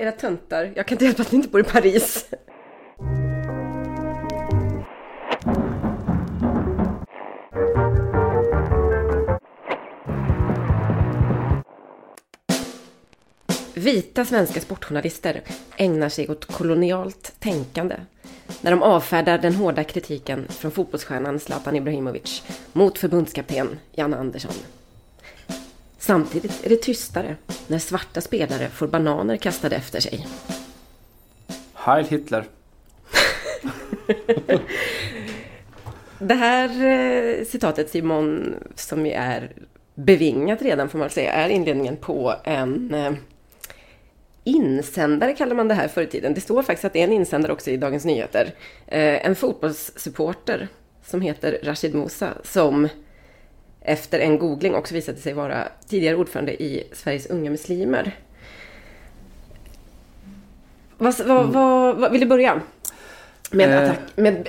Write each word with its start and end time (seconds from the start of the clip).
Era 0.00 0.12
töntar, 0.12 0.72
jag 0.76 0.86
kan 0.86 0.94
inte 0.94 1.04
hjälpa 1.04 1.22
att 1.22 1.32
ni 1.32 1.36
inte 1.36 1.48
bor 1.48 1.60
i 1.60 1.64
Paris. 1.64 2.26
Vita 13.74 14.24
svenska 14.24 14.60
sportjournalister 14.60 15.42
ägnar 15.76 16.08
sig 16.08 16.28
åt 16.28 16.44
kolonialt 16.44 17.32
tänkande 17.38 17.96
när 18.60 18.70
de 18.70 18.82
avfärdar 18.82 19.38
den 19.38 19.54
hårda 19.54 19.84
kritiken 19.84 20.46
från 20.48 20.70
fotbollsstjärnan 20.70 21.38
Zlatan 21.38 21.76
Ibrahimovic 21.76 22.42
mot 22.72 22.98
förbundskapten 22.98 23.78
Janne 23.92 24.16
Andersson. 24.16 24.77
Samtidigt 26.08 26.64
är 26.64 26.68
det 26.68 26.76
tystare 26.76 27.36
när 27.66 27.78
svarta 27.78 28.20
spelare 28.20 28.68
får 28.68 28.86
bananer 28.86 29.36
kastade 29.36 29.76
efter 29.76 30.00
sig. 30.00 30.26
Heil 31.74 32.06
Hitler. 32.06 32.44
Det 36.18 36.34
här 36.34 36.84
eh, 36.84 37.44
citatet 37.44 37.90
Simon, 37.90 38.54
som 38.74 39.06
ju 39.06 39.12
är 39.12 39.52
bevingat 39.94 40.62
redan 40.62 40.88
får 40.88 40.98
man 40.98 41.10
säga, 41.10 41.32
är 41.32 41.48
inledningen 41.48 41.96
på 41.96 42.34
en 42.44 42.94
eh, 42.94 43.12
insändare 44.44 45.34
kallar 45.34 45.56
man 45.56 45.68
det 45.68 45.74
här 45.74 45.88
förr 45.88 46.02
i 46.02 46.06
tiden. 46.06 46.34
Det 46.34 46.40
står 46.40 46.62
faktiskt 46.62 46.84
att 46.84 46.92
det 46.92 47.00
är 47.00 47.04
en 47.04 47.12
insändare 47.12 47.52
också 47.52 47.70
i 47.70 47.76
Dagens 47.76 48.04
Nyheter. 48.04 48.54
Eh, 48.86 49.26
en 49.26 49.34
fotbollssupporter 49.34 50.68
som 51.04 51.20
heter 51.20 51.58
Rashid 51.62 51.94
Musa 51.94 52.34
som 52.44 52.88
efter 53.88 54.18
en 54.18 54.38
googling 54.38 54.74
också 54.74 54.94
visade 54.94 55.18
sig 55.18 55.32
vara 55.32 55.68
tidigare 55.88 56.16
ordförande 56.16 56.62
i 56.62 56.84
Sveriges 56.92 57.26
unga 57.26 57.50
muslimer. 57.50 58.16
Vad, 60.98 61.14
vad, 61.26 61.40
Mm. 61.40 61.52
vad, 61.52 61.96
vad 61.96 62.12
vill 62.12 62.20
du 62.20 62.26
börja? 62.26 62.60
Med 63.50 63.70
Eh. 63.70 63.82
attack, 63.82 63.98
med, 64.16 64.48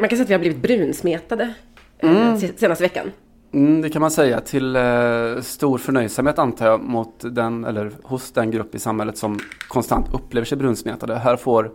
man 0.00 0.08
kan 0.08 0.18
säga 0.18 0.22
att 0.22 0.28
vi 0.30 0.34
har 0.34 0.40
blivit 0.40 0.58
brunsmetade 0.62 1.54
eh, 1.98 2.36
se- 2.36 2.52
senaste 2.56 2.84
veckan. 2.84 3.12
Mm, 3.52 3.82
det 3.82 3.90
kan 3.90 4.00
man 4.00 4.10
säga 4.10 4.40
till 4.40 4.76
eh, 4.76 4.82
stor 5.42 5.78
förnöjsamhet 5.78 6.38
antar 6.38 6.66
jag 6.66 6.80
mot 6.82 7.14
den, 7.34 7.64
eller 7.64 7.92
hos 8.02 8.32
den 8.32 8.50
grupp 8.50 8.74
i 8.74 8.78
samhället 8.78 9.18
som 9.18 9.38
konstant 9.68 10.06
upplever 10.14 10.44
sig 10.44 10.58
brunsmetade. 10.58 11.14
Här 11.16 11.36
får 11.36 11.70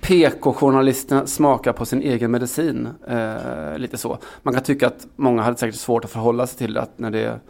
PK-journalisterna 0.00 1.26
smakar 1.26 1.72
på 1.72 1.86
sin 1.86 2.02
egen 2.02 2.30
medicin. 2.30 2.88
Eh, 3.08 3.78
lite 3.78 3.98
så. 3.98 4.18
Man 4.42 4.54
kan 4.54 4.62
tycka 4.62 4.86
att 4.86 5.06
många 5.16 5.42
hade 5.42 5.56
säkert 5.56 5.80
svårt 5.80 6.04
att 6.04 6.10
förhålla 6.10 6.46
sig 6.46 6.58
till 6.58 6.76
att 6.76 6.98
när 6.98 7.10
det 7.10 7.40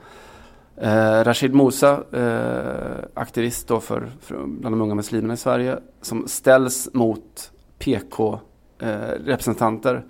eh, 0.77 1.25
Rashid 1.25 1.55
Mosa, 1.55 2.03
eh, 2.13 3.05
aktivist 3.15 3.69
då 3.69 3.81
för, 3.81 4.11
för 4.21 4.47
bland 4.47 4.75
de 4.75 4.83
unga 4.83 4.95
muslimerna 4.95 5.35
i 5.35 5.37
Sverige, 5.37 5.79
som 6.03 6.29
ställs 6.29 6.89
mot 6.93 7.51
PK-representanter. 7.79 9.95
Eh, 9.95 10.01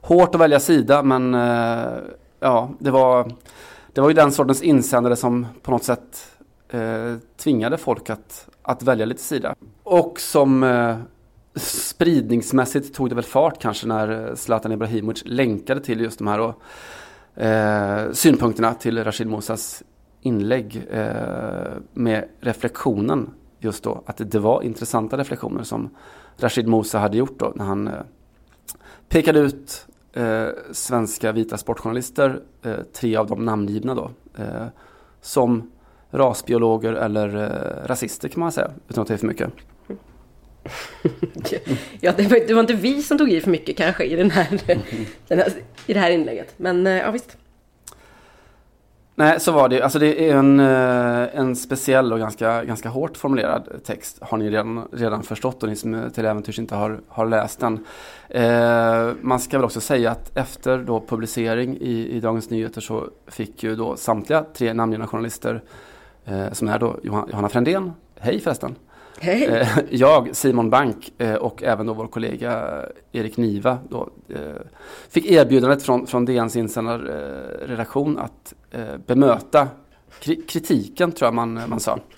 Hårt 0.00 0.34
att 0.34 0.40
välja 0.40 0.60
sida 0.60 1.02
men 1.02 1.34
eh, 1.34 1.92
ja, 2.40 2.70
det 2.78 2.90
var, 2.90 3.32
det 3.92 4.00
var 4.00 4.08
ju 4.08 4.14
den 4.14 4.32
sortens 4.32 4.62
insändare 4.62 5.16
som 5.16 5.46
på 5.62 5.70
något 5.70 5.84
sätt 5.84 6.26
eh, 6.68 7.14
tvingade 7.36 7.78
folk 7.78 8.10
att, 8.10 8.48
att 8.62 8.82
välja 8.82 9.06
lite 9.06 9.22
sida. 9.22 9.54
Och 9.82 10.20
som 10.20 10.62
eh, 10.62 10.96
spridningsmässigt 11.56 12.94
tog 12.94 13.08
det 13.08 13.14
väl 13.14 13.24
fart 13.24 13.62
kanske 13.62 13.86
när 13.86 14.34
Zlatan 14.34 14.72
Ibrahimovic 14.72 15.22
länkade 15.26 15.80
till 15.80 16.00
just 16.00 16.18
de 16.18 16.26
här 16.26 16.38
då, 16.38 16.54
eh, 17.42 18.12
synpunkterna 18.12 18.74
till 18.74 19.04
Rashid 19.04 19.26
Musas 19.26 19.82
inlägg 20.20 20.86
eh, 20.90 21.72
med 21.92 22.28
reflektionen 22.40 23.30
just 23.58 23.84
då 23.84 24.02
att 24.06 24.20
det 24.30 24.38
var 24.38 24.62
intressanta 24.62 25.18
reflektioner 25.18 25.62
som 25.62 25.90
Rashid 26.36 26.68
Musa 26.68 26.98
hade 26.98 27.16
gjort 27.16 27.38
då 27.38 27.52
när 27.54 27.64
han 27.64 27.88
eh, 27.88 27.94
pekade 29.08 29.38
ut 29.38 29.86
eh, 30.12 30.48
svenska 30.72 31.32
vita 31.32 31.56
sportjournalister, 31.56 32.42
eh, 32.62 32.76
tre 32.92 33.16
av 33.16 33.26
dem 33.26 33.44
namngivna 33.44 33.94
då, 33.94 34.10
eh, 34.38 34.66
som 35.20 35.70
rasbiologer 36.10 36.92
eller 36.92 37.36
eh, 37.36 37.88
rasister 37.88 38.28
kan 38.28 38.40
man 38.40 38.52
säga, 38.52 38.70
utan 38.88 39.02
att 39.02 39.08
ta 39.08 39.14
är 39.14 39.18
för 39.18 39.26
mycket. 39.26 39.52
Ja, 42.00 42.12
det 42.16 42.22
var, 42.22 42.46
det 42.46 42.54
var 42.54 42.60
inte 42.60 42.74
vi 42.74 43.02
som 43.02 43.18
tog 43.18 43.32
i 43.32 43.40
för 43.40 43.50
mycket 43.50 43.76
kanske 43.76 44.04
i, 44.04 44.16
den 44.16 44.30
här, 44.30 44.48
den 45.28 45.38
här, 45.38 45.52
i 45.86 45.94
det 45.94 46.00
här 46.00 46.10
inlägget. 46.10 46.54
Men 46.56 46.86
eh, 46.86 46.92
ja, 46.92 47.10
visst. 47.10 47.36
Nej, 49.18 49.40
så 49.40 49.52
var 49.52 49.68
det. 49.68 49.82
Alltså 49.82 49.98
det 49.98 50.30
är 50.30 50.36
en, 50.36 50.60
eh, 50.60 51.38
en 51.38 51.56
speciell 51.56 52.12
och 52.12 52.18
ganska, 52.18 52.64
ganska 52.64 52.88
hårt 52.88 53.16
formulerad 53.16 53.68
text. 53.84 54.18
Har 54.20 54.38
ni 54.38 54.50
redan, 54.50 54.88
redan 54.92 55.22
förstått 55.22 55.62
och 55.62 55.68
ni 55.68 55.76
som 55.76 56.10
till 56.14 56.24
äventyrs 56.26 56.58
inte 56.58 56.74
har, 56.74 57.00
har 57.08 57.26
läst 57.26 57.60
den. 57.60 57.84
Eh, 58.28 59.10
man 59.20 59.40
ska 59.40 59.58
väl 59.58 59.64
också 59.64 59.80
säga 59.80 60.10
att 60.10 60.36
efter 60.36 60.78
då 60.78 61.00
publicering 61.00 61.76
i, 61.80 62.08
i 62.16 62.20
Dagens 62.20 62.50
Nyheter 62.50 62.80
så 62.80 63.08
fick 63.26 63.62
ju 63.62 63.76
då 63.76 63.96
samtliga 63.96 64.44
tre 64.54 64.72
namngivna 64.72 65.06
journalister 65.06 65.62
eh, 66.24 66.52
som 66.52 66.68
är 66.68 66.78
då 66.78 66.96
Johan, 67.02 67.28
Johanna 67.30 67.48
Frändén, 67.48 67.92
hej 68.18 68.40
förresten, 68.40 68.74
Hej. 69.20 69.44
Eh, 69.46 69.68
jag, 69.90 70.36
Simon 70.36 70.70
Bank 70.70 71.12
eh, 71.18 71.34
och 71.34 71.62
även 71.62 71.86
då 71.86 71.92
vår 71.94 72.06
kollega 72.06 72.82
Erik 73.12 73.36
Niva 73.36 73.78
då, 73.88 74.08
eh, 74.28 74.38
fick 75.08 75.30
erbjudandet 75.30 75.82
från, 75.82 76.06
från 76.06 76.24
DNs 76.24 76.56
insändarredaktion 76.56 78.18
att 78.18 78.54
bemöta 79.06 79.68
kri- 80.20 80.42
kritiken, 80.48 81.12
tror 81.12 81.26
jag 81.26 81.34
man, 81.34 81.60
man 81.68 81.80
sa. 81.80 81.98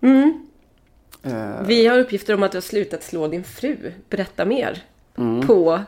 Mm. 0.00 0.40
Vi 1.66 1.86
har 1.86 1.98
uppgifter 1.98 2.34
om 2.34 2.42
att 2.42 2.52
du 2.52 2.56
har 2.56 2.62
slutat 2.62 3.02
slå 3.02 3.28
din 3.28 3.44
fru. 3.44 3.92
Berätta 4.10 4.44
mer. 4.44 4.82
mm. 5.18 5.46
På 5.46 5.80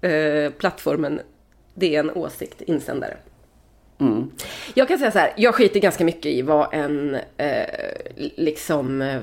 eh, 0.00 0.50
plattformen 0.52 1.20
DN 1.74 2.10
Åsikt 2.10 2.60
Insändare. 2.62 3.16
Mm. 4.02 4.30
Jag 4.74 4.88
kan 4.88 4.98
säga 4.98 5.10
så 5.10 5.18
här, 5.18 5.32
jag 5.36 5.54
skiter 5.54 5.80
ganska 5.80 6.04
mycket 6.04 6.26
i 6.26 6.42
vad 6.42 6.74
en 6.74 7.16
eh, 7.36 7.66
liksom 8.36 9.02
eh, 9.02 9.20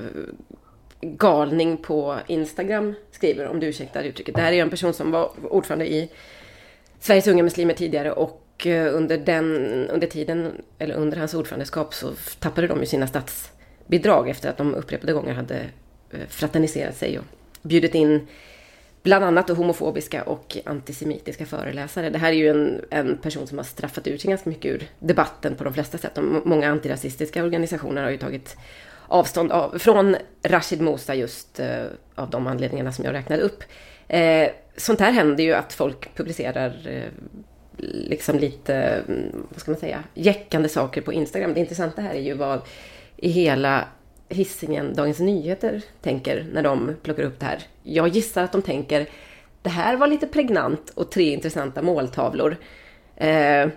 galning 1.02 1.78
på 1.78 2.18
Instagram 2.28 2.96
skriver, 3.12 3.48
om 3.48 3.60
du 3.60 3.68
ursäktar 3.68 4.04
uttrycket. 4.04 4.36
Det 4.36 4.42
här 4.42 4.52
är 4.52 4.62
en 4.62 4.70
person 4.70 4.94
som 4.94 5.12
var 5.12 5.32
ordförande 5.50 5.94
i 5.94 6.10
Sveriges 7.00 7.28
unga 7.28 7.44
muslimer 7.44 7.74
tidigare 7.74 8.12
och 8.12 8.68
eh, 8.68 8.96
under 8.96 9.18
den, 9.18 9.56
under 9.90 10.08
tiden, 10.08 10.52
eller 10.78 10.96
under 10.96 11.18
hans 11.18 11.34
ordförandeskap 11.34 11.94
så 11.94 12.12
tappade 12.40 12.68
de 12.68 12.80
ju 12.80 12.86
sina 12.86 13.08
statsbidrag 13.08 14.30
efter 14.30 14.50
att 14.50 14.58
de 14.58 14.76
upprepade 14.76 15.14
gånger 15.14 15.34
hade 15.34 15.60
eh, 16.12 16.28
fraterniserat 16.30 16.98
sig 16.98 17.20
och 17.20 17.26
bjudit 17.62 17.96
in 17.96 18.28
bland 19.04 19.26
annat 19.26 19.48
då 19.48 19.54
homofobiska 19.54 20.24
och 20.24 20.58
antisemitiska 20.66 21.46
föreläsare. 21.46 22.10
Det 22.10 22.18
här 22.18 22.30
är 22.30 22.36
ju 22.36 22.50
en, 22.50 22.82
en 22.90 23.18
person 23.18 23.48
som 23.48 23.58
har 23.58 23.66
straffat 23.66 24.08
ut 24.08 24.22
sig 24.22 24.30
ganska 24.30 24.50
mycket 24.50 24.72
ur 24.72 24.88
debatten 25.00 25.56
på 25.56 25.64
de 25.64 25.74
flesta 25.74 25.98
sätt. 25.98 26.16
De, 26.16 26.42
många 26.46 26.70
antirasistiska 26.70 27.44
organisationer 27.44 28.04
har 28.04 28.10
ju 28.10 28.18
tagit 28.18 28.58
avstånd 29.08 29.52
av, 29.52 29.80
från 29.80 30.16
Rashid 30.44 30.82
Mosa 30.82 31.16
just 31.16 31.60
eh, 31.60 31.86
av 32.16 32.30
de 32.30 32.48
anledningarna 32.48 32.92
som 32.92 33.06
jag 33.06 33.14
räknade 33.14 33.42
upp. 33.42 33.64
Eh, 34.08 34.50
sånt 34.78 35.00
här 35.00 35.12
händer 35.12 35.44
ju 35.44 35.54
att 35.54 35.74
folk 35.74 36.16
publicerar 36.16 36.88
eh, 36.88 37.10
liksom 37.82 38.40
lite, 38.40 38.76
mm, 39.08 39.46
vad 39.50 39.62
ska 39.62 39.72
man 39.72 39.80
säga, 39.80 40.04
jäckande 40.14 40.70
saker 40.70 41.02
på 41.02 41.14
Instagram. 41.14 41.54
Det 41.54 41.60
intressanta 41.60 42.02
här 42.02 42.14
är 42.14 42.22
ju 42.22 42.34
vad 42.34 42.62
i 43.18 43.30
hela 43.30 43.88
hissingen 44.30 44.94
Dagens 44.94 45.20
Nyheter 45.20 45.82
tänker 46.02 46.48
när 46.54 46.64
de 46.64 46.96
plockar 47.04 47.24
upp 47.24 47.40
det 47.40 47.46
här. 47.46 47.60
Jag 47.84 48.08
gissar 48.08 48.44
att 48.44 48.52
de 48.52 48.62
tänker 48.62 49.10
det 49.62 49.70
här 49.70 49.96
var 49.96 50.08
lite 50.08 50.28
pregnant 50.28 50.90
och 50.96 51.12
tre 51.12 51.34
intressanta 51.34 51.82
måltavlor. 51.82 52.58
Eh, 53.16 53.68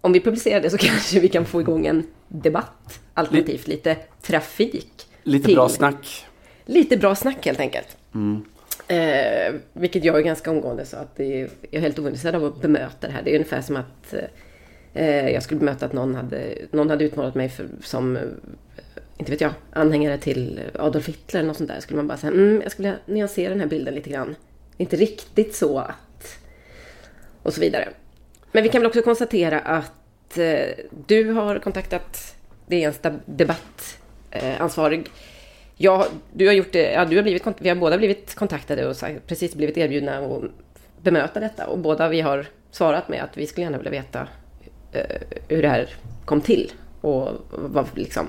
om 0.00 0.12
vi 0.12 0.20
publicerar 0.20 0.60
det 0.60 0.70
så 0.70 0.78
kanske 0.80 1.20
vi 1.20 1.28
kan 1.28 1.44
få 1.44 1.60
igång 1.60 1.86
en 1.86 2.06
debatt, 2.28 3.00
alternativt 3.14 3.68
lite 3.68 3.96
trafik. 4.22 5.06
Lite 5.22 5.46
till- 5.46 5.54
bra 5.54 5.68
snack. 5.68 6.26
Lite 6.64 6.96
bra 6.96 7.14
snack 7.14 7.46
helt 7.46 7.60
enkelt. 7.60 7.96
Mm. 8.14 8.44
Eh, 8.88 9.54
vilket 9.72 10.04
jag 10.04 10.18
är 10.18 10.22
ganska 10.22 10.50
omgående 10.50 10.84
så 10.86 10.96
att 10.96 11.16
det 11.16 11.40
är, 11.40 11.50
jag 11.60 11.74
är 11.74 11.80
helt 11.80 11.98
ointresserad 11.98 12.34
av 12.34 12.44
att 12.44 12.60
bemöta 12.60 13.06
det 13.06 13.12
här. 13.12 13.22
Det 13.22 13.30
är 13.30 13.34
ungefär 13.34 13.60
som 13.60 13.76
att 13.76 14.14
eh, 14.94 15.28
jag 15.28 15.42
skulle 15.42 15.58
bemöta 15.58 15.86
att 15.86 15.92
någon 15.92 16.14
hade, 16.14 16.54
någon 16.70 16.90
hade 16.90 17.04
utmålat 17.04 17.34
mig 17.34 17.48
för, 17.48 17.68
som, 17.82 18.18
inte 19.18 19.30
vet 19.30 19.40
jag, 19.40 19.52
anhängare 19.72 20.18
till 20.18 20.60
Adolf 20.74 21.08
Hitler 21.08 21.40
eller 21.40 21.48
något 21.48 21.56
sånt 21.56 21.70
där. 21.70 21.80
Skulle 21.80 21.96
man 21.96 22.06
bara 22.06 22.18
säga, 22.18 22.32
mm, 22.32 22.62
jag 22.62 22.72
skulle 22.72 22.94
nyansera 23.06 23.50
den 23.50 23.60
här 23.60 23.66
bilden 23.66 23.94
lite 23.94 24.10
grann. 24.10 24.36
Det 24.76 24.82
är 24.82 24.84
inte 24.84 24.96
riktigt 24.96 25.54
så 25.54 25.78
att... 25.78 26.38
Och 27.42 27.54
så 27.54 27.60
vidare. 27.60 27.88
Men 28.52 28.62
vi 28.62 28.68
kan 28.68 28.80
väl 28.80 28.86
också 28.86 29.02
konstatera 29.02 29.60
att 29.60 30.38
eh, 30.38 30.84
du 31.06 31.30
har 31.30 31.58
kontaktat 31.58 32.36
DNs 32.66 33.00
debattansvarig. 33.26 35.10
Ja, 35.76 36.06
du 36.32 36.46
har 36.46 36.52
gjort 36.52 36.72
det, 36.72 36.92
ja, 36.92 37.04
du 37.04 37.16
har 37.16 37.22
blivit, 37.22 37.42
vi 37.58 37.68
har 37.68 37.76
båda 37.76 37.98
blivit 37.98 38.34
kontaktade 38.34 38.86
och 38.86 38.96
precis 39.26 39.54
blivit 39.54 39.76
erbjudna 39.76 40.18
att 40.18 40.42
bemöta 41.02 41.40
detta. 41.40 41.66
Och 41.66 41.78
båda 41.78 42.08
vi 42.08 42.20
har 42.20 42.46
svarat 42.70 43.08
med 43.08 43.22
att 43.22 43.36
vi 43.36 43.46
skulle 43.46 43.64
gärna 43.64 43.78
vilja 43.78 43.90
veta 43.90 44.28
eh, 44.92 45.16
hur 45.48 45.62
det 45.62 45.68
här 45.68 45.88
kom 46.24 46.40
till. 46.40 46.72
Och 47.00 47.28
vad 47.50 47.86
liksom, 47.94 48.26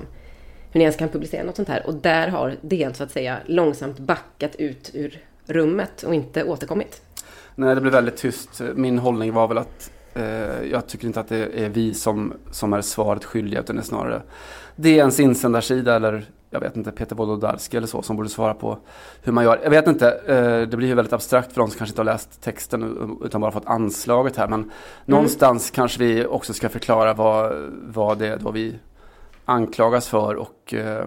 hur 0.72 0.78
ni 0.78 0.84
ens 0.84 0.96
kan 0.96 1.08
publicera 1.08 1.44
något 1.44 1.56
sånt 1.56 1.68
här. 1.68 1.86
Och 1.86 1.94
där 1.94 2.28
har 2.28 2.56
DN 2.60 2.94
så 2.94 3.02
att 3.02 3.10
säga 3.10 3.38
långsamt 3.46 3.98
backat 3.98 4.56
ut 4.56 4.90
ur 4.94 5.20
rummet 5.46 6.02
och 6.02 6.14
inte 6.14 6.44
återkommit. 6.44 7.02
Nej, 7.54 7.74
det 7.74 7.80
blev 7.80 7.92
väldigt 7.92 8.16
tyst. 8.16 8.62
Min 8.74 8.98
hållning 8.98 9.32
var 9.32 9.48
väl 9.48 9.58
att 9.58 9.90
eh, 10.14 10.22
jag 10.70 10.86
tycker 10.86 11.06
inte 11.06 11.20
att 11.20 11.28
det 11.28 11.64
är 11.64 11.68
vi 11.68 11.94
som, 11.94 12.34
som 12.50 12.72
är 12.72 12.80
svaret 12.80 13.24
skyldiga 13.24 13.60
utan 13.60 13.76
det 13.76 13.82
är 13.82 13.84
snarare 13.84 14.22
DNs 14.76 15.20
insändarsida 15.20 15.96
eller 15.96 16.26
jag 16.50 16.60
vet 16.60 16.76
inte, 16.76 16.92
Peter 16.92 17.16
Wolodarski 17.16 17.76
eller 17.76 17.86
så 17.86 18.02
som 18.02 18.16
borde 18.16 18.28
svara 18.28 18.54
på 18.54 18.78
hur 19.22 19.32
man 19.32 19.44
gör. 19.44 19.60
Jag 19.62 19.70
vet 19.70 19.86
inte, 19.86 20.10
eh, 20.26 20.68
det 20.68 20.76
blir 20.76 20.88
ju 20.88 20.94
väldigt 20.94 21.12
abstrakt 21.12 21.52
för 21.52 21.60
de 21.60 21.70
som 21.70 21.78
kanske 21.78 21.92
inte 21.92 22.00
har 22.00 22.04
läst 22.04 22.42
texten 22.42 23.18
utan 23.24 23.40
bara 23.40 23.50
fått 23.50 23.66
anslaget 23.66 24.36
här. 24.36 24.48
Men 24.48 24.60
mm. 24.60 24.70
någonstans 25.04 25.70
kanske 25.70 25.98
vi 25.98 26.26
också 26.26 26.54
ska 26.54 26.68
förklara 26.68 27.14
vad, 27.14 27.52
vad 27.86 28.18
det 28.18 28.26
är 28.26 28.36
då 28.36 28.50
vi 28.50 28.74
anklagas 29.48 30.08
för 30.08 30.34
och 30.34 30.74
eh, 30.74 31.04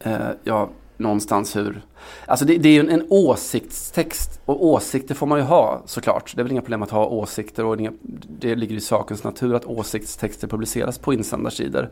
eh, 0.00 0.30
ja, 0.44 0.68
någonstans 0.96 1.56
hur... 1.56 1.82
Alltså 2.26 2.44
det, 2.44 2.58
det 2.58 2.68
är 2.68 2.72
ju 2.72 2.80
en, 2.80 2.90
en 2.90 3.06
åsiktstext 3.10 4.40
och 4.44 4.64
åsikter 4.64 5.14
får 5.14 5.26
man 5.26 5.38
ju 5.38 5.44
ha 5.44 5.82
såklart. 5.86 6.32
Det 6.34 6.40
är 6.40 6.42
väl 6.42 6.52
inga 6.52 6.60
problem 6.60 6.82
att 6.82 6.90
ha 6.90 7.06
åsikter 7.06 7.64
och 7.64 7.80
inga, 7.80 7.92
det 8.40 8.54
ligger 8.54 8.76
i 8.76 8.80
sakens 8.80 9.24
natur 9.24 9.54
att 9.54 9.64
åsiktstexter 9.64 10.48
publiceras 10.48 10.98
på 10.98 11.14
insändarsidor. 11.14 11.90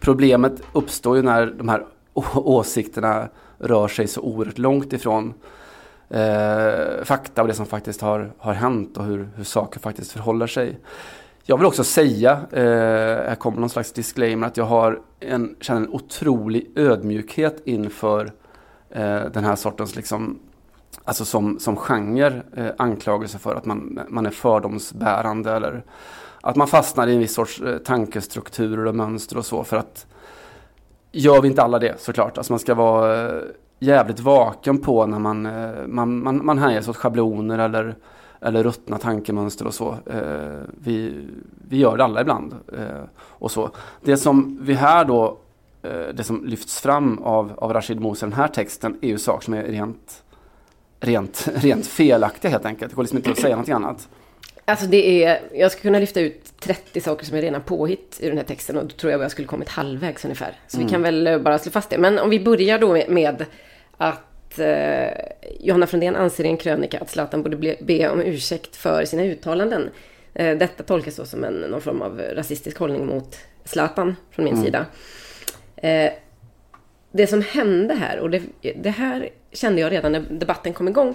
Problemet 0.00 0.62
uppstår 0.72 1.16
ju 1.16 1.22
när 1.22 1.46
de 1.46 1.68
här 1.68 1.86
åsikterna 2.34 3.28
rör 3.58 3.88
sig 3.88 4.06
så 4.06 4.20
oerhört 4.20 4.58
långt 4.58 4.92
ifrån 4.92 5.34
eh, 6.08 7.04
fakta 7.04 7.42
och 7.42 7.48
det 7.48 7.54
som 7.54 7.66
faktiskt 7.66 8.00
har, 8.00 8.32
har 8.38 8.52
hänt 8.52 8.96
och 8.96 9.04
hur, 9.04 9.28
hur 9.36 9.44
saker 9.44 9.80
faktiskt 9.80 10.12
förhåller 10.12 10.46
sig. 10.46 10.78
Jag 11.48 11.56
vill 11.56 11.66
också 11.66 11.84
säga, 11.84 12.32
eh, 12.50 13.28
här 13.28 13.34
kommer 13.34 13.60
någon 13.60 13.70
slags 13.70 13.92
disclaimer, 13.92 14.46
att 14.46 14.56
jag 14.56 14.64
har 14.64 15.00
en, 15.20 15.56
känner 15.60 15.80
en 15.80 15.88
otrolig 15.88 16.72
ödmjukhet 16.76 17.62
inför 17.64 18.32
eh, 18.90 19.20
den 19.20 19.44
här 19.44 19.56
sortens, 19.56 19.96
liksom, 19.96 20.38
alltså 21.04 21.24
som, 21.24 21.58
som 21.58 21.76
genre, 21.76 22.42
eh, 22.56 22.70
anklagelse 22.78 23.38
för 23.38 23.54
att 23.54 23.64
man, 23.64 24.00
man 24.08 24.26
är 24.26 24.30
fördomsbärande 24.30 25.52
eller 25.52 25.84
att 26.40 26.56
man 26.56 26.68
fastnar 26.68 27.06
i 27.06 27.14
en 27.14 27.18
viss 27.18 27.34
sorts 27.34 27.60
eh, 27.60 27.78
tankestrukturer 27.78 28.86
och 28.86 28.94
mönster 28.94 29.36
och 29.38 29.46
så 29.46 29.64
för 29.64 29.76
att 29.76 30.06
gör 31.12 31.42
vi 31.42 31.48
inte 31.48 31.62
alla 31.62 31.78
det 31.78 32.00
såklart. 32.00 32.38
Alltså 32.38 32.52
man 32.52 32.60
ska 32.60 32.74
vara 32.74 33.36
eh, 33.36 33.42
jävligt 33.78 34.20
vaken 34.20 34.78
på 34.78 35.06
när 35.06 35.18
man, 35.18 35.46
eh, 35.46 35.86
man, 35.86 36.22
man, 36.22 36.46
man 36.46 36.58
hänges 36.58 36.88
åt 36.88 36.96
schabloner 36.96 37.58
eller, 37.58 37.96
eller 38.46 38.62
ruttna 38.62 38.98
tankemönster 38.98 39.66
och 39.66 39.74
så. 39.74 39.98
Eh, 40.06 40.60
vi, 40.84 41.26
vi 41.68 41.78
gör 41.78 41.96
det 41.96 42.04
alla 42.04 42.20
ibland. 42.20 42.54
Och 43.18 43.50
så. 43.50 43.70
Det 44.02 44.16
som 44.16 44.58
vi 44.62 44.74
här 44.74 45.04
då, 45.04 45.38
det 46.14 46.24
som 46.24 46.44
lyfts 46.44 46.80
fram 46.80 47.18
av, 47.18 47.52
av 47.56 47.72
Rashid 47.72 48.00
Mosa 48.00 48.26
i 48.26 48.30
den 48.30 48.38
här 48.38 48.48
texten 48.48 48.98
är 49.00 49.08
ju 49.08 49.18
saker 49.18 49.44
som 49.44 49.54
är 49.54 49.62
rent, 49.62 50.22
rent, 51.00 51.48
rent 51.54 51.86
felaktiga 51.86 52.50
helt 52.50 52.64
enkelt. 52.64 52.90
Det 52.90 52.96
går 52.96 53.02
liksom 53.02 53.18
inte 53.18 53.30
att 53.30 53.38
säga 53.38 53.56
något 53.56 53.68
annat. 53.68 54.08
Alltså 54.68 54.86
det 54.86 55.24
är, 55.24 55.40
jag 55.54 55.72
skulle 55.72 55.82
kunna 55.82 55.98
lyfta 55.98 56.20
ut 56.20 56.52
30 56.60 57.00
saker 57.00 57.26
som 57.26 57.36
är 57.36 57.42
rena 57.42 57.60
påhitt 57.60 58.16
i 58.20 58.28
den 58.28 58.36
här 58.36 58.44
texten 58.44 58.76
och 58.76 58.84
då 58.84 58.90
tror 58.90 59.10
jag 59.10 59.18
att 59.18 59.24
jag 59.24 59.30
skulle 59.30 59.48
kommit 59.48 59.68
halvvägs 59.68 60.24
ungefär. 60.24 60.58
Så 60.68 60.76
mm. 60.76 60.86
vi 60.86 60.92
kan 60.92 61.02
väl 61.02 61.26
eh, 61.26 61.38
bara 61.38 61.58
slå 61.58 61.72
fast 61.72 61.90
det. 61.90 61.98
Men 61.98 62.18
om 62.18 62.30
vi 62.30 62.40
börjar 62.40 62.78
då 62.78 63.02
med 63.08 63.44
att 63.96 64.35
eh, 64.58 65.08
Johanna 65.60 65.86
Frändén 65.86 66.16
anser 66.16 66.44
i 66.44 66.48
en 66.48 66.56
krönika 66.56 67.00
att 67.00 67.10
Zlatan 67.10 67.42
borde 67.42 67.56
bli, 67.56 67.76
be 67.80 68.08
om 68.08 68.20
ursäkt 68.20 68.76
för 68.76 69.04
sina 69.04 69.24
uttalanden. 69.24 69.90
Eh, 70.34 70.58
detta 70.58 70.82
tolkas 70.82 71.16
då 71.16 71.24
som 71.24 71.44
en, 71.44 71.54
någon 71.54 71.80
form 71.80 72.02
av 72.02 72.20
rasistisk 72.32 72.78
hållning 72.78 73.06
mot 73.06 73.38
Zlatan 73.64 74.16
från 74.30 74.44
min 74.44 74.54
mm. 74.54 74.64
sida. 74.64 74.86
Eh, 75.76 76.12
det 77.12 77.26
som 77.26 77.42
hände 77.42 77.94
här, 77.94 78.18
och 78.18 78.30
det, 78.30 78.42
det 78.76 78.90
här 78.90 79.28
kände 79.52 79.80
jag 79.80 79.92
redan 79.92 80.12
när 80.12 80.20
debatten 80.20 80.72
kom 80.72 80.88
igång, 80.88 81.14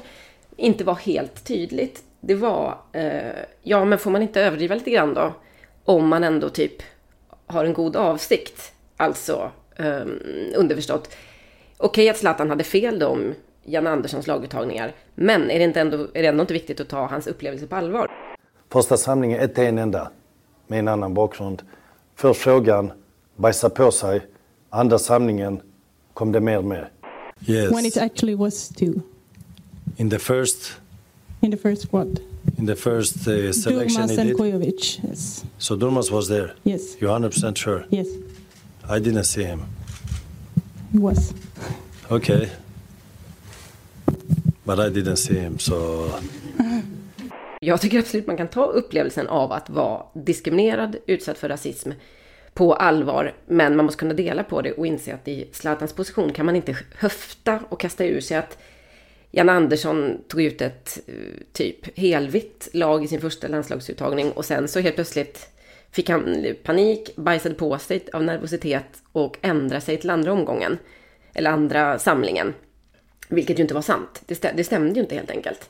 inte 0.58 0.84
var 0.84 0.96
helt 0.96 1.46
tydligt 1.46 2.04
det 2.22 2.36
var, 2.36 2.78
eh, 2.92 3.44
ja 3.62 3.86
men 3.86 4.00
får 4.00 4.12
man 4.12 4.22
inte 4.22 4.42
överdriva 4.42 4.76
lite 4.76 4.92
grann 4.92 5.14
då? 5.14 5.34
Om 5.86 6.08
man 6.08 6.24
ändå 6.24 6.50
typ 6.50 6.84
har 7.46 7.66
en 7.66 7.74
god 7.74 7.96
avsikt. 7.96 8.74
Alltså 8.98 9.52
eh, 9.76 10.06
underförstått. 10.56 11.16
Okej 11.82 12.10
att 12.10 12.18
Zlatan 12.18 12.50
hade 12.50 12.64
fel 12.64 13.00
då 13.00 13.08
om 13.08 13.34
Jan 13.64 13.88
Anderssons 13.88 14.28
laguttagningar. 14.28 14.94
Men 15.16 15.52
är 15.52 15.60
det, 15.60 15.66
inte 15.66 15.82
ändå, 15.82 15.98
är 16.14 16.22
det 16.22 16.28
ändå 16.28 16.42
inte 16.42 16.54
viktigt 16.54 16.80
att 16.80 16.90
ta 16.90 17.06
hans 17.08 17.28
upplevelse 17.28 17.68
på 17.68 17.76
allvar? 17.76 18.12
Första 18.70 18.98
samlingen, 18.98 19.40
ett 19.40 19.58
en 19.58 19.78
enda. 19.78 20.12
Med 20.68 20.80
en 20.80 20.88
annan 20.88 21.14
bakgrund. 21.14 21.62
Först 22.16 22.42
frågan, 22.42 22.92
bajsa 23.36 23.70
på 23.70 23.92
sig. 23.92 24.22
Andra 24.70 25.00
samlingen 25.00 25.62
kom 26.14 26.32
det 26.32 26.40
mer 26.40 26.58
och 26.58 26.66
mer. 26.66 26.90
Yes. 27.46 27.72
When 27.72 27.86
it 27.86 27.98
actually 27.98 28.36
was 28.36 28.70
two. 28.70 28.94
In 29.98 30.10
the 30.10 30.20
first 30.20 30.74
in 31.40 31.52
the 31.52 31.58
first 31.58 31.82
squad. 31.82 32.20
In 32.58 32.68
the 32.68 32.76
first 32.76 33.28
uh, 33.28 33.52
selection, 33.52 34.04
Durmas 34.04 34.18
and 34.18 34.38
Kujovic, 34.38 35.04
yes. 35.04 35.44
So 35.58 35.76
Durmas 35.76 36.12
was 36.12 36.28
there. 36.28 36.52
Yes. 36.64 36.96
You're 37.00 37.12
100 37.12 37.32
percent 37.32 37.58
sure. 37.58 37.86
Yes. 37.90 38.08
I 38.90 39.00
didn't 39.00 39.24
see 39.24 39.44
him. 39.44 39.62
He 40.92 41.00
was. 41.00 41.34
Okay. 42.12 42.50
But 44.64 44.80
I 44.80 44.90
didn't 44.90 45.16
see 45.16 45.40
him, 45.40 45.60
so. 45.60 46.10
Jag 47.60 47.82
tycker 47.82 48.00
absolut 48.00 48.28
man 48.28 48.38
kan 48.38 48.48
ta 48.48 48.66
upplevelsen 48.66 49.28
av 49.28 49.52
att 49.52 49.70
vara 49.70 50.04
diskriminerad, 50.14 50.96
utsatt 51.06 51.38
för 51.38 51.50
rasism 51.50 51.92
på 52.54 52.74
allvar. 52.74 53.34
Men 53.48 53.76
man 53.76 53.86
måste 53.86 54.00
kunna 54.00 54.14
dela 54.14 54.44
på 54.44 54.62
det 54.62 54.72
och 54.72 54.88
inse 54.88 55.14
att 55.14 55.28
i 55.28 55.48
Zlatans 55.52 55.94
position 55.94 56.34
kan 56.34 56.46
man 56.46 56.56
inte 56.56 56.78
höfta 56.96 57.60
och 57.70 57.80
kasta 57.80 58.06
ur 58.06 58.22
sig 58.22 58.38
att 58.38 58.58
Jan 59.32 59.50
Andersson 59.50 60.18
tog 60.28 60.42
ut 60.42 60.62
ett 60.62 61.00
eh, 61.08 61.14
typ 61.54 61.98
helvitt 61.98 62.70
lag 62.74 63.04
i 63.04 63.08
sin 63.08 63.22
första 63.22 63.48
landslagsuttagning 63.48 64.32
och 64.32 64.46
sen 64.46 64.68
så 64.68 64.80
helt 64.80 64.96
plötsligt 64.96 65.50
fick 65.92 66.10
han 66.10 66.46
panik, 66.64 67.16
bajsade 67.16 67.56
på 67.56 67.78
sig 67.78 68.06
av 68.14 68.24
nervositet 68.24 69.04
och 69.12 69.38
ändrade 69.42 69.82
sig 69.82 69.98
till 69.98 70.10
andra 70.10 70.32
omgången. 70.32 70.78
Eller 71.34 71.52
andra 71.52 72.00
samlingen. 72.00 72.54
Vilket 73.30 73.60
ju 73.60 73.62
inte 73.62 73.74
var 73.74 73.82
sant. 73.82 74.22
Det, 74.26 74.36
stäm 74.36 74.56
det 74.56 74.64
stämde 74.64 74.94
ju 74.94 75.02
inte 75.02 75.16
helt 75.16 75.32
enkelt. 75.32 75.70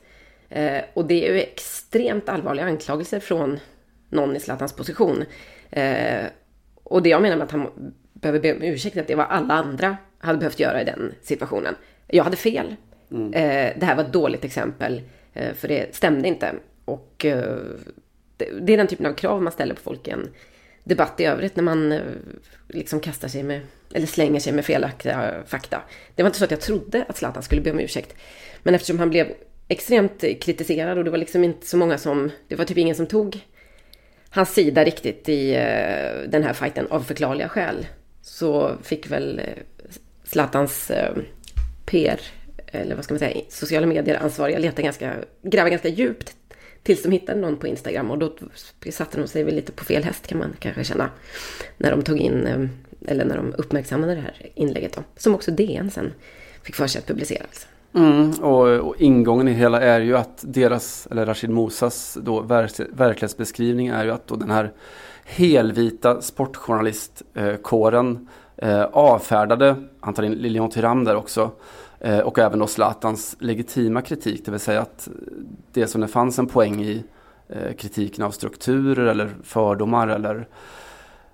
Eh, 0.49 0.81
och 0.93 1.05
det 1.05 1.27
är 1.27 1.33
ju 1.33 1.39
extremt 1.39 2.29
allvarliga 2.29 2.65
anklagelser 2.65 3.19
från 3.19 3.59
någon 4.09 4.35
i 4.35 4.39
Zlatans 4.39 4.73
position. 4.73 5.23
Eh, 5.69 6.25
och 6.83 7.03
det 7.03 7.09
jag 7.09 7.21
menar 7.21 7.35
med 7.35 7.45
att 7.45 7.51
han 7.51 7.93
behöver 8.13 8.39
be 8.39 8.55
om 8.55 8.61
ursäkt 8.61 8.97
att 8.97 9.07
det 9.07 9.15
var 9.15 9.25
alla 9.25 9.53
andra 9.53 9.97
hade 10.17 10.39
behövt 10.39 10.59
göra 10.59 10.81
i 10.81 10.85
den 10.85 11.13
situationen. 11.21 11.75
Jag 12.07 12.23
hade 12.23 12.37
fel. 12.37 12.75
Mm. 13.11 13.33
Eh, 13.33 13.73
det 13.80 13.85
här 13.85 13.95
var 13.95 14.03
ett 14.03 14.13
dåligt 14.13 14.45
exempel, 14.45 15.01
eh, 15.33 15.53
för 15.53 15.68
det 15.68 15.95
stämde 15.95 16.27
inte. 16.27 16.56
Och 16.85 17.25
eh, 17.25 17.57
det 18.37 18.73
är 18.73 18.77
den 18.77 18.87
typen 18.87 19.06
av 19.06 19.13
krav 19.13 19.41
man 19.41 19.53
ställer 19.53 19.73
på 19.73 19.81
folk 19.81 20.07
i 20.07 20.11
en 20.11 20.30
debatt 20.83 21.19
i 21.19 21.25
övrigt 21.25 21.56
när 21.56 21.63
man 21.63 21.99
liksom 22.68 22.99
kastar 22.99 23.27
sig 23.27 23.44
med, 23.44 23.61
eller 23.94 24.07
slänger 24.07 24.40
sig 24.40 24.54
med 24.54 24.66
felaktiga 24.66 25.33
fakta. 25.48 25.81
Det 26.16 26.24
var 26.24 26.30
inte 26.30 26.40
så 26.40 26.45
att 26.45 26.52
jag 26.52 26.62
trodde 26.62 27.06
att 27.10 27.18
Zlatan 27.18 27.44
skulle 27.44 27.62
be 27.62 27.71
om 27.71 27.80
ursäkt. 27.80 28.16
Men 28.64 28.76
eftersom 28.76 29.00
han 29.00 29.10
blev 29.10 29.33
extremt 29.68 30.21
kritiserad 30.42 30.98
och 30.98 31.04
det 31.04 31.12
var 31.12 31.18
liksom 31.18 31.44
inte 31.44 31.68
så 31.68 31.78
många 31.78 31.98
som, 31.98 32.31
det 32.48 32.56
var 32.56 32.66
typ 32.66 32.78
ingen 32.78 32.95
som 32.95 33.07
tog 33.07 33.40
hans 34.30 34.54
sida 34.54 34.83
riktigt 34.83 35.30
i 35.30 35.56
eh, 35.56 36.30
den 36.30 36.44
här 36.44 36.54
fighten 36.54 36.88
av 36.88 37.02
förklarliga 37.02 37.50
skäl. 37.50 37.88
Så 38.21 38.76
fick 38.83 39.12
väl 39.12 39.40
eh, 39.40 39.45
Zlatans 40.24 40.92
eh, 40.92 41.14
PR 41.86 42.19
eller 42.68 42.95
vad 42.95 43.04
ska 43.04 43.14
man 43.14 43.19
säga, 43.19 43.42
sociala 43.50 43.88
medier-ansvariga 43.88 44.60
leta 44.60 44.81
ganska, 44.81 45.16
gräva 45.42 45.69
ganska 45.69 45.88
djupt 45.88 46.36
tills 46.83 47.04
de 47.04 47.12
hittade 47.12 47.40
någon 47.40 47.57
på 47.57 47.68
Instagram 47.68 48.12
och 48.12 48.18
då 48.18 48.36
satte 48.92 49.18
de 49.18 49.28
sig 49.28 49.44
väl 49.44 49.56
lite 49.56 49.71
på 49.71 49.83
fel 49.86 50.04
häst 50.04 50.28
kan 50.28 50.38
man 50.38 50.56
kanske 50.60 50.83
känna. 50.83 51.10
När 51.78 51.92
de 51.92 52.02
tog 52.02 52.18
in, 52.18 52.69
eller 53.07 53.25
när 53.25 53.37
de 53.37 53.53
uppmärksammade 53.57 54.15
det 54.15 54.21
här 54.21 54.35
inlägget 54.55 54.93
då. 54.93 55.01
Som 55.17 55.35
också 55.35 55.51
DN 55.51 55.91
sen 55.91 56.13
fick 56.63 56.75
för 56.75 56.87
sig 56.87 56.99
att 56.99 57.07
publicera. 57.07 57.43
Alltså. 57.43 57.67
Mm, 57.93 58.31
och, 58.31 58.67
och, 58.67 59.01
ingången 59.01 59.47
i 59.47 59.51
det 59.51 59.57
hela 59.57 59.81
är 59.81 60.01
ju 60.01 60.17
att 60.17 60.43
deras, 60.47 61.07
eller 61.11 61.25
Rashid 61.25 61.49
Mosas 61.49 62.17
då, 62.21 62.41
verk, 62.41 62.71
verklighetsbeskrivning 62.93 63.87
är 63.87 64.05
ju 64.05 64.11
att 64.11 64.27
då 64.27 64.35
den 64.35 64.51
här 64.51 64.71
helvita 65.25 66.21
sportjournalistkåren 66.21 68.27
eh, 68.57 68.79
eh, 68.79 68.83
avfärdade, 68.83 69.75
han 69.99 70.13
tar 70.13 70.23
in 70.23 70.33
Lilian 70.33 70.69
Thuram 70.69 71.03
där 71.03 71.15
också, 71.15 71.51
Eh, 72.03 72.19
och 72.19 72.39
även 72.39 72.59
då 72.59 72.67
Zlatans 72.67 73.35
legitima 73.39 74.01
kritik, 74.01 74.45
det 74.45 74.51
vill 74.51 74.59
säga 74.59 74.81
att 74.81 75.07
det 75.73 75.87
som 75.87 76.01
det 76.01 76.07
fanns 76.07 76.39
en 76.39 76.47
poäng 76.47 76.83
i 76.83 77.03
eh, 77.49 77.73
kritiken 77.73 78.25
av 78.25 78.31
strukturer 78.31 79.05
eller 79.05 79.29
fördomar 79.43 80.07
eller, 80.07 80.47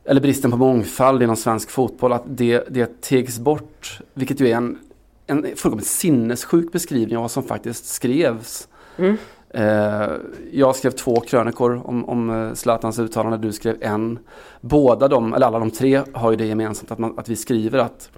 eller 0.07 0.21
bristen 0.21 0.51
på 0.51 0.57
mångfald 0.57 1.23
inom 1.23 1.35
svensk 1.35 1.69
fotboll, 1.69 2.13
att 2.13 2.23
det, 2.25 2.63
det 2.69 3.01
tegs 3.01 3.39
bort, 3.39 3.99
vilket 4.13 4.41
ju 4.41 4.47
är 4.47 4.55
en, 4.55 4.79
en 5.27 5.43
fullkomligt 5.43 5.87
sinnessjuk 5.87 6.71
beskrivning 6.71 7.17
av 7.17 7.23
vad 7.23 7.31
som 7.31 7.43
faktiskt 7.43 7.85
skrevs. 7.85 8.67
Mm. 8.97 9.17
Eh, 9.49 10.09
jag 10.51 10.75
skrev 10.75 10.91
två 10.91 11.19
krönikor 11.19 11.81
om, 11.85 12.05
om 12.05 12.29
eh, 12.29 12.53
Zlatans 12.53 12.99
uttalande, 12.99 13.37
du 13.37 13.53
skrev 13.53 13.77
en. 13.81 14.19
Båda 14.61 15.07
de, 15.07 15.33
eller 15.33 15.47
alla 15.47 15.59
de 15.59 15.71
tre, 15.71 16.01
har 16.13 16.31
ju 16.31 16.37
det 16.37 16.45
gemensamt 16.45 16.91
att, 16.91 16.99
man, 16.99 17.19
att 17.19 17.29
vi 17.29 17.35
skriver 17.35 17.79
att 17.79 18.09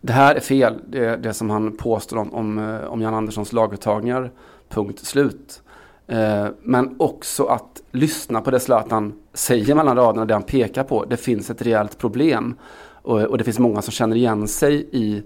det 0.00 0.12
här 0.12 0.34
är 0.34 0.40
fel, 0.40 0.74
det, 0.88 1.16
det 1.16 1.34
som 1.34 1.50
han 1.50 1.76
påstår 1.76 2.16
om, 2.16 2.34
om, 2.34 2.58
eh, 2.58 2.84
om 2.84 3.02
Jan 3.02 3.14
Anderssons 3.14 3.52
laguttagningar, 3.52 4.30
punkt 4.68 5.06
slut. 5.06 5.62
Eh, 6.06 6.46
men 6.62 6.96
också 6.98 7.44
att 7.44 7.82
lyssna 7.92 8.40
på 8.40 8.50
det 8.50 8.60
Zlatan 8.60 9.12
säger 9.32 9.74
mellan 9.74 9.96
raderna, 9.96 10.24
det 10.24 10.34
han 10.34 10.42
pekar 10.42 10.84
på. 10.84 11.04
Det 11.04 11.16
finns 11.16 11.50
ett 11.50 11.62
rejält 11.62 11.98
problem. 11.98 12.54
Och, 13.02 13.20
och, 13.22 13.38
det 13.38 13.44
finns 13.44 13.58
många 13.58 13.82
som 13.82 13.92
känner 13.92 14.16
igen 14.16 14.48
sig 14.48 14.88
i 14.92 15.22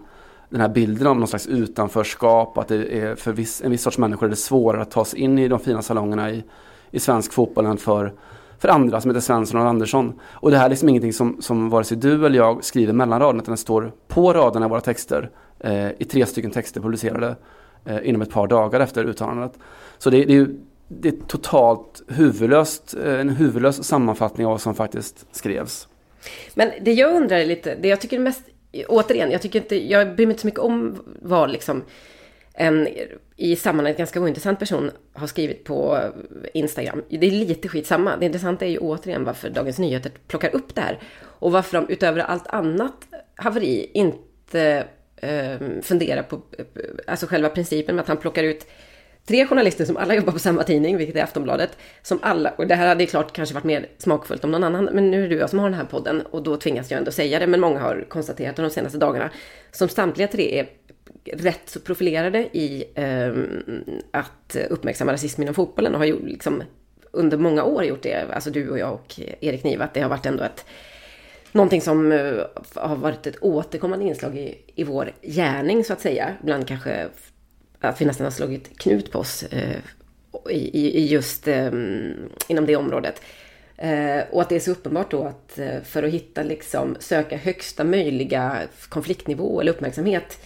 den 0.48 0.60
här 0.60 0.68
bilden 0.68 1.06
av 1.06 1.16
någon 1.16 1.28
slags 1.28 1.46
utanförskap. 1.46 2.58
Att 2.58 2.68
det 2.68 2.98
är 2.98 3.14
för 3.14 3.32
viss, 3.32 3.62
en 3.64 3.70
viss 3.70 3.82
sorts 3.82 3.98
människor 3.98 4.26
är 4.26 4.30
det 4.30 4.36
svårare 4.36 4.82
att 4.82 4.90
ta 4.90 5.04
sig 5.04 5.20
in 5.20 5.38
i 5.38 5.48
de 5.48 5.58
fina 5.58 5.82
salongerna 5.82 6.30
i, 6.30 6.44
i 6.90 6.98
svensk 6.98 7.32
fotboll 7.32 7.66
än 7.66 7.76
för, 7.76 8.12
för 8.58 8.68
andra 8.68 9.00
som 9.00 9.10
heter 9.10 9.20
Svensson 9.20 9.60
och 9.60 9.66
Andersson. 9.66 10.20
Och 10.32 10.50
det 10.50 10.58
här 10.58 10.64
är 10.64 10.70
liksom 10.70 10.88
ingenting 10.88 11.12
som, 11.12 11.42
som 11.42 11.70
vare 11.70 11.84
sig 11.84 11.96
du 11.96 12.26
eller 12.26 12.36
jag 12.36 12.64
skriver 12.64 12.92
mellan 12.92 13.20
raderna 13.20 13.42
utan 13.42 13.52
det 13.52 13.60
står 13.60 13.92
på 14.08 14.32
raderna 14.32 14.66
i 14.66 14.68
våra 14.68 14.80
texter. 14.80 15.30
Eh, 15.58 15.90
I 15.98 16.04
tre 16.04 16.26
stycken 16.26 16.50
texter 16.50 16.80
publicerade 16.80 17.36
eh, 17.84 18.08
inom 18.08 18.22
ett 18.22 18.30
par 18.30 18.46
dagar 18.46 18.80
efter 18.80 19.04
uttalandet. 19.04 19.52
Så 19.98 20.10
det, 20.10 20.24
det 20.24 20.32
är 20.32 20.36
ju 20.36 20.60
det 20.92 21.08
är 21.08 21.14
totalt 21.26 22.02
huvudlöst, 22.08 22.94
eh, 23.04 23.20
en 23.20 23.28
huvudlös 23.28 23.84
sammanfattning 23.84 24.46
av 24.46 24.52
vad 24.52 24.60
som 24.60 24.74
faktiskt 24.74 25.26
skrevs. 25.32 25.88
Men 26.54 26.70
det 26.80 26.92
jag 26.92 27.16
undrar 27.16 27.44
lite, 27.44 27.74
det 27.74 27.88
jag 27.88 28.00
tycker 28.00 28.16
är 28.16 28.20
mest, 28.20 28.42
återigen, 28.88 29.30
jag 29.30 29.42
tycker 29.42 29.58
inte, 29.60 29.90
jag 29.90 30.16
bryr 30.16 30.26
mig 30.26 30.32
inte 30.32 30.40
så 30.40 30.46
mycket 30.46 30.60
om 30.60 31.02
vad 31.22 31.50
liksom 31.50 31.84
en 32.54 32.88
i 33.36 33.56
sammanhanget 33.56 33.98
ganska 33.98 34.20
ointressant 34.20 34.58
person 34.58 34.90
har 35.12 35.26
skrivit 35.26 35.64
på 35.64 36.00
Instagram. 36.54 37.02
Det 37.08 37.26
är 37.26 37.30
lite 37.30 37.68
skitsamma. 37.68 38.16
Det 38.16 38.26
intressanta 38.26 38.64
är 38.66 38.70
ju 38.70 38.78
återigen 38.78 39.24
varför 39.24 39.50
Dagens 39.50 39.78
Nyheter 39.78 40.12
plockar 40.28 40.54
upp 40.54 40.74
det 40.74 40.80
här. 40.80 40.98
Och 41.22 41.52
varför 41.52 41.80
de 41.80 41.92
utöver 41.92 42.20
allt 42.20 42.46
annat 42.46 43.06
haveri 43.34 43.90
inte 43.94 44.84
eh, 45.16 45.80
funderar 45.82 46.22
på 46.22 46.36
eh, 46.58 46.64
alltså 47.06 47.26
själva 47.26 47.48
principen 47.48 47.96
med 47.96 48.02
att 48.02 48.08
han 48.08 48.16
plockar 48.16 48.44
ut 48.44 48.66
tre 49.30 49.46
journalister 49.46 49.84
som 49.84 49.96
alla 49.96 50.14
jobbar 50.14 50.32
på 50.32 50.38
samma 50.38 50.62
tidning, 50.62 50.96
vilket 50.96 51.16
är 51.16 51.22
Aftonbladet. 51.22 51.78
Som 52.02 52.18
alla, 52.22 52.50
och 52.50 52.66
det 52.66 52.74
här 52.74 52.88
hade 52.88 53.02
ju 53.02 53.06
klart 53.06 53.32
kanske 53.32 53.54
varit 53.54 53.64
mer 53.64 53.88
smakfullt 53.98 54.44
om 54.44 54.50
någon 54.50 54.64
annan, 54.64 54.84
men 54.84 55.10
nu 55.10 55.24
är 55.24 55.28
det 55.28 55.34
jag 55.34 55.50
som 55.50 55.58
har 55.58 55.70
den 55.70 55.78
här 55.78 55.84
podden 55.84 56.20
och 56.20 56.42
då 56.42 56.56
tvingas 56.56 56.90
jag 56.90 56.98
ändå 56.98 57.10
säga 57.10 57.38
det, 57.38 57.46
men 57.46 57.60
många 57.60 57.80
har 57.80 58.04
konstaterat 58.08 58.56
de 58.56 58.70
senaste 58.70 58.98
dagarna, 58.98 59.30
som 59.72 59.88
samtliga 59.88 60.28
tre 60.28 60.58
är 60.58 60.68
rätt 61.36 61.60
så 61.64 61.80
profilerade 61.80 62.38
i 62.38 62.84
eh, 62.94 63.32
att 64.10 64.56
uppmärksamma 64.70 65.12
rasism 65.12 65.42
inom 65.42 65.54
fotbollen 65.54 65.92
och 65.92 65.98
har 65.98 66.06
ju 66.06 66.26
liksom 66.26 66.62
under 67.10 67.38
många 67.38 67.64
år 67.64 67.84
gjort 67.84 68.02
det, 68.02 68.26
alltså 68.32 68.50
du 68.50 68.70
och 68.70 68.78
jag 68.78 68.92
och 68.92 69.20
Erik 69.40 69.64
Niva, 69.64 69.84
att 69.84 69.94
det 69.94 70.00
har 70.00 70.08
varit 70.08 70.26
ändå 70.26 70.44
ett 70.44 70.64
Någonting 71.52 71.80
som 71.80 72.12
eh, 72.12 72.34
har 72.74 72.96
varit 72.96 73.26
ett 73.26 73.42
återkommande 73.42 74.04
inslag 74.04 74.38
i, 74.38 74.58
i 74.74 74.84
vår 74.84 75.12
gärning 75.22 75.84
så 75.84 75.92
att 75.92 76.00
säga. 76.00 76.34
Bland 76.42 76.68
kanske 76.68 77.08
att 77.80 78.00
vi 78.00 78.04
nästan 78.04 78.24
har 78.24 78.30
slagit 78.30 78.78
knut 78.78 79.12
på 79.12 79.18
oss 79.18 79.42
eh, 79.42 79.76
i, 80.50 80.98
i, 80.98 81.06
just 81.06 81.48
eh, 81.48 81.66
inom 82.48 82.66
det 82.66 82.76
området. 82.76 83.22
Eh, 83.76 84.20
och 84.30 84.42
att 84.42 84.48
det 84.48 84.56
är 84.56 84.60
så 84.60 84.70
uppenbart 84.70 85.10
då 85.10 85.24
att 85.24 85.58
eh, 85.58 85.82
för 85.84 86.02
att 86.02 86.12
hitta 86.12 86.42
liksom 86.42 86.96
söka 87.00 87.36
högsta 87.36 87.84
möjliga 87.84 88.58
konfliktnivå 88.88 89.60
eller 89.60 89.72
uppmärksamhet 89.72 90.38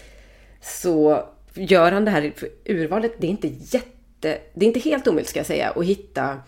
så 0.61 1.25
gör 1.55 1.93
han 1.93 2.05
det 2.05 2.11
här 2.11 2.33
urvalet. 2.65 3.13
Det 3.19 3.27
är 3.27 3.31
inte 3.31 3.49
jätte, 3.49 4.39
det 4.55 4.65
är 4.65 4.67
inte 4.67 4.81
helt 4.81 5.09
omöjligt 5.09 5.29
ska 5.29 5.39
jag 5.39 5.47
säga 5.47 5.71
att 5.71 5.85
hitta 5.85 6.39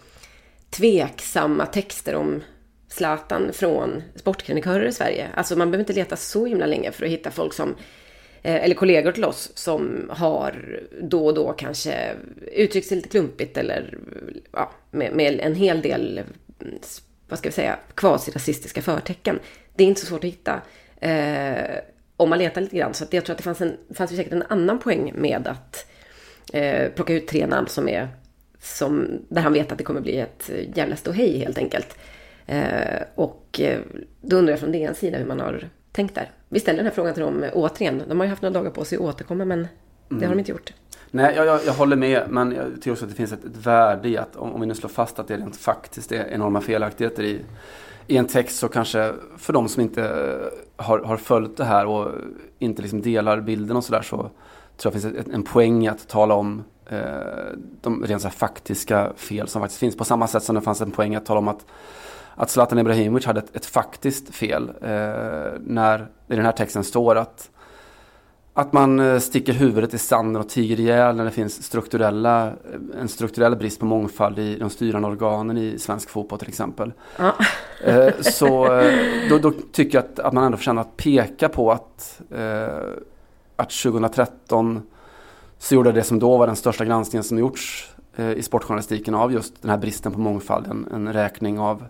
tveksamma 0.71 1.67
texter 1.67 2.15
om 2.15 2.43
Zlatan 2.89 3.53
från 3.53 4.03
sportkrönikörer 4.15 4.87
i 4.87 4.93
Sverige. 4.93 5.29
Alltså 5.35 5.57
man 5.57 5.71
behöver 5.71 5.83
inte 5.83 5.93
leta 5.93 6.17
så 6.17 6.47
himla 6.47 6.67
länge 6.67 6.93
för 6.93 7.05
att 7.05 7.11
hitta 7.11 7.31
folk 7.31 7.53
som 7.53 7.75
Eh, 8.47 8.65
eller 8.65 8.75
kollegor 8.75 9.13
till 9.13 9.25
oss 9.25 9.51
som 9.55 10.11
har 10.11 10.81
då 11.01 11.27
och 11.27 11.35
då 11.35 11.53
kanske 11.53 12.15
uttryckt 12.53 12.87
sig 12.87 12.97
lite 12.97 13.09
klumpigt 13.09 13.57
eller 13.57 13.99
ja, 14.53 14.73
med, 14.91 15.13
med 15.13 15.41
en 15.41 15.55
hel 15.55 15.83
del, 15.83 16.21
vad 17.29 17.39
ska 17.39 17.49
vi 17.49 17.53
säga, 17.53 17.79
kvasirasistiska 17.95 18.83
förtecken. 18.83 19.39
Det 19.75 19.85
är 19.85 19.89
inte 19.89 20.01
så 20.01 20.07
svårt 20.07 20.25
att 20.25 20.31
hitta 20.31 20.61
eh, 21.01 21.79
om 22.17 22.31
man 22.31 22.39
letar 22.39 22.61
lite 22.61 22.77
grann. 22.77 22.95
Så 22.95 23.05
jag 23.11 23.25
tror 23.25 23.35
att 23.35 23.39
det 23.39 23.45
fanns, 23.45 23.61
en, 23.61 23.77
fanns 23.95 24.17
säkert 24.17 24.33
en 24.33 24.45
annan 24.49 24.79
poäng 24.79 25.13
med 25.17 25.47
att 25.47 25.91
eh, 26.53 26.91
plocka 26.91 27.13
ut 27.13 27.29
tre 27.29 27.47
namn 27.47 27.69
som 27.69 27.89
är 27.89 28.09
som, 28.61 29.09
där 29.29 29.43
han 29.43 29.53
vet 29.53 29.73
att 29.73 29.79
det 29.79 29.85
kommer 29.85 30.01
bli 30.01 30.17
ett 30.17 30.51
jävla 30.75 30.97
ståhej 30.97 31.39
helt 31.39 31.59
enkelt. 31.59 31.99
Eh, 32.47 33.03
och 33.15 33.61
eh, 33.61 33.81
då 34.21 34.37
undrar 34.37 34.53
jag 34.53 34.61
från 34.61 34.73
DNs 34.73 34.99
sida 34.99 35.19
hur 35.19 35.27
man 35.27 35.41
har 35.41 35.69
tänkt 35.97 36.15
där. 36.15 36.31
Vi 36.49 36.61
ställer 36.61 36.77
den 36.77 36.87
här 36.87 36.93
frågan 36.93 37.15
till 37.15 37.23
dem 37.23 37.45
återigen. 37.53 38.03
De 38.09 38.19
har 38.19 38.25
ju 38.25 38.31
haft 38.31 38.43
några 38.43 38.55
dagar 38.55 38.71
på 38.71 38.85
sig 38.85 38.97
att 38.97 39.03
återkomma 39.03 39.45
men 39.45 39.69
det 40.09 40.15
mm. 40.15 40.23
har 40.23 40.35
de 40.35 40.39
inte 40.39 40.53
gjort. 40.53 40.73
Nej, 41.11 41.37
jag, 41.37 41.47
jag, 41.47 41.61
jag, 41.67 41.73
håller 41.73 41.97
med. 41.97 42.25
Men 42.29 42.53
jag 42.53 42.75
tycker 42.75 42.93
också 42.93 43.05
att 43.05 43.11
det 43.11 43.17
finns 43.17 43.33
ett, 43.33 43.45
ett 43.45 43.67
värde 43.67 44.09
i 44.09 44.17
att 44.17 44.37
om, 44.37 44.53
om, 44.53 44.61
vi 44.61 44.67
nu 44.67 44.75
slår 44.75 44.89
fast 44.89 45.19
att 45.19 45.29
det 45.29 45.37
rent 45.37 45.57
faktiskt 45.57 46.13
är 46.13 46.29
enorma 46.29 46.61
felaktigheter 46.61 47.23
i, 47.23 47.41
i 48.07 48.17
en 48.17 48.27
text 48.27 48.59
så 48.59 48.69
kanske 48.69 49.13
för 49.37 49.53
de 49.53 49.69
som 49.69 49.83
inte 49.83 50.03
har, 50.77 50.99
har 50.99 51.17
följt 51.17 51.57
det 51.57 51.65
här 51.65 51.87
och 51.87 52.11
inte 52.59 52.83
liksom 52.83 53.03
delar 53.03 53.41
bilden 53.41 53.77
och 53.77 53.85
sådär 53.85 54.03
så 54.03 54.17
tror 54.17 54.31
jag 54.83 54.93
det 54.93 55.01
finns 55.01 55.15
ett, 55.15 55.35
en 55.35 55.43
poäng 55.43 55.85
i 55.85 55.89
att 55.89 56.09
tala 56.09 56.35
om 56.35 56.65
eh, 56.87 57.01
de 57.81 58.05
rent 58.05 58.35
faktiska 58.35 59.13
fel 59.17 59.49
som 59.49 59.63
faktiskt 59.63 59.81
finns. 59.81 59.97
På 59.97 60.05
samma 60.05 60.27
sätt 60.27 60.43
som 60.43 60.55
det 60.55 60.61
fanns 60.61 60.81
en 60.81 60.91
poäng 60.91 61.15
att 61.15 61.27
tala 61.27 61.39
om 61.39 61.49
att 61.49 61.67
att 62.37 62.51
Zlatan 62.51 62.79
Ibrahimovic 62.79 63.27
hade 63.27 63.41
ett, 63.41 63.57
ett 63.57 63.67
faktiskt 63.67 64.35
fel. 64.35 64.69
Eh, 64.83 64.91
när 65.61 66.07
i 66.29 66.37
den 66.37 66.45
här 66.45 66.53
texten 66.53 66.85
står 66.85 67.17
att, 67.17 67.51
att 68.55 68.73
man 68.73 69.01
eh, 69.01 69.19
sticker 69.19 69.53
huvudet 69.53 69.95
i 69.95 69.99
sanden 69.99 70.43
och 70.43 70.49
tiger 70.49 70.81
ihjäl 70.81 71.17
när 71.17 71.25
det 71.25 71.31
finns 71.31 71.63
strukturella, 71.63 72.47
eh, 72.47 73.01
en 73.01 73.09
strukturell 73.09 73.57
brist 73.57 73.81
på 73.81 73.87
mångfald 73.87 74.39
i 74.39 74.59
de 74.59 74.71
styrande 74.71 75.09
organen 75.09 75.59
i 75.59 75.79
svensk 75.79 76.11
fotboll 76.11 76.39
till 76.39 76.49
exempel. 76.49 76.93
Ja. 77.19 77.35
Eh, 77.85 78.15
så 78.21 78.79
eh, 78.79 78.95
då, 79.31 79.39
då, 79.39 79.53
tycker 79.73 79.99
jag 79.99 80.05
att, 80.05 80.19
att 80.19 80.33
man 80.33 80.45
ändå 80.45 80.57
förtjänar 80.57 80.83
att 80.83 80.97
peka 80.97 81.49
på 81.49 81.73
att, 81.73 82.21
eh, 82.31 82.67
att 83.57 83.71
2013 83.71 84.83
så 85.59 85.75
gjorde 85.75 85.93
det 85.93 86.03
som 86.03 86.19
då 86.19 86.37
var 86.37 86.47
den 86.47 86.57
största 86.57 86.85
granskningen 86.85 87.25
som 87.25 87.39
gjorts 87.39 87.93
i 88.37 88.43
sportjournalistiken 88.43 89.15
av 89.15 89.33
just 89.33 89.63
den 89.63 89.71
här 89.71 89.79
bristen 89.79 90.13
på 90.13 90.19
mångfald. 90.19 90.67
En, 90.67 90.89
en 90.95 91.13
räkning 91.13 91.59
av 91.59 91.85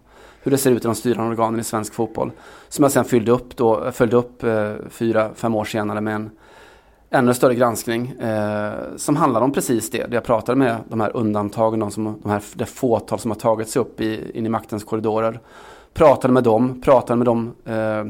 hur 0.47 0.51
det 0.51 0.59
ser 0.59 0.71
ut 0.71 0.85
i 0.85 0.87
de 0.87 0.95
styrande 0.95 1.31
organen 1.31 1.61
i 1.61 1.65
svensk 1.65 1.95
fotboll. 1.95 2.31
Som 2.69 2.83
jag 2.83 2.93
sen 2.93 3.05
fyllde 3.05 3.33
upp, 3.33 3.57
då, 3.57 3.93
följde 3.93 4.17
upp 4.17 4.45
eh, 4.45 4.73
fyra, 4.91 5.31
fem 5.35 5.55
år 5.55 5.65
senare 5.65 6.01
med 6.01 6.15
en 6.15 6.31
ännu 7.11 7.35
större 7.35 7.55
granskning 7.55 8.09
eh, 8.09 8.73
som 8.97 9.17
handlar 9.17 9.41
om 9.41 9.53
precis 9.53 9.91
det. 9.91 10.07
Det 10.07 10.15
jag 10.15 10.25
pratade 10.25 10.59
med 10.59 10.77
de 10.89 11.01
här 11.01 11.17
undantagen, 11.17 11.81
de, 11.81 11.91
som, 11.91 12.19
de 12.23 12.31
här, 12.31 12.43
det 12.55 12.67
fåtal 12.67 13.19
som 13.19 13.31
har 13.31 13.39
tagit 13.39 13.69
sig 13.69 13.83
upp 13.83 14.01
i, 14.01 14.39
in 14.39 14.47
i 14.47 14.49
maktens 14.49 14.85
korridorer. 14.85 15.41
Pratade 15.95 16.35
med 16.35 16.45
dem, 16.45 16.81
pratade 16.81 17.17
med 17.17 17.27
dem 17.27 17.55
eh, 17.65 18.05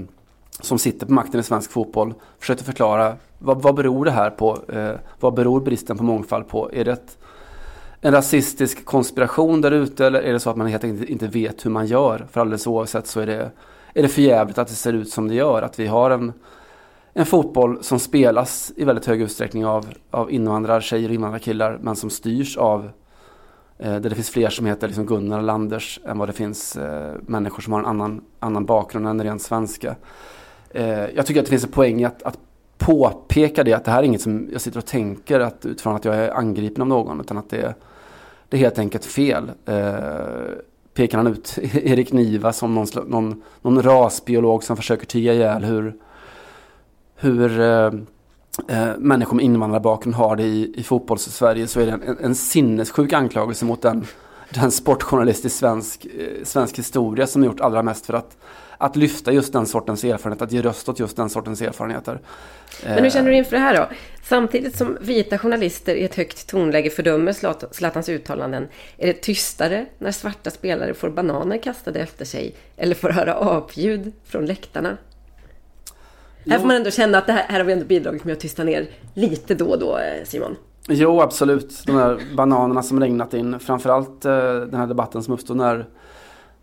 som 0.60 0.78
sitter 0.78 1.06
på 1.06 1.12
makten 1.12 1.40
i 1.40 1.42
svensk 1.42 1.70
fotboll. 1.70 2.14
Försökte 2.38 2.64
förklara 2.64 3.14
vad, 3.38 3.62
vad 3.62 3.74
beror 3.74 4.04
det 4.04 4.10
här 4.10 4.30
på? 4.30 4.58
Eh, 4.68 4.92
vad 5.20 5.34
beror 5.34 5.60
bristen 5.60 5.98
på 5.98 6.04
mångfald 6.04 6.48
på? 6.48 6.70
Är 6.72 6.84
det 6.84 6.92
ett 6.92 7.18
en 8.06 8.12
rasistisk 8.12 8.84
konspiration 8.84 9.60
där 9.60 9.70
ute 9.70 10.06
eller 10.06 10.22
är 10.22 10.32
det 10.32 10.40
så 10.40 10.50
att 10.50 10.56
man 10.56 10.66
helt 10.66 10.84
enkelt 10.84 11.10
inte 11.10 11.26
vet 11.26 11.66
hur 11.66 11.70
man 11.70 11.86
gör? 11.86 12.26
För 12.30 12.40
alldeles 12.40 12.66
oavsett 12.66 13.06
så 13.06 13.20
är 13.20 13.26
det, 13.26 13.50
är 13.94 14.02
det 14.02 14.08
förjävligt 14.08 14.58
att 14.58 14.68
det 14.68 14.74
ser 14.74 14.92
ut 14.92 15.10
som 15.10 15.28
det 15.28 15.34
gör. 15.34 15.62
Att 15.62 15.78
vi 15.78 15.86
har 15.86 16.10
en, 16.10 16.32
en 17.12 17.26
fotboll 17.26 17.84
som 17.84 17.98
spelas 17.98 18.72
i 18.76 18.84
väldigt 18.84 19.06
hög 19.06 19.22
utsträckning 19.22 19.66
av, 19.66 19.86
av 20.10 20.30
invandrartjejer 20.32 21.08
och 21.08 21.14
invandrarkillar 21.14 21.78
men 21.82 21.96
som 21.96 22.10
styrs 22.10 22.56
av 22.56 22.90
eh, 23.78 23.92
där 23.92 24.10
det 24.10 24.14
finns 24.14 24.30
fler 24.30 24.50
som 24.50 24.66
heter 24.66 24.86
liksom 24.86 25.06
Gunnar 25.06 25.38
och 25.38 25.44
Landers 25.44 26.00
än 26.04 26.18
vad 26.18 26.28
det 26.28 26.32
finns 26.32 26.76
eh, 26.76 27.14
människor 27.20 27.62
som 27.62 27.72
har 27.72 27.80
en 27.80 27.86
annan, 27.86 28.24
annan 28.38 28.64
bakgrund 28.64 29.08
än 29.08 29.22
rent 29.22 29.42
svenska. 29.42 29.96
Eh, 30.70 30.88
jag 30.88 31.26
tycker 31.26 31.40
att 31.40 31.46
det 31.46 31.50
finns 31.50 31.64
en 31.64 31.70
poäng 31.70 32.00
i 32.00 32.04
att, 32.04 32.22
att 32.22 32.38
påpeka 32.78 33.64
det 33.64 33.72
att 33.72 33.84
det 33.84 33.90
här 33.90 33.98
är 33.98 34.06
inget 34.06 34.22
som 34.22 34.48
jag 34.52 34.60
sitter 34.60 34.78
och 34.78 34.86
tänker 34.86 35.40
att, 35.40 35.66
utifrån 35.66 35.96
att 35.96 36.04
jag 36.04 36.14
är 36.14 36.30
angripen 36.30 36.82
av 36.82 36.88
någon 36.88 37.20
utan 37.20 37.38
att 37.38 37.50
det 37.50 37.58
är 37.58 37.74
det 38.48 38.56
är 38.56 38.60
helt 38.60 38.78
enkelt 38.78 39.04
fel. 39.04 39.50
Eh, 39.66 40.58
pekar 40.94 41.18
han 41.18 41.26
ut 41.26 41.58
Erik 41.62 42.12
Niva 42.12 42.52
som 42.52 42.74
någon, 42.74 42.86
någon, 43.06 43.42
någon 43.62 43.82
rasbiolog 43.82 44.64
som 44.64 44.76
försöker 44.76 45.06
tiga 45.06 45.34
ihjäl 45.34 45.64
hur, 45.64 45.94
hur 47.16 47.60
eh, 47.60 47.90
eh, 48.68 48.96
människor 48.98 49.36
med 49.36 49.44
invandrarbakgrund 49.44 50.16
har 50.16 50.36
det 50.36 50.42
i, 50.42 50.74
i 50.76 50.82
fotbolls-Sverige 50.82 51.66
så 51.66 51.80
är 51.80 51.86
det 51.86 51.92
en, 51.92 52.18
en 52.20 52.34
sinnessjuk 52.34 53.12
anklagelse 53.12 53.64
mot 53.64 53.82
den, 53.82 54.06
den 54.50 54.70
sportjournalist 54.70 55.44
i 55.44 55.48
svensk, 55.48 56.06
eh, 56.06 56.44
svensk 56.44 56.78
historia 56.78 57.26
som 57.26 57.44
gjort 57.44 57.60
allra 57.60 57.82
mest 57.82 58.06
för 58.06 58.14
att 58.14 58.36
att 58.78 58.96
lyfta 58.96 59.32
just 59.32 59.52
den 59.52 59.66
sortens 59.66 60.04
erfarenhet, 60.04 60.42
att 60.42 60.52
ge 60.52 60.62
röst 60.62 60.88
åt 60.88 61.00
just 61.00 61.16
den 61.16 61.30
sortens 61.30 61.62
erfarenheter. 61.62 62.20
Men 62.84 63.04
hur 63.04 63.10
känner 63.10 63.30
du 63.30 63.36
inför 63.36 63.50
det 63.50 63.62
här 63.62 63.76
då? 63.76 63.88
Samtidigt 64.22 64.76
som 64.76 64.98
vita 65.00 65.38
journalister 65.38 65.94
i 65.94 66.04
ett 66.04 66.14
högt 66.14 66.46
tonläge 66.46 66.90
fördömer 66.90 67.32
Zlatans 67.72 68.08
uttalanden, 68.08 68.68
är 68.96 69.06
det 69.06 69.12
tystare 69.12 69.86
när 69.98 70.12
svarta 70.12 70.50
spelare 70.50 70.94
får 70.94 71.10
bananer 71.10 71.58
kastade 71.58 72.00
efter 72.00 72.24
sig 72.24 72.54
eller 72.76 72.94
får 72.94 73.08
höra 73.08 73.34
apljud 73.34 74.12
från 74.24 74.46
läktarna? 74.46 74.96
Jo. 76.44 76.52
Här 76.52 76.58
får 76.58 76.66
man 76.66 76.76
ändå 76.76 76.90
känna 76.90 77.18
att 77.18 77.26
det 77.26 77.32
här, 77.32 77.44
här 77.48 77.58
har 77.58 77.64
vi 77.64 77.72
ändå 77.72 77.84
bidragit 77.84 78.24
med 78.24 78.32
att 78.32 78.40
tysta 78.40 78.64
ner 78.64 78.86
lite 79.14 79.54
då 79.54 79.66
och 79.66 79.78
då, 79.78 79.98
eh, 79.98 80.24
Simon. 80.24 80.56
Jo, 80.88 81.20
absolut. 81.20 81.82
De 81.86 81.96
här 81.96 82.20
bananerna 82.36 82.82
som 82.82 83.00
regnat 83.00 83.34
in. 83.34 83.58
Framförallt 83.58 84.24
eh, 84.24 84.54
den 84.54 84.74
här 84.74 84.86
debatten 84.86 85.22
som 85.22 85.34
uppstod 85.34 85.56
när, 85.56 85.86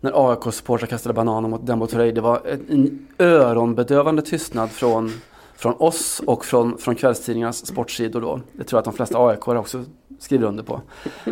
när 0.04 0.30
AIK-supportrar 0.30 0.86
kastade 0.86 1.12
bananer 1.12 1.48
mot 1.48 1.66
Dembo 1.66 1.86
Turey. 1.86 2.12
Det 2.12 2.20
var 2.20 2.40
en 2.68 3.06
öronbedövande 3.18 4.22
tystnad 4.22 4.70
från 4.70 5.12
från 5.56 5.74
oss 5.78 6.20
och 6.26 6.44
från, 6.44 6.78
från 6.78 6.94
kvällstidningarnas 6.94 7.66
sportsidor 7.66 8.20
då. 8.20 8.40
Det 8.52 8.64
tror 8.64 8.76
jag 8.76 8.78
att 8.78 8.84
de 8.84 8.94
flesta 8.94 9.18
AIK 9.18 9.48
också 9.48 9.84
skriver 10.18 10.46
under 10.46 10.62
på. 10.62 10.80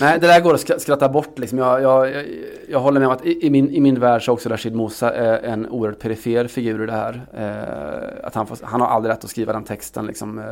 Nej, 0.00 0.20
det 0.20 0.26
där 0.26 0.40
går 0.40 0.54
att 0.54 0.82
skratta 0.82 1.08
bort 1.08 1.38
liksom. 1.38 1.58
Jag, 1.58 1.82
jag, 1.82 2.24
jag 2.68 2.80
håller 2.80 3.00
med 3.00 3.08
om 3.08 3.14
att 3.14 3.26
i, 3.26 3.46
i, 3.46 3.50
min, 3.50 3.70
i 3.70 3.80
min 3.80 4.00
värld 4.00 4.24
så 4.24 4.30
är 4.30 4.32
också 4.32 4.48
Rashid 4.48 4.76
Musa 4.76 5.14
en 5.38 5.68
oerhört 5.68 5.98
perifer 5.98 6.46
figur 6.46 6.82
i 6.82 6.86
det 6.86 6.92
här. 6.92 7.26
Eh, 7.34 8.26
att 8.26 8.34
han, 8.34 8.46
får, 8.46 8.58
han 8.62 8.80
har 8.80 8.88
aldrig 8.88 9.12
rätt 9.12 9.24
att 9.24 9.30
skriva 9.30 9.52
den 9.52 9.64
texten 9.64 10.06
liksom. 10.06 10.38
Eh, 10.38 10.44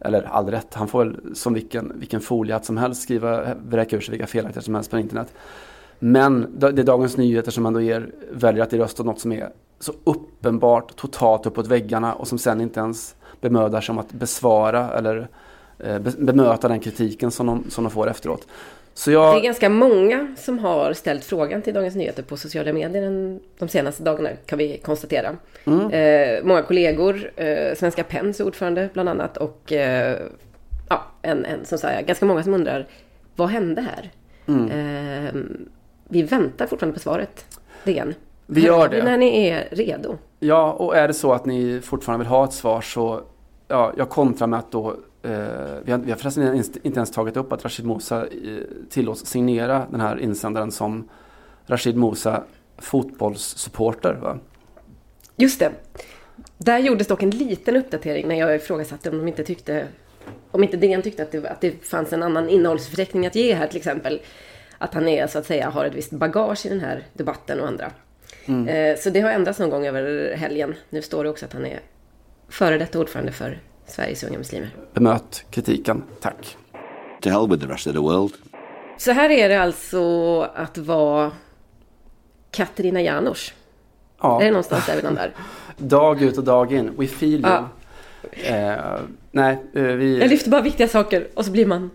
eller 0.00 0.22
aldrig 0.22 0.56
rätt, 0.56 0.74
han 0.74 0.88
får 0.88 1.04
väl 1.04 1.36
som 1.36 1.54
vilken, 1.54 1.92
vilken 1.98 2.20
foliat 2.20 2.64
som 2.64 2.76
helst 2.76 3.02
skriva, 3.02 3.54
vräka 3.54 3.96
ur 3.96 4.00
sig 4.00 4.12
vilka 4.12 4.26
felaktigheter 4.26 4.64
som 4.64 4.74
helst 4.74 4.90
på 4.90 4.98
internet. 4.98 5.34
Men 6.02 6.54
det 6.58 6.66
är 6.66 6.72
Dagens 6.72 7.16
Nyheter 7.16 7.50
som 7.50 7.66
ändå 7.66 7.80
ger, 7.80 8.10
väljer 8.32 8.62
att 8.62 8.72
ge 8.72 8.78
röst 8.78 9.00
åt 9.00 9.06
något 9.06 9.20
som 9.20 9.32
är 9.32 9.50
så 9.80 9.92
uppenbart 10.04 10.96
totalt 10.96 11.46
uppåt 11.46 11.66
väggarna 11.66 12.14
och 12.14 12.28
som 12.28 12.38
sen 12.38 12.60
inte 12.60 12.80
ens 12.80 13.14
bemödar 13.40 13.80
sig 13.80 13.92
om 13.92 13.98
att 13.98 14.12
besvara 14.12 14.90
eller 14.90 15.28
eh, 15.78 15.98
bemöta 15.98 16.68
den 16.68 16.80
kritiken 16.80 17.30
som 17.30 17.46
de, 17.46 17.70
som 17.70 17.84
de 17.84 17.90
får 17.90 18.10
efteråt. 18.10 18.46
Jag... 19.06 19.34
Det 19.34 19.40
är 19.40 19.44
ganska 19.44 19.68
många 19.68 20.34
som 20.38 20.58
har 20.58 20.92
ställt 20.92 21.24
frågan 21.24 21.62
till 21.62 21.74
Dagens 21.74 21.94
Nyheter 21.94 22.22
på 22.22 22.36
sociala 22.36 22.72
medier 22.72 23.38
de 23.58 23.68
senaste 23.68 24.02
dagarna 24.02 24.30
kan 24.46 24.58
vi 24.58 24.78
konstatera. 24.78 25.36
Mm. 25.64 25.90
Eh, 25.90 26.44
många 26.44 26.62
kollegor, 26.62 27.30
eh, 27.36 27.74
Svenska 27.76 28.04
Pens 28.04 28.40
ordförande 28.40 28.88
bland 28.92 29.08
annat 29.08 29.36
och 29.36 29.72
eh, 29.72 30.18
ja, 30.88 31.02
en, 31.22 31.44
en 31.44 31.64
som 31.64 31.78
säger 31.78 32.02
ganska 32.02 32.26
många 32.26 32.42
som 32.42 32.54
undrar 32.54 32.86
vad 33.36 33.48
hände 33.48 33.80
här? 33.80 34.10
Mm. 34.46 35.68
Vi 36.10 36.22
väntar 36.22 36.66
fortfarande 36.66 36.94
på 36.94 37.00
svaret. 37.00 37.58
DN. 37.84 38.14
Vi 38.46 38.60
gör 38.60 38.88
det. 38.88 39.04
När 39.04 39.18
ni 39.18 39.48
är 39.48 39.68
redo. 39.70 40.18
Ja, 40.38 40.72
och 40.72 40.96
är 40.96 41.08
det 41.08 41.14
så 41.14 41.32
att 41.32 41.46
ni 41.46 41.80
fortfarande 41.80 42.24
vill 42.24 42.30
ha 42.30 42.44
ett 42.44 42.52
svar 42.52 42.80
så 42.80 43.20
ja, 43.68 43.92
jag 43.96 44.08
kontrar 44.08 44.46
med 44.46 44.58
att 44.58 44.72
då 44.72 44.90
eh, 45.22 45.30
vi, 45.84 45.92
har, 45.92 45.98
vi 45.98 46.10
har 46.10 46.18
förresten 46.18 46.56
inte 46.56 46.98
ens 46.98 47.10
tagit 47.10 47.36
upp 47.36 47.52
att 47.52 47.64
Rashid 47.64 47.86
Musa 47.86 48.26
eh, 48.26 48.30
tillåts 48.90 49.26
signera 49.26 49.86
den 49.90 50.00
här 50.00 50.20
insändaren 50.20 50.70
som 50.70 51.08
Rashid 51.66 51.96
Musa 51.96 52.42
fotbollssupporter. 52.78 54.14
Va? 54.14 54.38
Just 55.36 55.60
det. 55.60 55.70
Där 56.58 56.78
gjordes 56.78 57.06
dock 57.06 57.22
en 57.22 57.30
liten 57.30 57.76
uppdatering 57.76 58.28
när 58.28 58.34
jag 58.34 58.56
ifrågasatte 58.56 59.10
om 59.10 59.18
de 59.18 59.28
inte 59.28 59.44
tyckte 59.44 59.86
om 60.50 60.62
inte 60.62 60.76
DN 60.76 61.02
tyckte 61.02 61.22
att 61.22 61.32
det, 61.32 61.48
att 61.48 61.60
det 61.60 61.84
fanns 61.84 62.12
en 62.12 62.22
annan 62.22 62.48
innehållsförteckning 62.48 63.26
att 63.26 63.34
ge 63.34 63.54
här 63.54 63.66
till 63.66 63.76
exempel. 63.76 64.20
Att 64.82 64.94
han 64.94 65.08
är 65.08 65.26
så 65.26 65.38
att 65.38 65.46
säga 65.46 65.70
har 65.70 65.84
ett 65.84 65.94
visst 65.94 66.10
bagage 66.10 66.66
i 66.66 66.68
den 66.68 66.80
här 66.80 67.02
debatten 67.12 67.60
och 67.60 67.68
andra. 67.68 67.90
Mm. 68.46 68.68
Eh, 68.68 68.98
så 68.98 69.10
det 69.10 69.20
har 69.20 69.30
ändrats 69.30 69.58
någon 69.58 69.70
gång 69.70 69.86
över 69.86 70.34
helgen. 70.36 70.74
Nu 70.90 71.02
står 71.02 71.24
det 71.24 71.30
också 71.30 71.46
att 71.46 71.52
han 71.52 71.66
är 71.66 71.80
före 72.48 72.78
detta 72.78 72.98
ordförande 72.98 73.32
för 73.32 73.60
Sveriges 73.86 74.24
unga 74.24 74.38
muslimer. 74.38 74.70
Bemöt 74.94 75.44
kritiken, 75.50 76.02
tack. 76.20 76.56
To 77.20 77.28
hell 77.28 77.48
with 77.48 77.66
the 77.66 77.72
rest 77.72 77.86
of 77.86 77.92
the 77.92 77.98
world. 77.98 78.32
Så 78.98 79.12
här 79.12 79.30
är 79.30 79.48
det 79.48 79.62
alltså 79.62 80.40
att 80.54 80.78
vara 80.78 81.32
Katarina 82.50 83.02
Janouch. 83.02 83.54
Ja. 84.20 84.40
Är 84.40 84.44
det 84.44 84.50
någonstans 84.50 84.86
där 84.86 84.96
vi 84.96 85.02
landar? 85.02 85.34
dag 85.76 86.22
ut 86.22 86.38
och 86.38 86.44
dag 86.44 86.72
in. 86.72 86.92
We 86.96 87.06
feel 87.06 87.40
you. 87.40 87.42
Ja. 87.42 87.68
Eh, 88.32 89.00
nej, 89.30 89.58
eh, 89.74 89.82
vi... 89.82 90.18
Jag 90.18 90.30
lyfter 90.30 90.50
bara 90.50 90.62
viktiga 90.62 90.88
saker 90.88 91.28
och 91.34 91.44
så 91.44 91.50
blir 91.50 91.66
man 91.66 91.90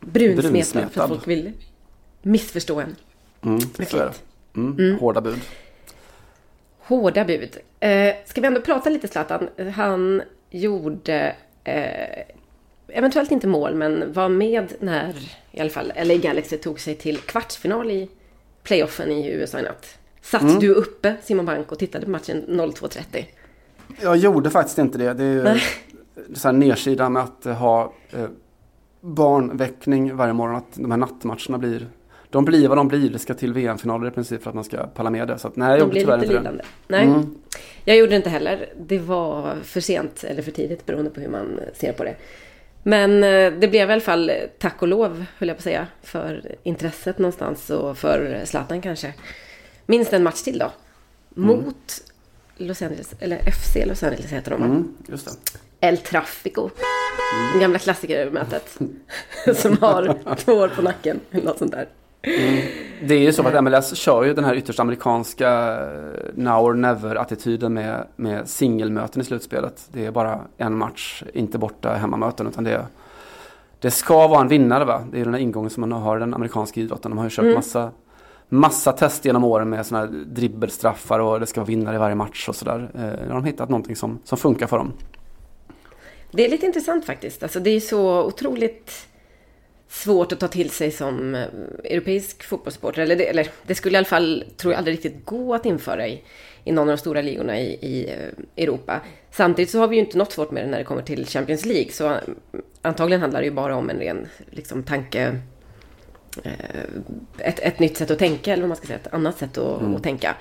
brunsmetad, 0.00 0.52
brunsmetad. 0.52 0.90
för 0.90 1.00
att 1.00 1.08
folk 1.08 1.28
vill 1.28 1.52
missförstå 2.24 2.80
en. 2.80 2.96
Mm, 3.42 3.60
så 3.60 3.96
är 3.96 4.04
det. 4.04 4.12
Mm, 4.56 4.78
mm. 4.78 4.98
Hårda 4.98 5.20
bud. 5.20 5.40
Hårda 6.78 7.24
bud. 7.24 7.58
Eh, 7.80 8.14
ska 8.26 8.40
vi 8.40 8.46
ändå 8.46 8.60
prata 8.60 8.90
lite 8.90 9.08
Zlatan? 9.08 9.48
Han 9.74 10.22
gjorde 10.50 11.36
eh, 11.64 12.24
eventuellt 12.88 13.30
inte 13.30 13.46
mål, 13.46 13.74
men 13.74 14.12
var 14.12 14.28
med 14.28 14.72
när 14.80 15.14
i 15.50 15.60
alla 15.60 15.70
fall 15.70 15.92
LA 16.04 16.14
Galaxy 16.14 16.56
tog 16.56 16.80
sig 16.80 16.94
till 16.94 17.18
kvartsfinal 17.18 17.90
i 17.90 18.08
playoffen 18.62 19.10
i 19.10 19.28
USA 19.30 19.58
i 19.58 19.62
natt. 19.62 19.98
Satt 20.22 20.42
mm. 20.42 20.58
du 20.58 20.74
uppe, 20.74 21.16
Simon 21.22 21.46
Bank, 21.46 21.72
och 21.72 21.78
tittade 21.78 22.04
på 22.04 22.10
matchen 22.10 22.44
02.30? 22.48 23.24
Jag 24.02 24.16
gjorde 24.16 24.50
faktiskt 24.50 24.78
inte 24.78 24.98
det. 24.98 25.12
Det 25.12 25.24
är 25.24 25.54
ju 25.54 25.60
så 26.34 26.48
här 26.48 26.52
nedsida 26.52 27.08
med 27.08 27.22
att 27.22 27.44
ha 27.44 27.92
eh, 28.10 28.26
barnväckning 29.00 30.16
varje 30.16 30.32
morgon. 30.32 30.56
Att 30.56 30.74
de 30.74 30.90
här 30.90 30.98
nattmatcherna 30.98 31.58
blir 31.58 31.88
de 32.34 32.44
blir 32.44 32.68
vad 32.68 32.78
de 32.78 32.88
blir. 32.88 33.10
Det 33.10 33.18
ska 33.18 33.34
till 33.34 33.52
VM-finaler 33.52 34.08
i 34.08 34.10
princip 34.10 34.42
för 34.42 34.50
att 34.50 34.54
man 34.54 34.64
ska 34.64 34.86
palla 34.86 35.10
med 35.10 35.28
det. 35.28 35.38
Så 35.38 35.48
att, 35.48 35.56
nej, 35.56 35.70
jag 35.70 35.80
de 35.80 35.90
blir 35.90 36.16
lite 36.16 36.32
lidande. 36.32 36.64
Nej, 36.88 37.04
mm. 37.04 37.34
jag 37.84 37.96
gjorde 37.96 38.10
det 38.10 38.16
inte 38.16 38.30
heller. 38.30 38.68
Det 38.80 38.98
var 38.98 39.54
för 39.62 39.80
sent 39.80 40.24
eller 40.24 40.42
för 40.42 40.50
tidigt 40.50 40.86
beroende 40.86 41.10
på 41.10 41.20
hur 41.20 41.28
man 41.28 41.60
ser 41.74 41.92
på 41.92 42.04
det. 42.04 42.16
Men 42.82 43.24
eh, 43.24 43.52
det 43.52 43.68
blev 43.68 43.90
i 43.90 43.92
alla 43.92 44.00
fall, 44.00 44.32
tack 44.58 44.82
och 44.82 44.88
lov, 44.88 45.24
höll 45.38 45.48
jag 45.48 45.56
på 45.56 45.60
att 45.60 45.64
säga, 45.64 45.86
för 46.02 46.54
intresset 46.62 47.18
någonstans 47.18 47.70
och 47.70 47.98
för 47.98 48.42
Zlatan 48.44 48.80
kanske. 48.80 49.14
Minst 49.86 50.12
en 50.12 50.22
match 50.22 50.42
till 50.42 50.58
då. 50.58 50.72
Mm. 51.36 51.48
Mot 51.48 52.02
Los 52.56 52.82
Angeles, 52.82 53.14
eller 53.20 53.50
FC 53.50 53.76
Los 53.86 54.02
Angeles 54.02 54.32
heter 54.32 54.50
de? 54.50 54.62
Mm, 54.62 54.94
just 55.08 55.26
det. 55.26 55.58
El 55.86 55.98
Trafico. 55.98 56.70
Mm. 57.50 57.60
Gamla 57.60 57.78
klassikermötet. 57.78 58.78
som 59.56 59.78
har 59.80 60.34
två 60.36 60.52
år 60.52 60.68
på 60.68 60.82
nacken. 60.82 61.20
Något 61.30 61.58
sånt 61.58 61.72
där. 61.72 61.88
Mm. 62.24 62.66
Det 63.02 63.14
är 63.14 63.18
ju 63.18 63.32
så 63.32 63.48
att 63.48 63.64
MLS 63.64 63.96
kör 63.96 64.24
ju 64.24 64.34
den 64.34 64.44
här 64.44 64.54
ytterst 64.54 64.80
amerikanska 64.80 65.72
eh, 65.72 66.34
now 66.34 66.64
or 66.64 66.74
never 66.74 67.16
attityden 67.16 67.74
med, 67.74 68.06
med 68.16 68.48
singelmöten 68.48 69.22
i 69.22 69.24
slutspelet. 69.24 69.88
Det 69.92 70.06
är 70.06 70.10
bara 70.10 70.40
en 70.56 70.78
match, 70.78 71.22
inte 71.34 71.58
borta 71.58 71.94
hemmamöten 71.94 72.46
utan 72.46 72.64
det 72.64 72.72
är 72.72 72.86
det 73.84 73.90
ska 73.90 74.28
vara 74.28 74.40
en 74.40 74.48
vinnare 74.48 74.84
va? 74.84 75.04
Det 75.12 75.20
är 75.20 75.24
den 75.24 75.34
här 75.34 75.40
ingången 75.40 75.70
som 75.70 75.80
man 75.80 75.92
har 75.92 76.16
i 76.16 76.20
den 76.20 76.34
amerikanska 76.34 76.80
idrotten. 76.80 77.10
De 77.10 77.18
har 77.18 77.24
ju 77.24 77.30
kört 77.30 77.42
mm. 77.42 77.54
massa, 77.54 77.90
massa 78.48 78.92
test 78.92 79.24
genom 79.24 79.44
åren 79.44 79.68
med 79.70 79.86
sådana 79.86 80.06
här 80.06 80.12
dribbelstraffar 80.24 81.18
och 81.18 81.40
det 81.40 81.46
ska 81.46 81.60
vara 81.60 81.66
vinnare 81.66 81.96
i 81.96 81.98
varje 81.98 82.14
match 82.14 82.48
och 82.48 82.56
sådär. 82.56 82.90
Eh, 82.94 83.00
nu 83.00 83.28
har 83.28 83.34
de 83.34 83.44
hittat 83.44 83.68
någonting 83.68 83.96
som, 83.96 84.18
som 84.24 84.38
funkar 84.38 84.66
för 84.66 84.78
dem. 84.78 84.92
Det 86.30 86.44
är 86.44 86.48
lite 86.48 86.66
intressant 86.66 87.04
faktiskt. 87.04 87.42
Alltså 87.42 87.60
det 87.60 87.70
är 87.70 87.80
så 87.80 88.24
otroligt 88.24 89.08
svårt 89.94 90.32
att 90.32 90.40
ta 90.40 90.48
till 90.48 90.70
sig 90.70 90.90
som 90.90 91.34
eh, 91.34 91.46
europeisk 91.84 92.44
fotbollssupporter. 92.44 93.02
Eller, 93.02 93.16
eller 93.16 93.48
det 93.66 93.74
skulle 93.74 93.96
i 93.96 93.98
alla 93.98 94.04
fall, 94.04 94.44
tror 94.56 94.72
jag, 94.72 94.78
aldrig 94.78 94.96
riktigt 94.96 95.24
gå 95.24 95.54
att 95.54 95.66
införa 95.66 96.08
i, 96.08 96.22
i 96.64 96.72
någon 96.72 96.88
av 96.88 96.96
de 96.96 97.00
stora 97.00 97.22
ligorna 97.22 97.60
i, 97.60 97.64
i 97.64 98.10
eh, 98.10 98.62
Europa. 98.64 99.00
Samtidigt 99.30 99.70
så 99.70 99.78
har 99.78 99.88
vi 99.88 99.96
ju 99.96 100.02
inte 100.02 100.18
något 100.18 100.32
svårt 100.32 100.50
med 100.50 100.64
det 100.64 100.70
när 100.70 100.78
det 100.78 100.84
kommer 100.84 101.02
till 101.02 101.26
Champions 101.26 101.64
League. 101.64 101.92
Så 101.92 102.10
eh, 102.10 102.18
antagligen 102.82 103.20
handlar 103.20 103.40
det 103.40 103.46
ju 103.46 103.52
bara 103.52 103.76
om 103.76 103.90
en 103.90 103.98
ren 103.98 104.28
liksom, 104.50 104.82
tanke... 104.82 105.38
Ett, 107.38 107.60
ett 107.60 107.78
nytt 107.78 107.96
sätt 107.96 108.10
att 108.10 108.18
tänka, 108.18 108.52
eller 108.52 108.62
vad 108.62 108.68
man 108.68 108.76
ska 108.76 108.86
säga, 108.86 108.98
ett 108.98 109.14
annat 109.14 109.38
sätt 109.38 109.58
att, 109.58 109.80
mm. 109.80 109.96
att 109.96 110.02
tänka. 110.02 110.36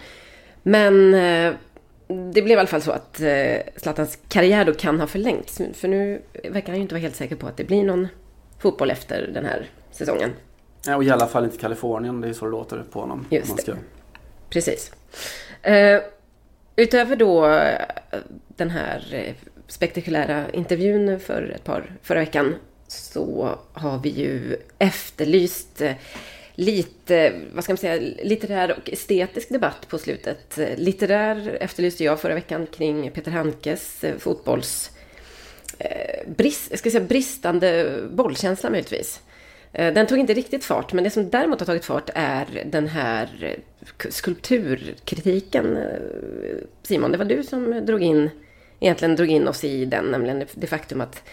Men 0.64 1.12
det 2.08 2.42
blev 2.42 2.50
i 2.50 2.56
alla 2.56 2.68
fall 2.68 2.82
så 2.82 2.92
att 2.92 3.22
Zlatans 3.76 4.18
karriär 4.28 4.66
då 4.66 4.74
kan 4.74 5.00
ha 5.00 5.08
förlängts. 5.08 5.62
För 5.74 5.88
nu 5.88 6.22
verkar 6.50 6.68
han 6.68 6.76
ju 6.76 6.82
inte 6.82 6.96
vara 6.96 7.02
helt 7.02 7.16
säker 7.16 7.36
på 7.36 7.48
att 7.48 7.58
det 7.58 7.64
blir 7.64 7.84
någon 7.84 8.08
fotboll 8.64 8.92
efter 8.92 9.28
den 9.34 9.46
här 9.46 9.70
säsongen. 9.92 10.32
Ja, 10.86 10.96
och 10.96 11.04
i 11.04 11.10
alla 11.10 11.28
fall 11.28 11.44
inte 11.44 11.58
Kalifornien, 11.58 12.22
det 12.22 12.30
är 12.30 12.34
så 12.34 12.46
det 12.46 12.52
låter 12.52 12.84
på 12.92 13.00
honom. 13.00 13.26
Just 13.30 13.62
ska... 13.62 13.72
det. 13.72 13.78
Precis. 14.50 14.92
Uh, 15.68 16.02
utöver 16.76 17.16
då 17.16 17.50
eh, 17.50 17.80
den 18.48 18.70
här 18.70 19.14
eh, 19.14 19.34
spektakulära 19.68 20.50
intervjun 20.50 21.20
för 21.20 21.52
ett 21.56 21.64
par, 21.64 21.96
förra 22.02 22.20
veckan 22.20 22.56
så 22.88 23.58
har 23.74 24.00
vi 24.00 24.10
ju 24.10 24.58
efterlyst 24.80 25.82
lite, 26.56 27.34
vad 27.54 27.64
ska 27.64 27.74
man 27.74 27.78
säga, 27.78 28.14
litterär 28.24 28.78
och 28.78 28.90
estetisk 28.90 29.50
debatt 29.50 29.88
på 29.88 29.98
slutet. 29.98 30.60
Litterär 30.76 31.58
efterlyste 31.62 32.04
jag 32.04 32.20
förra 32.20 32.34
veckan 32.34 32.68
kring 32.68 33.12
Peter 33.12 33.32
Hankes 33.32 34.06
fotbolls 34.20 34.92
brist, 36.28 36.68
jag 36.70 36.80
ska 36.80 36.90
säga 36.90 37.04
bristande 37.04 38.00
bollkänsla 38.12 38.70
möjligtvis. 38.70 39.22
Eh, 39.74 39.94
den 39.94 40.08
tog 40.08 40.18
inte 40.18 40.34
riktigt 40.34 40.66
fart, 40.66 40.94
men 40.94 41.04
det 41.04 41.10
som 41.10 41.30
däremot 41.30 41.60
har 41.60 41.66
tagit 41.66 41.86
fart 41.86 42.10
är 42.16 42.64
den 42.66 42.88
här 42.88 43.30
eh, 43.42 44.10
skulpturkritiken. 44.10 45.78
Eh, 45.78 46.00
Simon, 46.84 47.12
det 47.12 47.18
var 47.18 47.26
du 47.26 47.44
som 47.44 47.86
drog 47.86 48.02
in, 48.02 48.30
egentligen 48.80 49.16
drog 49.16 49.30
in 49.30 49.48
oss 49.48 49.64
i 49.64 49.86
den, 49.86 50.06
nämligen 50.06 50.46
det 50.54 50.68
faktum 50.68 51.02
att 51.02 51.24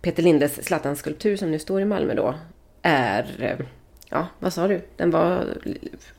Peter 0.00 0.22
Lindes 0.22 0.64
Zlatan-skulptur 0.64 1.36
som 1.36 1.50
nu 1.50 1.58
står 1.58 1.80
i 1.80 1.84
Malmö 1.84 2.14
då 2.14 2.34
är, 2.82 3.66
ja, 4.08 4.26
vad 4.38 4.52
sa 4.52 4.68
du? 4.68 4.80
Den 4.96 5.10
var 5.10 5.46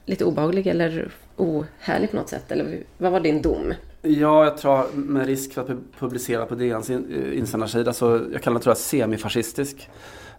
lite 0.06 0.26
obehaglig 0.26 0.68
eller 0.68 1.12
ohärlig 1.36 2.12
på 2.12 2.15
något 2.15 2.30
sätt? 2.30 2.52
Eller 2.52 2.84
vad 2.98 3.12
var 3.12 3.20
din 3.20 3.42
dom? 3.42 3.74
Ja, 4.02 4.44
jag 4.44 4.58
tror 4.58 4.96
med 4.96 5.26
risk 5.26 5.54
för 5.54 5.62
att 5.62 5.70
publicera 6.00 6.46
på 6.46 6.56
DNs 6.56 6.90
insändarsida 6.90 7.94
så 7.94 8.22
jag 8.34 8.44
kallar 8.44 8.56
den 8.56 8.62
tror 8.62 8.72
jag 8.72 8.78
semifascistisk. 8.78 9.90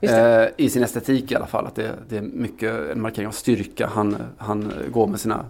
Eh, 0.01 0.47
I 0.57 0.71
sin 0.71 0.83
estetik 0.83 1.33
i 1.33 1.35
alla 1.35 1.47
fall. 1.47 1.67
Att 1.67 1.75
det, 1.75 1.95
det, 2.09 2.17
är 2.17 2.23
mycket 2.23 2.91
en 2.91 3.01
markering 3.01 3.29
av 3.29 3.33
styrka. 3.33 3.87
Han, 3.87 4.17
han 4.39 4.73
går 4.93 5.07
med 5.07 5.21
sina, 5.21 5.45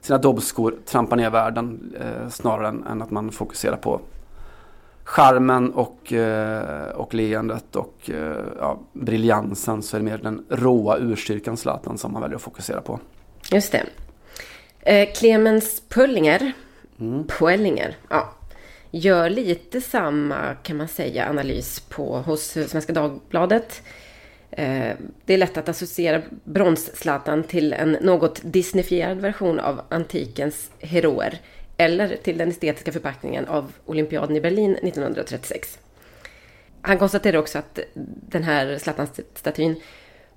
sina 0.00 0.18
dobbskor, 0.18 0.74
trampar 0.86 1.16
ner 1.16 1.30
världen. 1.30 1.94
Eh, 2.00 2.28
snarare 2.28 2.68
än, 2.68 2.86
än, 2.86 3.02
att 3.02 3.10
man 3.10 3.30
fokuserar 3.30 3.76
på 3.76 4.00
charmen 5.04 5.72
och, 5.72 6.12
eh, 6.12 6.88
och 6.88 7.14
leendet 7.14 7.76
och 7.76 8.10
eh, 8.10 8.36
ja, 8.58 8.80
briljansen. 8.92 9.82
Så 9.82 9.96
är 9.96 10.00
det 10.00 10.04
mer 10.04 10.18
den 10.18 10.44
råa 10.48 10.98
urstyrkan 10.98 11.56
Zlatan 11.56 11.98
som 11.98 12.12
man 12.12 12.22
väljer 12.22 12.36
att 12.36 12.42
fokusera 12.42 12.80
på. 12.80 13.00
Just 13.50 13.72
det. 13.72 13.86
Eh, 14.80 15.08
Clemens 15.14 15.82
Pullinger, 15.88 16.52
mm. 17.02 17.26
Poellinger. 17.26 17.96
ja, 18.08 18.34
gör 18.90 19.30
lite 19.30 19.80
samma, 19.80 20.54
kan 20.62 20.76
man 20.76 20.88
säga, 20.88 21.28
analys 21.28 21.80
på, 21.80 22.18
hos 22.18 22.42
Svenska 22.42 22.92
Dagbladet. 22.92 23.82
Eh, 24.50 24.96
det 25.24 25.34
är 25.34 25.38
lätt 25.38 25.56
att 25.56 25.68
associera 25.68 26.22
Brons-Zlatan 26.44 27.44
till 27.44 27.72
en 27.72 27.92
något 28.00 28.40
disneyfierad 28.44 29.18
version 29.18 29.60
av 29.60 29.80
antikens 29.88 30.70
heroer 30.78 31.40
eller 31.76 32.16
till 32.16 32.38
den 32.38 32.48
estetiska 32.48 32.92
förpackningen 32.92 33.46
av 33.46 33.72
olympiaden 33.86 34.36
i 34.36 34.40
Berlin 34.40 34.76
1936. 34.76 35.78
Han 36.80 36.98
konstaterar 36.98 37.38
också 37.38 37.58
att 37.58 37.78
den 38.28 38.42
här 38.42 38.78
Zlatan-statyn 38.78 39.80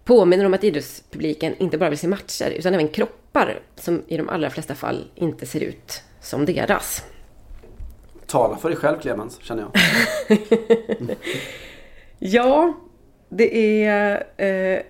påminner 0.03 0.45
om 0.45 0.53
att 0.53 0.63
idrottspubliken 0.63 1.55
inte 1.57 1.77
bara 1.77 1.89
vill 1.89 1.99
se 1.99 2.07
matcher 2.07 2.49
utan 2.49 2.73
även 2.73 2.87
kroppar 2.87 3.59
som 3.75 4.03
i 4.07 4.17
de 4.17 4.29
allra 4.29 4.49
flesta 4.49 4.75
fall 4.75 5.03
inte 5.15 5.45
ser 5.45 5.63
ut 5.63 6.01
som 6.25 6.45
deras. 6.45 7.03
Tala 8.27 8.57
för 8.57 8.69
dig 8.69 8.77
själv 8.77 8.99
Clemens, 8.99 9.39
känner 9.41 9.61
jag. 9.63 9.71
ja, 12.19 12.73
det 13.29 13.83
är 13.85 14.27
eh, 14.37 14.81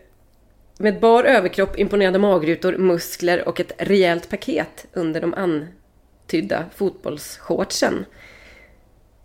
med 0.78 1.00
bar 1.00 1.24
överkropp, 1.24 1.80
imponerande 1.80 2.20
magrutor, 2.20 2.78
muskler 2.78 3.48
och 3.48 3.60
ett 3.60 3.72
rejält 3.78 4.30
paket 4.30 4.88
under 4.94 5.22
de 5.22 5.34
antydda 5.34 6.66
fotbollsshortsen. 6.76 8.06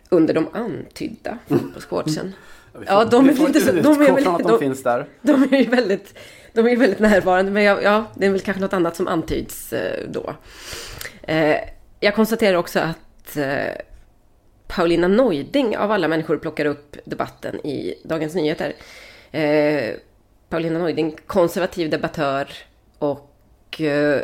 Under 0.09 0.35
de 0.35 0.49
antydda 0.53 1.39
fotbollsshortsen. 1.49 2.35
Ja, 2.87 3.05
de 3.05 3.29
är 3.29 3.47
inte 3.47 3.61
så... 3.61 3.73
De 3.73 4.03
är 4.03 4.13
väl, 4.13 4.29
att 4.29 4.39
de, 4.39 4.49
de 4.49 4.59
finns 4.59 4.83
där. 4.83 5.07
De 5.23 5.43
är 5.43 5.59
ju 5.59 5.71
väldigt, 5.71 6.19
de 6.53 6.67
är 6.67 6.77
väldigt 6.77 6.99
närvarande, 6.99 7.51
men 7.53 7.63
ja, 7.63 7.81
ja, 7.83 8.05
det 8.15 8.27
är 8.27 8.31
väl 8.31 8.41
kanske 8.41 8.61
något 8.61 8.73
annat 8.73 8.97
som 8.97 9.09
antyds 9.09 9.73
eh, 9.73 10.09
då. 10.09 10.35
Eh, 11.23 11.57
jag 12.01 12.15
konstaterar 12.15 12.57
också 12.57 12.81
att 12.81 13.37
eh, 13.37 13.73
Paulina 14.67 15.09
Neuding 15.09 15.77
av 15.77 15.91
alla 15.91 16.09
människor 16.09 16.37
plockar 16.37 16.65
upp 16.65 16.97
debatten 17.05 17.67
i 17.67 17.95
Dagens 18.05 18.35
Nyheter. 18.35 18.73
Eh, 19.31 19.95
Paulina 20.49 20.79
Neuding, 20.79 21.17
konservativ 21.27 21.91
debattör 21.91 22.53
och 22.99 23.81
eh, 23.81 24.21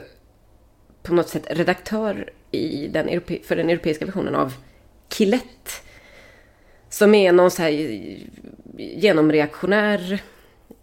på 1.02 1.14
något 1.14 1.28
sätt 1.28 1.46
redaktör 1.50 2.30
i 2.50 2.88
den 2.88 3.20
för 3.44 3.56
den 3.56 3.70
europeiska 3.70 4.06
versionen 4.06 4.34
av 4.34 4.54
Killett. 5.08 5.82
Som 6.88 7.14
är 7.14 7.32
någon 7.32 7.50
så 7.50 7.62
här 7.62 7.70
genomreaktionär, 8.76 10.22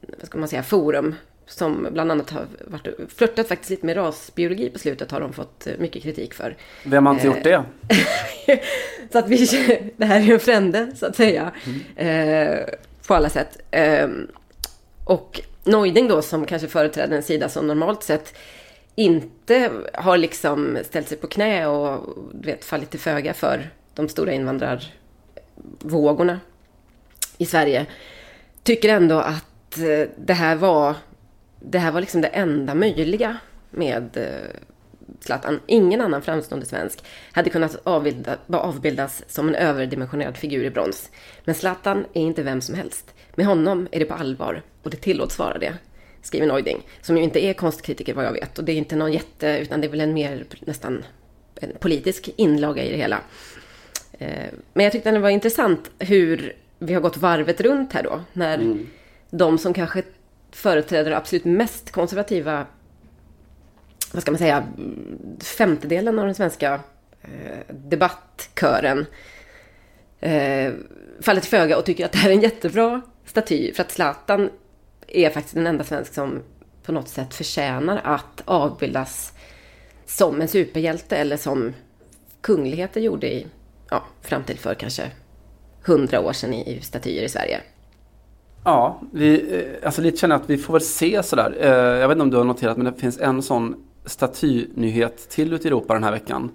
vad 0.02 0.28
ska 0.28 0.38
man 0.38 0.48
säga, 0.48 0.64
forum 0.64 1.16
som 1.46 1.88
bland 1.92 2.12
annat 2.12 2.30
har 2.30 2.48
varit, 2.68 3.14
flörtat 3.16 3.48
faktiskt 3.48 3.70
lite 3.70 3.86
med 3.86 3.98
rasbiologi 3.98 4.70
på 4.70 4.80
slutet 4.80 5.12
har 5.12 5.20
de 5.20 5.34
fått 5.34 5.68
eh, 5.68 5.74
mycket 5.78 6.04
kritik 6.04 6.34
för. 6.34 6.56
Vem 6.86 7.06
har 7.06 7.14
inte 7.14 7.28
gjort 7.28 7.44
det? 7.44 7.64
så 9.12 9.18
att 9.18 9.30
vi, 9.30 9.48
det 9.98 10.06
här 10.06 10.30
är 10.30 10.34
en 10.34 10.40
frände 10.40 10.92
så 10.96 11.06
att 11.06 11.16
säga. 11.16 11.52
Mm. 11.66 11.82
Eh, 11.96 12.60
på 13.08 13.16
alla 13.16 13.30
sätt. 13.30 13.58
Eh, 13.72 14.08
och 15.06 15.42
Neuding 15.64 16.08
då 16.08 16.22
som 16.22 16.46
kanske 16.46 16.68
företräder 16.68 17.16
en 17.16 17.24
sida 17.24 17.50
som 17.50 17.68
normalt 17.68 18.04
sett 18.04 18.34
inte 18.96 19.72
har 19.94 20.18
liksom 20.18 20.78
ställt 20.84 21.08
sig 21.08 21.18
på 21.18 21.28
knä 21.28 21.68
och 21.68 22.18
vet, 22.34 22.66
fallit 22.66 22.90
till 22.90 23.00
föga 23.00 23.34
för 23.34 23.70
de 23.96 24.10
stora 24.10 24.32
invandrarvågorna 24.32 26.40
i 27.38 27.46
Sverige. 27.46 27.86
Tycker 28.64 28.90
ändå 28.90 29.20
att 29.20 29.78
eh, 29.78 30.08
det 30.18 30.34
här 30.34 30.56
var 30.56 30.96
det 31.64 31.80
här 31.80 31.92
var 31.92 32.02
liksom 32.02 32.22
det 32.22 32.28
enda 32.28 32.76
möjliga 32.76 33.38
med 33.70 34.18
eh, 34.18 34.60
Zlatan. 35.20 35.60
Ingen 35.68 36.02
annan 36.02 36.22
framstående 36.22 36.66
svensk 36.66 37.04
hade 37.32 37.50
kunnat 37.50 37.82
avbilda, 37.84 38.38
avbildas 38.48 39.24
som 39.28 39.48
en 39.48 39.56
överdimensionerad 39.56 40.38
figur 40.38 40.64
i 40.64 40.70
brons. 40.70 41.10
Men 41.46 41.56
Zlatan 41.56 42.06
är 42.14 42.22
inte 42.22 42.44
vem 42.44 42.62
som 42.62 42.76
helst. 42.76 43.14
Med 43.36 43.46
honom 43.46 43.88
är 43.92 44.00
det 44.00 44.06
på 44.06 44.14
allvar 44.14 44.62
och 44.84 44.90
det 44.90 44.98
tillåts 44.98 45.40
vara 45.40 45.58
det. 45.58 45.74
Skriver 46.22 46.48
Neuding, 46.48 46.88
som 47.02 47.18
ju 47.18 47.24
inte 47.24 47.46
är 47.46 47.54
konstkritiker 47.54 48.14
vad 48.14 48.26
jag 48.26 48.34
vet. 48.34 48.60
Och 48.60 48.66
det 48.66 48.72
är 48.72 48.78
inte 48.78 48.96
någon 48.96 49.14
jätte, 49.14 49.58
utan 49.62 49.82
det 49.82 49.88
är 49.88 49.92
väl 49.92 50.02
en 50.02 50.14
mer 50.14 50.46
nästan 50.60 51.04
en 51.56 51.72
politisk 51.80 52.30
inlaga 52.36 52.84
i 52.84 52.92
det 52.92 52.98
hela. 52.98 53.22
Eh, 54.12 54.50
men 54.74 54.84
jag 54.84 54.92
tyckte 54.92 55.12
det 55.12 55.20
var 55.20 55.30
intressant 55.30 55.92
hur 56.00 56.54
vi 56.80 56.94
har 56.94 57.02
gått 57.02 57.18
varvet 57.18 57.62
runt 57.62 57.94
här 57.94 58.04
då. 58.04 58.22
När 58.34 58.58
mm. 58.58 58.90
de 59.30 59.58
som 59.58 59.74
kanske 59.74 60.04
företräder 60.56 61.10
den 61.10 61.18
absolut 61.20 61.46
mest 61.46 61.92
konservativa, 61.92 62.66
vad 64.14 64.22
ska 64.22 64.32
man 64.32 64.40
säga, 64.40 64.68
femtedelen 65.44 66.20
av 66.20 66.26
den 66.26 66.36
svenska 66.36 66.80
eh, 67.22 67.76
debattkören 67.76 69.06
eh, 70.20 70.74
faller 71.22 71.42
till 71.42 71.50
föga 71.50 71.78
och 71.78 71.86
tycker 71.86 72.06
att 72.06 72.12
det 72.12 72.18
här 72.18 72.30
är 72.30 72.34
en 72.34 72.42
jättebra 72.42 73.02
staty. 73.26 73.74
För 73.74 73.84
att 73.84 73.92
Zlatan 73.92 74.50
är 75.08 75.30
faktiskt 75.30 75.56
den 75.56 75.68
enda 75.68 75.84
svensk 75.84 76.14
som 76.14 76.44
på 76.84 76.92
något 76.92 77.10
sätt 77.10 77.34
förtjänar 77.34 78.02
att 78.04 78.42
avbildas 78.46 79.34
som 80.06 80.42
en 80.42 80.48
superhjälte 80.48 81.18
eller 81.18 81.38
som 81.38 81.74
kungligheter 82.42 83.02
gjorde 83.02 83.34
i, 83.34 83.48
ja, 83.90 84.04
fram 84.22 84.44
till 84.44 84.60
för 84.60 84.76
kanske 84.76 85.12
hundra 85.86 86.20
år 86.20 86.34
sedan 86.34 86.54
i 86.54 86.82
statyer 86.82 87.24
i 87.24 87.30
Sverige. 87.30 87.62
Ja, 88.66 89.02
vi, 89.12 89.58
eh, 89.60 89.86
alltså 89.86 90.02
lite 90.02 90.18
känner 90.18 90.36
att 90.36 90.50
vi 90.50 90.58
får 90.58 90.74
väl 90.74 90.82
se 90.82 91.24
sådär. 91.24 91.58
Eh, 91.60 91.70
jag 91.72 92.08
vet 92.08 92.16
inte 92.16 92.24
om 92.24 92.30
du 92.30 92.38
har 92.38 92.44
noterat 92.44 92.78
men 92.78 92.86
det 92.86 93.00
finns 93.00 93.20
en 93.20 93.42
sån 93.42 93.76
statynyhet 94.06 95.30
till 95.30 95.54
ute 95.54 95.68
i 95.68 95.68
Europa 95.68 95.94
den 95.94 96.04
här 96.04 96.12
veckan. 96.12 96.52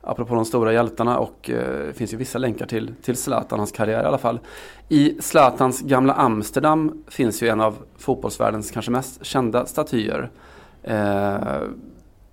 Apropå 0.00 0.34
de 0.34 0.44
stora 0.44 0.72
hjältarna 0.72 1.18
och 1.18 1.50
eh, 1.50 1.86
det 1.86 1.92
finns 1.92 2.12
ju 2.12 2.16
vissa 2.16 2.38
länkar 2.38 2.66
till, 2.66 2.94
till 3.02 3.16
Zlatan, 3.16 3.58
hans 3.58 3.72
karriär 3.72 4.02
i 4.02 4.06
alla 4.06 4.18
fall. 4.18 4.40
I 4.88 5.16
Zlatans 5.20 5.80
gamla 5.80 6.12
Amsterdam 6.12 7.04
finns 7.08 7.42
ju 7.42 7.48
en 7.48 7.60
av 7.60 7.76
fotbollsvärldens 7.98 8.70
kanske 8.70 8.90
mest 8.90 9.24
kända 9.24 9.66
statyer. 9.66 10.30
Eh, 10.82 11.36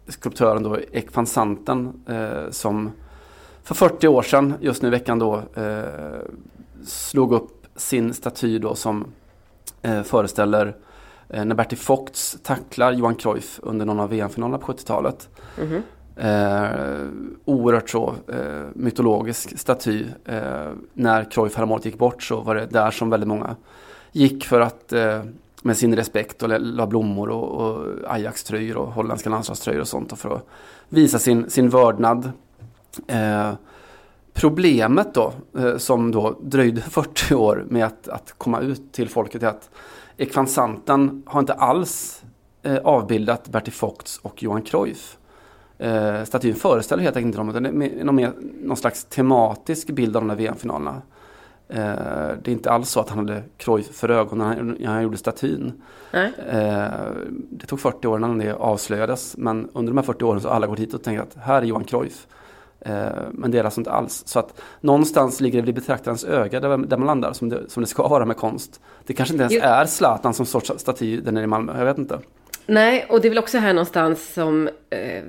skulptören 0.08 0.63
då 0.63 0.78
Ek 0.92 1.15
van 1.15 1.26
Santen 1.26 1.94
eh, 2.08 2.50
som 2.52 2.92
för 3.63 3.76
40 3.76 4.08
år 4.08 4.22
sedan, 4.22 4.54
just 4.60 4.82
nu 4.82 4.88
i 4.88 4.92
veckan 4.92 5.20
då, 5.20 5.42
eh, 5.56 5.84
slog 6.86 7.34
upp 7.34 7.68
sin 7.76 8.13
staty 8.13 8.60
då 8.60 8.76
som 8.76 9.06
eh, 9.82 10.04
föreställer 10.04 10.76
eh, 11.30 11.46
när 11.46 11.56
Bertil 11.56 11.80
Vogts 11.88 12.38
tacklar 12.44 12.92
Johan 12.92 13.15
Cruyff 13.15 13.60
under 13.63 13.86
någon 13.86 14.00
av 14.00 14.10
VM-finalerna 14.10 14.58
på 14.58 14.74
70-talet. 14.74 15.30
Mm 15.58 15.70
-hmm. 15.70 15.82
Eh, 16.15 17.08
oerhört 17.46 17.89
så 17.89 18.13
eh, 18.28 18.65
mytologisk 18.74 19.60
staty. 19.60 20.06
Eh, 20.26 20.72
när 20.94 21.32
Cruyff 21.32 21.56
häromåret 21.56 21.86
gick 21.86 21.98
bort 21.98 22.24
så 22.24 22.42
var 22.42 22.56
det 22.56 22.65
där 22.65 22.92
som 22.92 23.10
väldigt 23.10 23.28
många 23.28 23.56
gick 24.12 24.46
för 24.46 24.62
att 24.62 24.94
med 25.62 25.78
sin 25.78 25.96
respekt 25.96 26.44
och 26.44 26.60
la 26.60 26.88
blommor 26.88 27.30
och, 27.30 27.50
och 27.50 27.86
Ajax-tröjor 28.08 28.78
och 28.78 28.92
holländska 28.92 29.30
landslagströjor 29.30 29.82
och 29.82 29.88
sånt 29.88 30.12
och 30.12 30.20
för 30.20 30.36
att 30.36 30.46
visa 30.89 31.20
sin, 31.20 31.50
sin 31.50 31.70
vördnad. 31.70 32.32
Eh, 33.08 33.52
Problemet 34.39 35.13
då, 35.13 35.34
eh, 35.58 35.78
som 35.78 36.12
då 36.12 36.38
dröjde 36.41 36.82
40 36.89 37.36
år 37.36 37.65
med 37.69 37.86
att, 37.86 38.08
att 38.08 38.34
komma 38.38 38.60
ut 38.60 38.91
till 38.91 39.10
folket 39.10 39.43
är 39.43 39.47
att 39.47 39.69
ekvansanten 40.17 41.23
har 41.25 41.39
inte 41.39 41.54
alls 41.54 42.23
eh, 42.63 42.78
avbildat 42.78 43.47
Bertil 43.47 43.73
Vogts 43.82 44.17
och 44.17 44.43
Johan 44.43 44.62
Cruyff. 44.62 45.17
Eh, 45.78 46.23
statyn 46.23 46.56
föreställer 46.56 47.04
helt 47.04 47.15
enkelt 47.15 47.28
inte 47.28 47.38
dem, 47.38 47.49
utan 47.49 47.80
det 47.80 47.86
är 47.86 48.04
någon, 48.04 48.34
någon 48.63 48.78
slags 48.78 49.06
tematisk 49.06 49.89
bild 49.89 50.15
av 50.15 50.21
de 50.21 50.30
här 50.30 50.38
VM-finalerna. 50.38 51.02
Det 51.67 52.47
är 52.47 52.49
inte 52.49 52.71
alls 52.71 52.89
så 52.89 52.99
att 52.99 53.10
han 53.10 53.19
hade 53.19 53.43
Cruyff 53.58 53.88
för 53.95 54.10
ögonen 54.10 54.78
när 54.80 54.88
han 54.88 55.04
gjorde 55.04 55.17
statyn. 55.17 55.82
Nej. 56.12 56.32
Det 57.49 57.65
tog 57.67 57.80
40 57.80 58.08
år 58.08 58.17
innan 58.17 58.38
det 58.38 58.54
avslöjades. 58.54 59.38
Men 59.38 59.69
under 59.73 59.91
de 59.91 59.97
här 59.97 60.06
40 60.06 60.23
åren 60.23 60.41
så 60.41 60.47
har 60.47 60.56
alla 60.56 60.67
gått 60.67 60.80
hit 60.80 60.93
och 60.93 61.04
tänkt 61.04 61.21
att 61.21 61.43
här 61.43 61.62
är 61.62 61.65
Johan 61.65 61.84
Cruyff. 61.84 62.28
Eh, 62.82 63.10
men 63.32 63.52
det 63.52 63.60
är 63.60 63.63
alltså 63.63 63.82
inte 63.82 63.92
alls. 63.92 64.24
Så 64.26 64.39
att 64.39 64.62
någonstans 64.82 65.42
ligger 65.42 65.62
det 65.62 65.70
i 65.70 65.74
betraktarens 65.74 66.24
öga 66.24 66.60
där, 66.60 66.78
där 66.78 66.98
man 66.98 67.08
landar 67.08 67.34
som 67.34 67.50
det, 67.50 67.70
som 67.70 67.84
det 67.84 67.88
ska 67.88 68.08
vara 68.08 68.26
med 68.26 68.38
konst. 68.38 68.80
Det 69.06 69.13
kanske 69.13 69.34
inte 69.34 69.42
ens 69.44 69.54
Jo. 69.54 69.62
är 69.63 69.86
Zlatan 69.86 70.34
som 70.34 70.46
sorts 70.46 70.72
staty 70.78 71.22
där 71.22 71.32
nere 71.32 71.44
i 71.44 71.48
Malmö. 71.48 71.78
Jag 71.78 71.86
vet 71.86 71.98
inte. 71.98 72.20
Nej, 72.65 73.06
och 73.10 73.22
det 73.22 73.28
är 73.28 73.30
väl 73.30 73.39
också 73.39 73.58
här 73.58 73.74
någonstans 73.74 74.34
som 74.34 74.70
eh, 74.89 75.24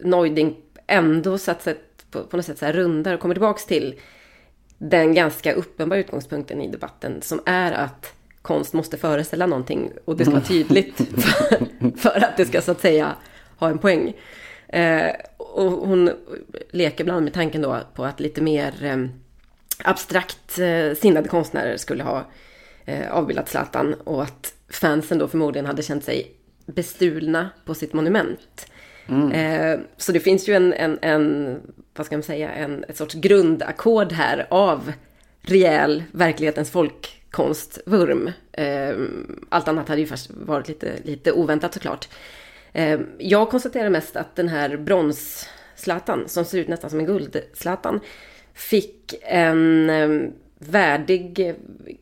Neuding 0.00 0.56
ändå 0.86 1.38
sätt, 1.38 1.68
på, 2.10 2.22
på 2.22 2.36
något 2.36 2.46
sätt 2.46 2.58
så 2.58 2.66
här 2.66 2.72
rundar 2.72 3.14
och 3.14 3.20
kommer 3.20 3.34
tillbaks 3.34 3.66
till 3.66 3.94
den 4.78 5.14
ganska 5.14 5.52
uppenbara 5.52 5.98
utgångspunkten 5.98 6.60
i 6.60 6.68
debatten 6.68 7.22
som 7.22 7.40
är 7.46 7.72
att 7.72 8.12
konst 8.42 8.72
måste 8.72 8.98
föreställa 8.98 9.46
någonting 9.46 9.90
och 10.04 10.16
det 10.16 10.24
ska 10.24 10.32
vara 10.34 10.44
tydligt 10.44 10.96
för, 11.22 11.96
för 11.96 12.24
att 12.24 12.36
det 12.36 12.44
ska 12.44 12.60
så 12.60 12.70
att 12.70 12.80
säga 12.80 13.12
ha 13.56 13.68
en 13.68 13.78
poäng. 13.78 14.14
Eh, 14.68 15.10
och 15.52 15.88
hon 15.88 16.10
leker 16.70 17.04
ibland 17.04 17.24
med 17.24 17.32
tanken 17.34 17.62
då 17.62 17.80
på 17.94 18.04
att 18.04 18.20
lite 18.20 18.42
mer 18.42 18.84
eh, 18.84 19.06
abstrakt 19.84 20.58
eh, 20.58 20.94
sinnade 20.94 21.28
konstnärer 21.28 21.76
skulle 21.76 22.02
ha 22.02 22.24
eh, 22.84 23.12
avbildat 23.12 23.48
Zlatan 23.48 23.94
och 23.94 24.22
att 24.22 24.54
fansen 24.68 25.18
då 25.18 25.28
förmodligen 25.28 25.66
hade 25.66 25.82
känt 25.82 26.04
sig 26.04 26.32
bestulna 26.66 27.50
på 27.64 27.74
sitt 27.74 27.92
monument. 27.92 28.66
Eh, 29.32 29.80
så 29.96 30.12
det 30.12 30.20
finns 30.20 30.48
ju 30.48 30.54
en, 30.54 30.72
en, 30.72 30.98
en 31.02 31.56
vad 31.94 32.06
ska 32.06 32.16
man 32.16 32.22
säga, 32.22 32.50
en, 32.50 32.84
ett 32.88 32.96
sorts 32.96 33.14
grundackord 33.14 34.12
här 34.12 34.46
av 34.50 34.92
rejäl 35.42 36.02
verklighetens 36.12 36.70
folkkonstvurm. 36.70 38.30
Allt 39.48 39.68
annat 39.68 39.88
hade 39.88 40.00
ju 40.00 40.08
varit 40.28 40.68
lite, 40.68 40.92
lite 41.04 41.32
oväntat 41.32 41.74
såklart. 41.74 42.08
Eh, 42.72 43.00
jag 43.18 43.50
konstaterar 43.50 43.90
mest 43.90 44.16
att 44.16 44.36
den 44.36 44.48
här 44.48 44.76
brons-Zlatan, 44.76 46.28
som 46.28 46.44
ser 46.44 46.58
ut 46.58 46.68
nästan 46.68 46.90
som 46.90 46.98
en 46.98 47.06
guld-Zlatan, 47.06 48.00
fick 48.54 49.14
en 49.22 49.90
eh, 49.90 50.30
värdig 50.58 51.54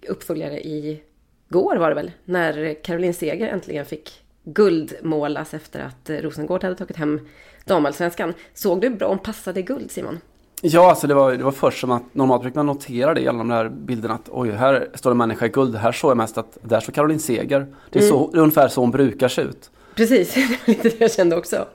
uppföljare 0.09 0.61
i 0.61 1.03
går 1.49 1.77
var 1.77 1.89
det 1.89 1.95
väl, 1.95 2.11
när 2.25 2.83
Caroline 2.83 3.15
Seger 3.15 3.49
äntligen 3.49 3.85
fick 3.85 4.23
guldmålas 4.45 5.55
efter 5.55 5.81
att 5.81 6.11
Rosengård 6.23 6.63
hade 6.63 6.75
tagit 6.75 6.97
hem 6.97 7.21
damallsvenskan. 7.65 8.35
Såg 8.55 8.81
du 8.81 8.91
bra 8.91 9.09
om 9.09 9.19
passade 9.19 9.63
guld 9.63 9.91
Simon? 9.91 10.19
Ja, 10.63 10.91
alltså 10.91 11.07
det 11.07 11.15
var, 11.15 11.33
det 11.33 11.45
var 11.45 11.53
först 11.53 11.81
som 11.81 11.91
att 11.91 12.15
normalt 12.15 12.43
brukar 12.43 12.57
man 12.57 12.67
notera 12.67 13.15
det 13.15 13.21
i 13.21 13.29
alla 13.29 13.39
de 13.39 13.49
där 13.49 13.69
bilderna 13.69 14.15
att 14.15 14.29
oj, 14.31 14.51
här 14.51 14.89
står 14.95 15.11
en 15.11 15.17
människa 15.17 15.47
i 15.47 15.49
guld. 15.49 15.77
Här 15.77 15.93
såg 15.93 16.11
jag 16.11 16.17
mest 16.17 16.39
att 16.39 16.59
där 16.63 16.81
står 16.81 16.93
Caroline 16.93 17.21
Seger. 17.21 17.67
Det 17.91 17.99
är, 17.99 18.03
så, 18.03 18.31
det 18.33 18.39
är 18.39 18.43
ungefär 18.43 18.69
så 18.69 18.81
hon 18.81 18.91
brukar 18.91 19.29
se 19.29 19.43
ut. 19.43 19.71
Precis, 19.99 20.35
det 20.35 20.41
var 20.41 20.59
lite 20.67 20.89
det 20.89 21.01
jag 21.01 21.13
kände 21.13 21.37
också. 21.37 21.67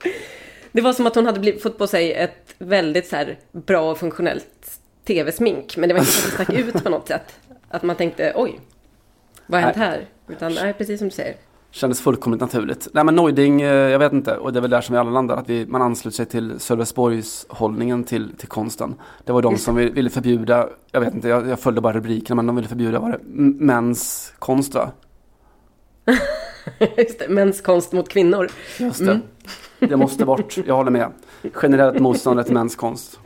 Det 0.72 0.80
var 0.80 0.92
som 0.92 1.06
att 1.06 1.14
hon 1.14 1.26
hade 1.26 1.40
blivit, 1.40 1.62
fått 1.62 1.78
på 1.78 1.86
sig 1.86 2.12
ett 2.12 2.54
väldigt 2.58 3.06
så 3.06 3.16
här 3.16 3.38
bra 3.52 3.90
och 3.90 3.98
funktionellt 3.98 4.70
tv-smink. 5.06 5.76
Men 5.76 5.88
det 5.88 5.94
var 5.94 6.00
inte 6.00 6.12
så 6.12 6.26
att 6.28 6.30
det 6.38 6.44
stack 6.44 6.58
ut 6.76 6.84
på 6.84 6.90
något 6.90 7.08
sätt. 7.08 7.38
Att 7.68 7.82
man 7.82 7.96
tänkte 7.96 8.32
oj, 8.36 8.60
vad 9.46 9.60
har 9.60 9.66
hänt 9.66 9.76
här? 9.76 10.06
Utan 10.28 10.54
nej, 10.54 10.72
precis 10.72 10.98
som 11.00 11.08
du 11.08 11.14
säger. 11.14 11.34
Kändes 11.70 12.00
fullkomligt 12.00 12.40
naturligt. 12.40 12.88
Nej 12.92 13.04
men 13.04 13.14
Neuding, 13.16 13.62
eh, 13.62 13.68
jag 13.68 13.98
vet 13.98 14.12
inte. 14.12 14.36
Och 14.36 14.52
det 14.52 14.58
är 14.58 14.60
väl 14.60 14.70
där 14.70 14.80
som 14.80 14.92
vi 14.92 14.98
alla 14.98 15.10
landar. 15.10 15.36
Att 15.36 15.48
vi, 15.48 15.66
man 15.66 15.82
ansluter 15.82 16.16
sig 16.16 16.26
till 16.26 16.60
Sölvesborgs 16.60 17.46
hållningen 17.48 18.04
till, 18.04 18.36
till 18.36 18.48
konsten. 18.48 18.94
Det 19.24 19.32
var 19.32 19.42
de 19.42 19.58
som 19.58 19.76
vi- 19.76 19.90
ville 19.90 20.10
förbjuda, 20.10 20.68
jag 20.92 21.00
vet 21.00 21.14
inte, 21.14 21.28
jag, 21.28 21.48
jag 21.48 21.60
följde 21.60 21.80
bara 21.80 21.92
rubrikerna. 21.92 22.36
Men 22.36 22.46
de 22.46 22.56
ville 22.56 22.68
förbjuda, 22.68 22.98
var 22.98 23.10
det 23.10 23.18
mäns 23.64 24.32
konst 24.38 24.74
va? 24.74 24.90
Just 26.96 27.18
det, 27.18 27.28
mäns 27.28 27.60
konst 27.60 27.92
mot 27.92 28.08
kvinnor. 28.08 28.48
Just 28.78 29.04
det. 29.04 29.20
Det 29.78 29.96
måste 29.96 30.24
bort, 30.24 30.56
jag 30.66 30.74
håller 30.74 30.90
med. 30.90 31.12
Generellt 31.62 32.00
motståndare 32.00 32.44
till 32.44 32.54
mäns 32.54 32.76
konst. 32.76 33.18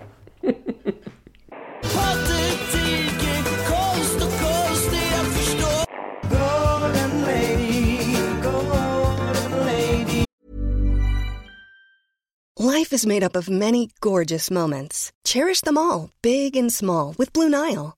Life 12.60 12.92
is 12.92 13.06
made 13.06 13.22
up 13.22 13.36
of 13.36 13.48
many 13.48 13.90
gorgeous 14.00 14.50
moments. 14.50 15.10
Cherish 15.24 15.60
them 15.60 15.76
all, 15.76 16.10
big 16.22 16.56
and 16.56 16.72
small, 16.72 17.14
with 17.18 17.32
Blue 17.32 17.48
Nile. 17.48 17.97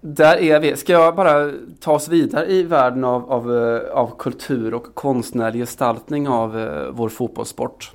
Där 0.00 0.36
är 0.36 0.60
vi. 0.60 0.76
Ska 0.76 0.92
jag 0.92 1.16
bara 1.16 1.50
ta 1.80 1.92
oss 1.92 2.08
vidare 2.08 2.46
i 2.46 2.62
världen 2.62 3.04
av, 3.04 3.32
av, 3.32 3.56
eh, 3.56 3.90
av 3.92 4.16
kultur 4.18 4.74
och 4.74 4.94
konstnärlig 4.94 5.60
gestaltning 5.60 6.28
av 6.28 6.58
eh, 6.58 6.90
vår 6.90 7.08
fotbollssport? 7.08 7.92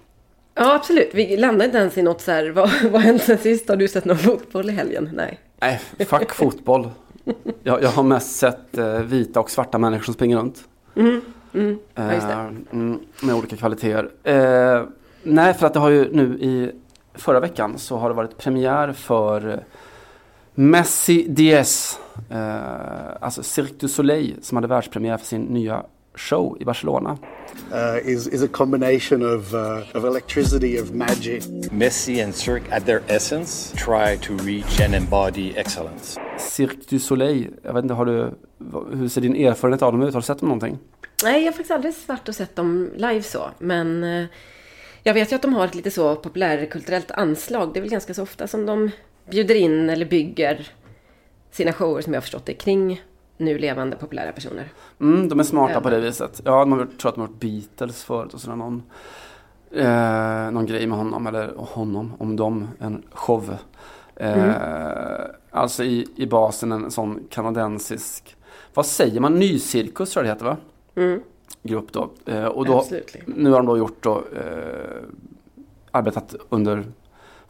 Ja, 0.53 0.75
absolut. 0.75 1.09
Vi 1.13 1.37
landade 1.37 1.65
inte 1.65 1.77
ens 1.77 1.97
i 1.97 2.01
något 2.01 2.21
så 2.21 2.31
här, 2.31 2.49
vad 2.49 2.69
vad 2.91 3.01
hänt 3.01 3.23
sen 3.23 3.37
sist? 3.37 3.69
Har 3.69 3.75
du 3.75 3.87
sett 3.87 4.05
någon 4.05 4.17
fotboll 4.17 4.69
i 4.69 4.73
helgen? 4.73 5.09
Nej. 5.13 5.39
Nej, 5.59 5.81
fuck 5.99 6.33
fotboll. 6.33 6.89
Jag, 7.63 7.83
jag 7.83 7.89
har 7.89 8.03
mest 8.03 8.35
sett 8.35 8.77
eh, 8.77 8.99
vita 8.99 9.39
och 9.39 9.49
svarta 9.49 9.77
människor 9.77 10.03
som 10.03 10.13
springer 10.13 10.37
runt. 10.37 10.63
Mm, 10.95 11.21
ja, 11.93 12.13
just 12.13 12.27
det. 12.27 12.33
Mm, 12.71 12.99
med 13.21 13.35
olika 13.35 13.57
kvaliteter. 13.57 14.09
Eh, 14.23 14.83
nej, 15.23 15.53
för 15.53 15.67
att 15.67 15.73
det 15.73 15.79
har 15.79 15.89
ju 15.89 16.11
nu 16.11 16.37
i 16.39 16.71
förra 17.13 17.39
veckan 17.39 17.77
så 17.77 17.97
har 17.97 18.09
det 18.09 18.15
varit 18.15 18.37
premiär 18.37 18.93
för 18.93 19.63
Messi 20.55 21.25
Diez. 21.29 21.99
Eh, 22.29 23.09
alltså 23.19 23.43
Cirque 23.43 23.75
du 23.79 23.87
Soleil 23.87 24.35
som 24.41 24.57
hade 24.57 24.67
världspremiär 24.67 25.17
för 25.17 25.25
sin 25.25 25.41
nya 25.41 25.83
show 26.15 26.57
i 26.59 26.65
Barcelona. 26.65 27.17
uh, 27.71 28.09
is, 28.09 28.27
is 28.27 28.43
a 28.43 28.47
combination 28.51 29.21
of, 29.21 29.53
uh, 29.53 29.97
of 29.97 30.05
electricity, 30.05 30.79
of 30.81 30.91
magic. 30.91 31.47
Messi 31.71 32.21
and 32.21 32.35
Cirque, 32.35 32.69
at 32.71 32.85
their 32.85 33.01
essence, 33.07 33.73
try 33.77 34.17
to 34.17 34.37
reach 34.43 34.81
and 34.81 34.95
embody 34.95 35.53
excellence. 35.55 36.19
Cirque 36.37 36.85
du 36.89 36.99
Soleil, 36.99 37.53
jag 37.63 37.73
vet 37.73 37.83
inte, 37.83 37.93
har 37.93 38.05
du, 38.05 38.31
hur 38.97 39.07
ser 39.07 39.21
din 39.21 39.35
erfarenhet 39.35 39.81
av 39.81 39.91
dem 39.91 40.01
ut? 40.01 40.13
Har 40.13 40.21
du 40.21 40.25
sett 40.25 40.39
dem 40.39 40.49
någonting? 40.49 40.77
Nej, 41.23 41.39
jag 41.39 41.47
har 41.47 41.51
faktiskt 41.51 41.71
aldrig 41.71 41.93
varit 42.07 42.29
och 42.29 42.35
sett 42.35 42.55
dem 42.55 42.89
live 42.95 43.23
så. 43.23 43.49
Men 43.59 44.03
eh, 44.03 44.25
jag 45.03 45.13
vet 45.13 45.31
ju 45.31 45.35
att 45.35 45.41
de 45.41 45.53
har 45.53 45.65
ett 45.65 45.75
lite 45.75 45.91
så 45.91 46.15
populärkulturellt 46.15 47.11
anslag. 47.11 47.73
Det 47.73 47.79
är 47.79 47.81
väl 47.81 47.91
ganska 47.91 48.13
så 48.13 48.23
ofta 48.23 48.47
som 48.47 48.65
de 48.65 48.91
bjuder 49.29 49.55
in 49.55 49.89
eller 49.89 50.05
bygger 50.05 50.67
sina 51.51 51.73
shower 51.73 52.01
som 52.01 52.13
jag 52.13 52.17
har 52.17 52.21
förstått 52.21 52.45
det 52.45 52.53
kring 52.53 53.01
nu 53.37 53.57
levande 53.57 53.95
populära 53.95 54.31
personer. 54.31 54.69
Mm, 55.01 55.29
de 55.29 55.39
är 55.39 55.43
smarta 55.43 55.73
Ja. 55.73 55.81
på 55.81 55.89
det 55.89 55.99
viset. 55.99 56.41
Ja, 56.45 56.59
de 56.59 56.71
har, 56.71 56.85
tror 56.99 57.09
att 57.09 57.15
de 57.15 57.21
har 57.21 57.27
varit 57.27 57.39
Beatles 57.39 58.03
förut 58.03 58.33
och 58.33 58.41
sådär 58.41 58.55
någon, 58.55 58.83
eh, 59.71 60.51
någon 60.51 60.65
grej 60.65 60.87
med 60.87 60.97
honom, 60.97 61.27
eller 61.27 61.53
honom, 61.57 62.13
om 62.19 62.35
dem, 62.35 62.67
en 62.79 63.03
show. 63.11 63.55
Eh, 64.15 64.53
Alltså 65.51 65.83
i, 65.83 66.07
i 66.15 66.25
basen 66.25 66.71
en 66.71 66.91
sån 66.91 67.19
kanadensisk, 67.29 68.35
vad 68.73 68.85
säger 68.85 69.19
man, 69.19 69.39
nycirkus 69.39 70.11
tror 70.11 70.25
jag 70.25 70.35
det 70.35 70.35
heter 70.35 70.45
va? 70.45 70.57
Mm. 70.95 71.21
Grupp 71.63 71.91
då. 71.91 72.09
Eh, 72.25 72.45
och 72.45 72.65
då 72.65 72.77
Absolutely. 72.79 73.21
nu 73.25 73.49
har 73.49 73.57
de 73.57 73.65
då 73.65 73.77
gjort 73.77 74.03
då, 74.03 74.23
eh, 74.35 75.03
arbetat 75.91 76.35
under 76.49 76.83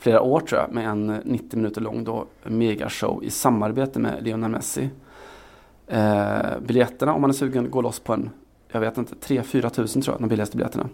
flera 0.06 0.22
år 0.22 0.40
tror 0.40 0.62
jag 0.62 0.72
med 0.72 0.88
en 0.90 1.08
90 1.26 1.58
minuter 1.58 1.82
lång 1.82 2.04
då 2.04 2.26
megashow 2.44 3.24
i 3.24 3.30
samarbete 3.30 4.00
med 4.00 4.24
Lionel 4.24 4.52
Messi. 4.52 4.90
Eh, 5.88 6.60
biljetterna 6.62 7.14
om 7.14 7.22
man 7.22 7.30
är 7.30 7.34
sugen 7.34 7.72
går 7.72 7.84
loss 7.84 8.00
på 8.00 8.14
en, 8.14 8.30
jag 8.72 8.80
vet 8.80 8.98
inte, 8.98 9.16
3-4 9.16 9.70
tusen 9.70 10.02
tror 10.02 10.14
jag, 10.16 10.22
de 10.22 10.30
billigaste 10.30 10.58
biljetterna. 10.58 10.90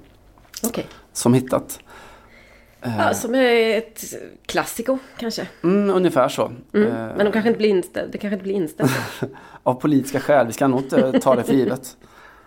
Okej. 0.64 0.86
Som 1.14 1.34
hittat. 1.34 1.80
Eh, 2.82 2.98
Ja, 2.98 3.14
som 3.14 3.36
är 3.36 3.78
ett 3.78 4.04
klassiko 4.46 4.98
kanske. 5.18 5.48
mm, 5.64 5.90
ungefär 5.96 6.30
så. 6.30 6.52
Mm. 6.74 6.88
Eh, 6.88 6.94
Men 6.94 7.26
de 7.26 7.32
kanske 7.32 7.50
inte 7.50 7.58
blir 7.58 7.70
inställd. 7.70 8.12
Det 8.12 8.18
kanske 8.18 8.34
inte 8.34 8.44
blir 8.44 8.54
inställt. 8.56 8.92
Av 9.64 9.74
politiska 9.74 10.20
skäl, 10.20 10.48
vi 10.48 10.54
ska 10.54 10.68
nog 10.68 10.80
inte 10.80 11.20
ta 11.20 11.36
det 11.36 11.44
för 11.44 11.54
givet. 11.54 11.98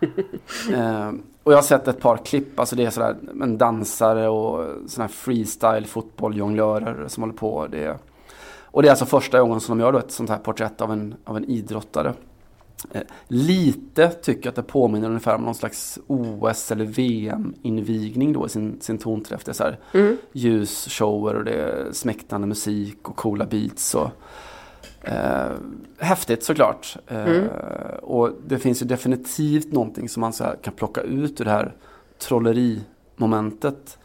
och 1.45 1.53
jag 1.53 1.57
har 1.57 1.63
sett 1.63 1.89
ett 1.89 2.01
par 2.01 2.17
klipp, 2.17 2.61
alltså 2.61 2.77
det 2.77 2.85
är 2.85 2.91
sådär 2.91 3.17
en 3.43 3.59
dansare 3.59 4.29
och 4.29 4.65
sådana 4.87 5.07
här 5.07 5.15
freestyle 5.15 5.87
fotbolljonglörer 5.87 7.09
som 7.09 7.23
håller 7.23 7.35
på. 7.35 7.67
Det 7.67 7.85
är, 7.85 7.97
och 8.65 8.83
det 8.83 8.89
är 8.89 8.91
alltså 8.91 9.07
första 9.07 9.41
gången 9.41 9.61
som 9.61 9.79
de 9.79 9.85
gör 9.85 9.93
då 9.93 9.99
ett 9.99 10.11
sånt 10.11 10.31
här 10.31 10.39
porträtt 10.39 10.81
av 10.81 10.93
en, 10.93 11.15
av 11.25 11.37
en 11.37 11.45
idrottare. 11.45 12.15
Eh, 12.93 13.03
lite 13.29 14.09
tycker 14.09 14.47
jag 14.47 14.49
att 14.51 14.57
det 14.57 14.63
påminner 14.63 15.09
ungefär 15.09 15.35
om 15.35 15.43
någon 15.43 15.55
slags 15.55 15.99
OS 16.07 16.73
eller 16.73 16.85
VM-invigning 16.85 18.33
då 18.33 18.47
i 18.47 18.49
sin, 18.49 18.81
sin 18.81 18.99
tonträff. 18.99 19.45
Det 19.45 19.51
är 19.51 19.55
så 19.55 19.65
här 19.65 19.79
Mm. 19.93 20.17
ljusshower 20.33 21.35
och 21.35 21.45
det 21.45 21.53
är 21.53 21.93
smäktande 21.93 22.47
musik 22.47 23.09
och 23.09 23.17
coola 23.17 23.47
beats. 23.47 23.95
Och, 23.95 24.11
eh, 25.05 25.53
häftigt 25.99 26.45
såklart. 26.45 26.97
Eh, 27.07 27.25
Mm. 27.25 27.49
Och 28.03 28.31
det 28.47 28.59
finns 28.59 28.83
ju 28.83 28.87
definitivt 28.87 29.73
någonting 29.73 30.09
som 30.09 30.21
man 30.21 30.33
så 30.33 30.45
kan 30.63 30.75
plocka 30.75 31.01
ut 31.01 31.41
ur 31.41 31.45
det 31.45 31.51
här 31.51 31.75
trollerimomentet 32.19 33.99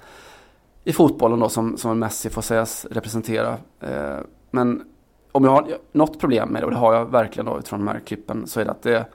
i 0.83 0.93
fotbollen 0.93 1.39
då 1.39 1.49
som, 1.49 1.77
som 1.77 1.99
Messi 1.99 2.29
får 2.29 2.41
sägas 2.41 2.85
representera. 2.91 3.57
Eh, 3.79 4.17
men 4.51 4.83
om 5.31 5.43
jag 5.43 5.51
har 5.51 5.77
något 5.91 6.19
problem 6.19 6.49
med 6.49 6.61
det, 6.61 6.65
och 6.65 6.71
det 6.71 6.77
har 6.77 6.93
jag 6.93 7.11
verkligen 7.11 7.45
då 7.45 7.59
utifrån 7.59 7.79
de 7.79 7.87
här 7.87 7.99
klippen, 7.99 8.47
så 8.47 8.59
är 8.59 8.65
det 8.65 8.71
att 8.71 8.81
det, 8.81 9.05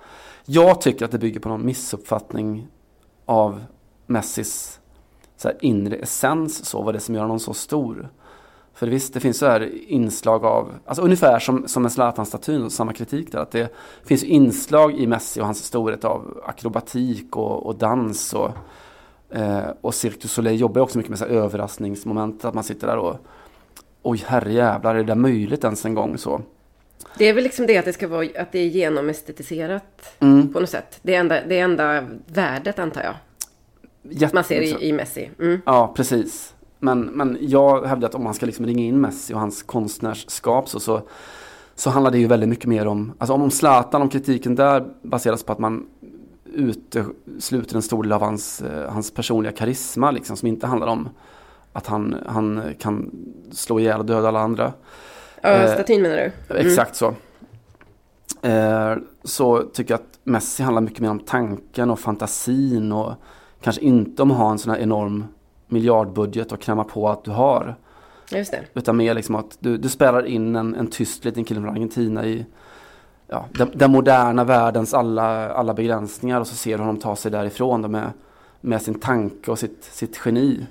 jag 0.45 0.81
tycker 0.81 1.05
att 1.05 1.11
det 1.11 1.19
bygger 1.19 1.41
på 1.41 1.49
någon 1.49 1.67
missuppfattning 1.67 2.69
av 3.25 3.65
Messis 4.07 4.81
så 5.37 5.49
här 5.49 5.57
inre 5.61 5.97
essens, 5.97 6.65
så, 6.65 6.83
vad 6.83 6.95
det 6.95 6.99
är 6.99 7.01
som 7.01 7.15
gör 7.15 7.23
honom 7.23 7.41
så 7.41 7.55
stor. 7.55 8.09
För 8.75 8.87
visst, 8.87 9.15
det 9.15 9.21
finns 9.21 9.39
så 9.39 9.47
här 9.47 9.71
inslag 9.91 10.45
av, 10.45 10.73
alltså 10.87 11.03
ungefär 11.03 11.39
som, 11.39 11.69
som 11.69 11.83
med 11.83 11.93
Zlatan-statyn, 11.93 12.63
och 12.63 12.73
samma 12.73 12.93
kritik 12.93 13.33
där, 13.33 13.39
att 13.39 13.51
det 13.51 13.75
finns 14.05 14.23
inslag 14.25 14.95
i 14.95 15.07
Messi 15.07 15.41
och 15.41 15.45
hans 15.47 15.65
storhet 15.65 16.05
av 16.05 16.43
akrobatik 16.47 17.37
och, 17.37 17.67
och 17.67 17.75
dans 17.77 18.33
och, 18.35 18.51
eh, 19.31 19.65
och 19.81 19.95
Cirque 19.95 20.19
du 20.23 20.29
Soleil 20.29 20.61
jobbar 20.61 20.81
också 20.81 20.99
mycket 20.99 21.11
med 21.11 21.19
så 21.19 21.25
här 21.25 21.33
överraskningsmoment, 21.33 22.45
att 22.45 22.55
man 22.55 22.65
sitter 22.65 22.87
där 22.87 22.97
och 22.97 23.17
oj 24.03 24.23
herrejävlar, 24.27 24.95
är 24.95 24.99
det 24.99 25.05
där 25.05 25.15
möjligt 25.15 25.65
ens 25.65 25.85
en 25.85 25.95
gång 25.95 26.19
så? 26.19 26.41
Det 27.19 27.25
är 27.29 27.35
väl 27.35 27.45
liksom 27.45 27.67
det 27.67 27.79
att 27.79 27.85
det 27.85 27.93
ska 27.93 28.09
vara, 28.09 28.27
att 28.39 28.53
det 28.53 28.59
är 28.59 28.67
genomestetiserat 28.67 30.15
Mm. 30.21 30.53
på 30.53 30.61
något 30.61 30.71
sätt. 30.71 30.99
Det 31.03 31.15
enda, 31.15 31.41
det 31.47 31.59
enda 31.59 32.05
värdet 32.27 32.79
antar 32.79 33.03
jag. 33.03 33.15
Jätte- 34.03 34.35
Man 34.35 34.45
ser 34.45 34.61
i, 34.63 34.89
i 34.89 34.93
Messi. 34.93 35.31
Mm. 35.39 35.61
Ja, 35.67 35.93
precis. 35.97 36.54
Men, 36.85 37.01
men 37.01 37.39
jag 37.41 37.87
hävdar 37.87 38.09
att 38.09 38.15
om 38.15 38.25
man 38.25 38.35
ska 38.35 38.47
liksom 38.47 38.67
ringa 38.67 38.85
in 38.85 39.01
Messi 39.01 39.35
och 39.35 39.41
hans 39.41 39.63
konstnärsskap 39.63 40.69
så, 40.69 40.81
så, 40.81 41.03
så 41.75 41.91
handlar 41.91 42.11
det 42.11 42.19
ju 42.19 42.27
väldigt 42.27 42.49
mycket 42.49 42.67
mer 42.67 42.87
om, 42.87 43.13
alltså 43.19 43.35
om 43.35 43.51
Zlatan, 43.51 44.03
om 44.03 44.09
kritiken 44.09 44.55
där 44.55 44.85
baseras 45.03 45.43
på 45.43 45.53
att 45.53 45.59
man 45.59 45.87
utesluter 46.45 47.77
en 47.77 47.83
stor 47.83 48.03
del 48.03 48.13
av 48.13 48.21
hans, 48.21 48.63
eh, 48.63 48.93
hans 48.93 49.11
personliga 49.11 49.53
karisma 49.53 50.11
liksom, 50.11 50.37
som 50.37 50.49
inte 50.49 50.67
handlar 50.67 50.87
om 50.87 51.09
att 51.73 51.87
han, 51.87 52.17
han 52.27 52.63
kan 52.79 53.11
slå 53.53 53.81
ihjäl 53.81 54.01
och 54.01 54.07
döda 54.07 54.29
alla 54.29 54.41
andra. 54.41 54.73
Ja, 55.41 55.49
Eh, 55.49 55.75
statyn 55.75 56.03
menar 56.03 56.17
du? 56.17 56.55
Mm. 56.55 56.67
Exakt 56.67 56.97
så. 56.97 57.15
Eh, 58.43 58.97
så 59.25 59.63
tycker 59.63 59.95
jag 59.95 60.01
att 60.01 60.19
Messi 60.25 60.63
handlar 60.63 60.83
mycket 60.83 61.01
mer 61.01 61.11
om 61.11 61.21
tanken 61.21 61.91
och 61.91 62.01
fantasin 62.01 62.93
och 62.93 63.13
kanske 63.61 63.83
inte 63.83 64.23
om 64.23 64.31
att 64.31 64.37
ha 64.37 64.51
en 64.51 64.59
sån 64.59 64.73
här 64.73 64.81
enorm 64.81 65.25
miljardbudget 65.67 66.53
och 66.53 66.61
kräma 66.61 66.85
på 66.85 67.09
att 67.09 67.25
du 67.25 67.31
har. 67.31 67.77
Just 68.31 68.51
det. 68.51 68.61
Utan 68.75 68.97
mer 68.97 69.15
liksom 69.15 69.35
att 69.35 69.57
du, 69.61 69.79
du 69.79 69.89
spelar 69.89 70.27
in 70.27 70.57
en, 70.57 70.75
en 70.75 70.87
tyst 70.87 71.25
liten 71.25 71.45
kille 71.45 71.61
från 71.61 71.71
Argentina 71.71 72.27
i 72.27 72.47
ja, 73.29 73.49
den, 73.53 73.71
den 73.75 73.91
moderna 73.91 74.45
världens 74.45 74.95
alla, 74.95 75.53
alla 75.53 75.75
begränsningar 75.75 76.41
och 76.41 76.47
så 76.47 76.55
ser 76.55 76.79
du 76.79 76.79
honom 76.79 77.01
ta 77.01 77.17
sig 77.17 77.31
därifrån 77.31 77.83
då 77.83 77.89
med, 77.89 78.11
med 78.61 78.83
sin 78.83 79.01
tanke 79.01 79.51
och 79.51 79.59
sitt, 79.59 79.85
sitt 79.85 80.21
geni. 80.25 80.67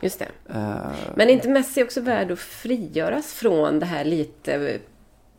Just 0.00 0.18
det. 0.18 0.28
Eh, 0.54 0.76
Men 1.14 1.28
är 1.28 1.32
inte 1.32 1.48
Messi 1.48 1.82
också 1.82 2.00
värd 2.00 2.30
att 2.30 2.38
frigöras 2.38 3.32
från 3.32 3.78
det 3.78 3.86
här 3.86 4.04
lite 4.04 4.78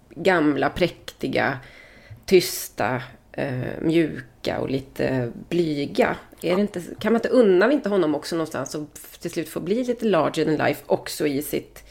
gamla, 0.09 0.69
präktiga, 0.69 1.57
tysta, 2.25 3.01
eh, 3.31 3.81
mjuka 3.81 4.23
och 4.47 4.69
lite 4.69 5.31
blyga? 5.49 6.15
Är 6.41 6.55
det 6.55 6.61
inte, 6.61 6.81
kan 6.99 7.13
man 7.13 7.19
inte 7.19 7.29
unna 7.29 7.67
vi 7.67 7.73
inte 7.73 7.89
honom 7.89 8.15
också 8.15 8.35
någonstans 8.35 8.75
och 8.75 8.87
till 9.19 9.31
slut 9.31 9.49
få 9.49 9.59
bli 9.59 9.83
lite 9.83 10.05
larger 10.05 10.45
than 10.45 10.67
life 10.67 10.83
också 10.85 11.27
i, 11.27 11.41
sitt, 11.41 11.83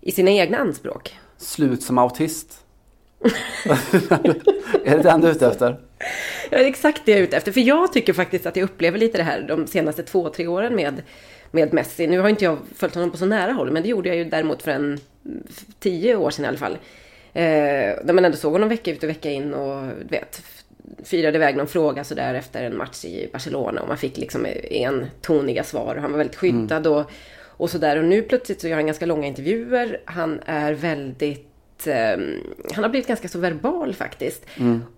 i 0.00 0.12
sina 0.12 0.30
egna 0.30 0.58
anspråk? 0.58 1.16
slut 1.38 1.82
som 1.82 1.98
autist. 1.98 2.62
är 4.84 4.96
det 4.96 5.02
den 5.02 5.20
du 5.20 5.28
är 5.28 5.32
ute 5.32 5.46
efter? 5.46 5.80
Ja, 6.50 6.58
det 6.58 6.64
är 6.64 6.68
exakt 6.68 7.02
det 7.04 7.12
jag 7.12 7.18
är 7.18 7.24
ute 7.24 7.36
efter. 7.36 7.52
För 7.52 7.60
jag 7.60 7.92
tycker 7.92 8.12
faktiskt 8.12 8.46
att 8.46 8.56
jag 8.56 8.64
upplever 8.64 8.98
lite 8.98 9.18
det 9.18 9.24
här 9.24 9.42
de 9.48 9.66
senaste 9.66 10.02
två, 10.02 10.28
tre 10.28 10.46
åren 10.46 10.74
med, 10.74 11.02
med 11.50 11.72
Messi. 11.72 12.06
Nu 12.06 12.18
har 12.18 12.28
inte 12.28 12.44
jag 12.44 12.58
följt 12.74 12.94
honom 12.94 13.10
på 13.10 13.16
så 13.16 13.26
nära 13.26 13.52
håll, 13.52 13.70
men 13.70 13.82
det 13.82 13.88
gjorde 13.88 14.08
jag 14.08 14.18
ju 14.18 14.24
däremot 14.24 14.62
för 14.62 14.70
en 14.70 15.00
tio 15.78 16.16
år 16.16 16.30
sedan 16.30 16.44
i 16.44 16.48
alla 16.48 16.58
fall. 16.58 16.78
Eh, 17.32 18.04
där 18.04 18.12
man 18.12 18.24
ändå 18.24 18.36
såg 18.36 18.52
honom 18.52 18.68
vecka 18.68 18.90
ut 18.90 19.02
och 19.02 19.08
vecka 19.08 19.30
in 19.30 19.54
och 19.54 19.88
du 20.02 20.08
vet, 20.08 20.42
firade 21.04 21.38
iväg 21.38 21.56
någon 21.56 21.66
fråga 21.66 22.04
sådär 22.04 22.34
efter 22.34 22.64
en 22.64 22.76
match 22.76 23.04
i 23.04 23.28
Barcelona 23.32 23.80
och 23.80 23.88
man 23.88 23.98
fick 23.98 24.16
liksom 24.18 24.46
en 24.70 25.06
toniga 25.20 25.64
svar 25.64 25.94
och 25.94 26.02
han 26.02 26.10
var 26.10 26.18
väldigt 26.18 26.36
skyddad 26.36 26.86
och, 26.86 27.10
och 27.46 27.70
sådär. 27.70 27.96
Och 27.96 28.04
nu 28.04 28.22
plötsligt 28.22 28.60
så 28.60 28.68
gör 28.68 28.76
han 28.76 28.86
ganska 28.86 29.06
långa 29.06 29.26
intervjuer. 29.26 30.00
Han 30.04 30.40
är 30.46 30.72
väldigt 30.72 31.86
ehm, 31.86 32.40
han 32.74 32.84
har 32.84 32.90
blivit 32.90 33.08
ganska 33.08 33.28
så 33.28 33.38
verbal 33.38 33.94
faktiskt. 33.94 34.46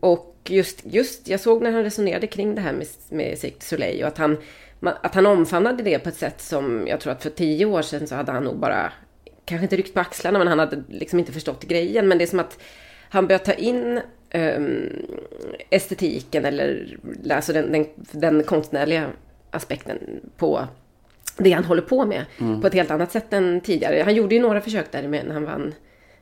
Och 0.01 0.35
just, 0.49 0.81
just, 0.85 1.29
jag 1.29 1.41
såg 1.41 1.63
när 1.63 1.73
han 1.73 1.83
resonerade 1.83 2.27
kring 2.27 2.55
det 2.55 2.61
här 2.61 2.73
med, 2.73 2.87
med 3.09 3.39
Cirque 3.39 3.65
Soleil 3.65 4.03
och 4.03 4.09
att 4.09 4.19
han, 4.19 4.37
att 4.81 5.15
han 5.15 5.27
omfamnade 5.27 5.83
det 5.83 5.99
på 5.99 6.09
ett 6.09 6.17
sätt 6.17 6.41
som 6.41 6.87
jag 6.87 7.01
tror 7.01 7.13
att 7.13 7.23
för 7.23 7.31
tio 7.31 7.67
år 7.67 7.83
sedan 7.83 8.07
så 8.07 8.15
hade 8.15 8.33
han 8.33 8.45
nog 8.45 8.59
bara, 8.59 8.93
kanske 9.45 9.65
inte 9.65 9.77
ryckt 9.77 9.95
på 9.95 10.01
axlarna 10.01 10.39
men 10.39 10.49
han 10.49 10.59
hade 10.59 10.83
liksom 10.89 11.19
inte 11.19 11.33
förstått 11.33 11.65
grejen. 11.65 12.09
Men 12.09 12.19
det 12.19 12.25
är 12.25 12.27
som 12.27 12.41
att 12.41 12.59
han 13.11 13.27
börjar 13.27 13.39
ta 13.39 13.53
in 13.53 14.01
ehm, 14.31 15.07
estetiken 15.71 16.45
eller 16.45 16.97
alltså 17.31 17.53
den, 17.53 17.73
den, 17.73 17.87
den 17.97 18.43
konstnärliga 18.43 19.07
aspekten 19.51 19.99
på 20.37 20.67
det 21.37 21.53
han 21.53 21.65
håller 21.65 21.83
på 21.83 22.07
med 22.07 22.25
på 22.61 22.67
ett 22.67 22.75
helt 22.75 22.91
annat 22.91 23.13
sätt 23.13 23.33
än 23.33 23.61
tidigare. 23.61 24.03
Han 24.03 24.15
gjorde 24.15 24.35
ju 24.35 24.41
några 24.41 24.61
försök 24.61 24.93
där 24.93 25.09
med 25.09 25.27
när 25.27 25.35
han 25.35 25.45
vann 25.45 25.75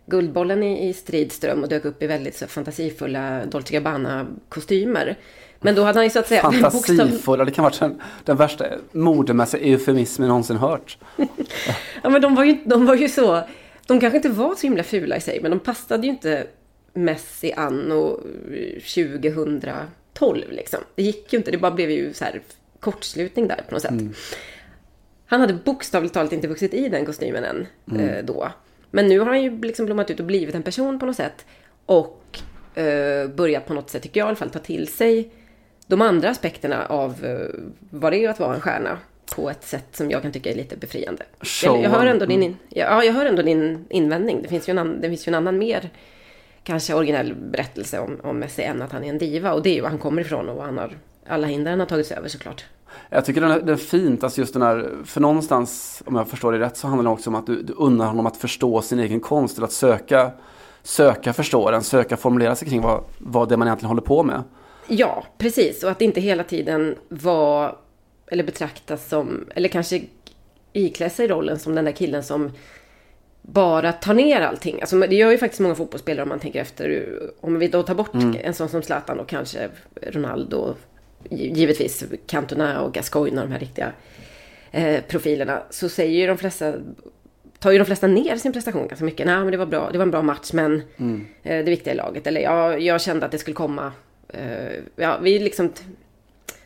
Guldbollen 0.07 0.63
i, 0.63 0.89
i 0.89 0.93
Stridström 0.93 1.63
och 1.63 1.69
dök 1.69 1.85
upp 1.85 2.03
i 2.03 2.07
väldigt 2.07 2.37
så 2.37 2.47
fantasifulla 2.47 3.47
Dolce 3.47 3.73
Gabbana-kostymer. 3.73 5.17
Men 5.61 5.75
då 5.75 5.83
hade 5.83 5.99
han 5.99 6.05
ju 6.05 6.11
så 6.11 6.19
att 6.19 6.29
säga... 6.29 6.43
Fantasifulla, 6.53 7.45
det 7.45 7.51
kan 7.51 7.63
vara 7.63 7.75
den, 7.81 8.01
den 8.25 8.37
värsta 8.37 8.65
modemässiga 8.93 9.63
eufemismen 9.63 10.27
jag 10.27 10.29
någonsin 10.29 10.57
hört. 10.57 10.99
Ja 12.03 12.11
men 12.11 12.23
de 12.23 12.35
var, 12.35 12.45
ju, 12.45 12.57
de 12.65 12.87
var 12.87 12.95
ju 12.95 13.09
så... 13.09 13.43
De 13.87 14.01
kanske 14.01 14.17
inte 14.17 14.29
var 14.29 14.55
så 14.55 14.67
himla 14.67 14.83
fula 14.83 15.17
i 15.17 15.21
sig, 15.21 15.39
men 15.43 15.51
de 15.51 15.61
passade 15.61 16.07
ju 16.07 16.13
inte 16.13 16.47
Messi 16.97 17.53
anno 17.53 18.21
2012 20.15 20.51
liksom. 20.51 20.81
Det 20.95 21.03
gick 21.03 21.33
ju 21.33 21.39
inte, 21.39 21.51
det 21.51 21.59
bara 21.59 21.71
blev 21.71 21.91
ju 21.91 22.13
så 22.13 22.25
här 22.25 22.41
kortslutning 22.81 23.49
där 23.49 23.65
på 23.69 23.75
något 23.75 23.83
sätt. 23.83 23.95
Han 25.27 25.41
hade 25.41 25.55
bokstavligt 25.55 26.15
talat 26.15 26.33
inte 26.33 26.49
vuxit 26.49 26.75
i 26.75 26.89
den 26.89 27.07
kostymen 27.07 27.45
än 27.45 27.67
eh, 28.01 28.25
då. 28.25 28.53
Men 28.91 29.07
nu 29.07 29.19
har 29.19 29.27
han 29.27 29.43
ju 29.43 29.61
liksom 29.61 29.87
blommat 29.87 30.11
ut 30.11 30.21
och 30.21 30.27
blivit 30.27 30.55
en 30.55 30.63
person 30.63 30.99
på 30.99 31.07
något 31.07 31.17
sätt. 31.17 31.47
Och 31.87 32.39
eh, 32.75 33.29
börjat 33.29 33.67
på 33.67 33.75
något 33.75 33.91
sätt, 33.91 34.03
tycker 34.03 34.21
jag 34.21 34.27
i 34.27 34.29
alla 34.29 34.37
fall, 34.37 34.51
ta 34.51 34.59
till 34.59 34.89
sig 34.89 35.31
de 35.87 36.03
andra 36.03 36.31
aspekterna 36.31 36.87
av 36.87 37.25
eh, 37.25 37.61
vad 37.91 38.13
det 38.13 38.25
är 38.25 38.29
att 38.29 38.41
vara 38.41 38.55
en 38.55 38.61
stjärna. 38.61 38.99
På 39.37 39.51
ett 39.51 39.65
sätt 39.65 39.97
som 39.97 40.11
jag 40.11 40.23
kan 40.23 40.33
tycka 40.33 40.51
är 40.51 40.55
lite 40.55 40.77
befriande. 40.77 41.25
Jag, 41.65 41.83
jag, 41.83 41.91
hör 41.91 42.07
ändå 42.07 42.27
din, 42.27 42.43
in, 42.43 42.57
ja, 42.69 43.05
jag 43.05 43.13
hör 43.13 43.27
ändå 43.27 43.43
din 43.43 43.85
invändning. 43.91 44.43
Det 44.43 44.49
finns 44.49 44.69
ju 44.69 44.71
en, 44.71 44.79
annan, 44.79 45.01
det 45.01 45.09
finns 45.09 45.29
ju 45.29 45.31
en 45.31 45.35
annan 45.35 45.59
mer 45.59 45.91
kanske 46.67 46.95
originell 46.95 47.35
berättelse 47.35 47.99
om, 47.99 48.21
om 48.23 48.39
Messi 48.39 48.63
än 48.63 48.83
att 48.83 48.93
han 48.93 49.05
är 49.05 49.09
en 49.09 49.19
diva. 49.19 49.53
Och 49.53 49.63
det 49.63 49.71
är 49.71 49.75
ju 49.75 49.81
var 49.81 49.89
han 49.89 49.99
kommer 49.99 50.23
ifrån 50.23 50.49
och 50.49 50.65
han 50.65 50.79
har, 50.79 50.91
alla 51.27 51.47
hinder 51.47 51.71
han 51.71 51.81
har 51.81 51.87
tagit 51.87 52.07
sig 52.07 52.17
över 52.17 52.29
såklart. 52.29 52.65
Jag 53.11 53.25
tycker 53.25 53.41
den 53.41 53.51
är, 53.51 53.61
det 53.61 53.73
är 53.73 53.77
fint, 53.77 54.25
alltså 54.25 54.41
just 54.41 54.53
den 54.53 54.63
här, 54.63 54.91
för 55.05 55.21
någonstans, 55.21 56.03
om 56.07 56.17
jag 56.17 56.29
förstår 56.29 56.53
det 56.53 56.59
rätt, 56.59 56.77
så 56.77 56.87
handlar 56.87 57.05
det 57.05 57.11
också 57.11 57.31
om 57.31 57.35
att 57.35 57.47
du, 57.47 57.63
du 57.63 57.73
unnar 57.73 58.07
honom 58.07 58.27
att 58.27 58.37
förstå 58.37 58.83
sin 58.83 58.99
egen 58.99 59.21
konst, 59.21 59.57
eller 59.57 59.67
att 59.67 59.73
söka, 59.73 60.31
söka 60.83 61.33
förstå 61.33 61.71
den, 61.71 61.83
söka 61.83 62.17
formulera 62.17 62.55
sig 62.55 62.69
kring 62.69 62.83
vad, 62.83 63.05
vad 63.19 63.49
det 63.49 63.55
är 63.55 63.57
man 63.57 63.69
egentligen 63.69 63.89
håller 63.89 64.03
på 64.03 64.23
med. 64.23 64.43
Ja, 64.87 65.25
precis. 65.39 65.85
Och 65.85 65.91
att 65.91 66.03
inte 66.03 66.21
hela 66.21 66.45
tiden 66.45 66.97
vara 67.09 67.75
eller 68.27 68.45
betraktas 68.45 69.09
som, 69.09 69.47
eller 69.55 69.69
kanske 69.69 70.03
iklä 70.73 71.11
sig 71.11 71.29
rollen 71.29 71.59
som 71.59 71.75
den 71.75 71.85
där 71.85 71.93
killen 71.93 72.23
som 72.23 72.51
bara 73.49 73.93
tar 73.93 74.15
ner 74.15 74.41
allting. 74.41 74.81
Alltså, 74.81 74.99
det 75.01 75.15
gör 75.17 75.31
ju 75.31 75.39
faktiskt 75.39 75.61
många 75.61 75.75
fotbollsspelare 75.75 76.23
om 76.23 76.29
man 76.29 76.41
tänker 76.41 76.61
efter. 76.61 77.09
Om 77.41 77.59
vi 77.59 77.69
då 77.69 77.83
tar 77.83 77.95
bort 77.95 78.15
en 78.43 78.55
sån 78.55 78.69
som 78.69 78.83
Zlatan 78.83 79.21
och 79.21 79.29
kanske 79.29 79.69
Ronaldo, 80.03 80.75
gi- 81.31 81.53
givetvis 81.55 82.05
Cantona 82.27 82.81
och 82.81 82.95
Gascoigne 82.95 83.41
och 83.41 83.47
de 83.47 83.53
här 83.53 83.61
riktiga 83.61 83.93
eh, 84.71 85.01
profilerna, 85.09 85.63
så 85.71 85.89
säger 85.89 86.21
ju 86.21 86.27
de 86.27 86.39
flesta 86.39 86.75
tar 87.59 87.71
ju 87.73 87.79
de 87.79 87.85
flesta 87.85 88.07
ner 88.07 88.37
sin 88.37 88.53
prestation 88.53 88.89
ganska 88.89 89.05
mycket. 89.05 89.27
Nej, 89.27 89.37
men 89.39 89.51
det 89.51 89.57
var 89.57 89.67
bra. 89.67 89.89
Det 89.93 89.99
var 89.99 90.03
en 90.03 90.11
bra 90.11 90.23
match, 90.23 90.53
men 90.53 90.83
eh, 91.43 91.65
det 91.65 91.71
viktiga 91.71 91.93
i 91.95 91.97
laget. 91.97 92.27
Eller 92.27 92.41
ja, 92.41 92.79
jag 92.79 93.01
kände 93.01 93.27
att 93.27 93.33
det 93.33 93.39
skulle 93.39 93.55
komma. 93.55 93.93
Eh, 94.29 94.73
ja, 94.97 95.19
vi 95.23 95.39
liksom 95.39 95.73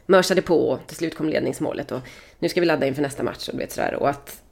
mörsade 0.06 0.42
på 0.42 0.68
och 0.68 0.78
till 0.86 0.96
slut 0.96 1.14
kom 1.16 1.28
ledningsmålet 1.28 1.92
och 1.92 2.00
nu 2.38 2.48
ska 2.48 2.60
vi 2.60 2.66
ladda 2.66 2.86
inför 2.86 3.02
nästa 3.02 3.22
match 3.22 3.48
och 3.48 3.54
du 3.54 3.58
vet 3.60 3.72
sådär. 3.72 3.94
Och 3.94 4.08
att 4.08 4.42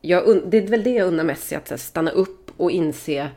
jag, 0.00 0.24
un- 0.26 0.42
det 0.50 0.58
är 0.58 0.66
väl 0.68 0.82
det 0.84 0.90
jag 0.90 1.08
unnar 1.08 1.24
Messi, 1.24 1.54
att 1.54 1.70
här, 1.70 1.76
stanna 1.76 2.10
upp 2.10 2.50
och 2.56 2.70
inse 2.70 3.28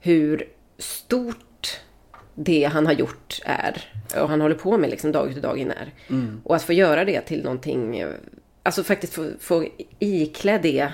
hur 0.00 0.48
stort 0.78 1.80
det 2.34 2.64
han 2.64 2.86
har 2.86 2.92
gjort 2.92 3.40
är. 3.44 3.82
Och 4.22 4.28
han 4.28 4.40
håller 4.40 4.54
på 4.54 4.78
med 4.78 4.90
liksom 4.90 5.12
dag 5.12 5.30
ut 5.30 5.36
och 5.36 5.42
dag 5.42 5.58
in 5.58 5.70
är. 5.70 5.92
Och 6.44 6.56
att 6.56 6.62
få 6.62 6.72
göra 6.72 7.04
det 7.04 7.20
till 7.20 7.42
någonting, 7.44 7.98
eh, 7.98 8.08
alltså 8.62 8.82
faktiskt 8.84 9.14
få, 9.14 9.30
få 9.40 9.64
iklä 9.98 10.58
det 10.58 10.92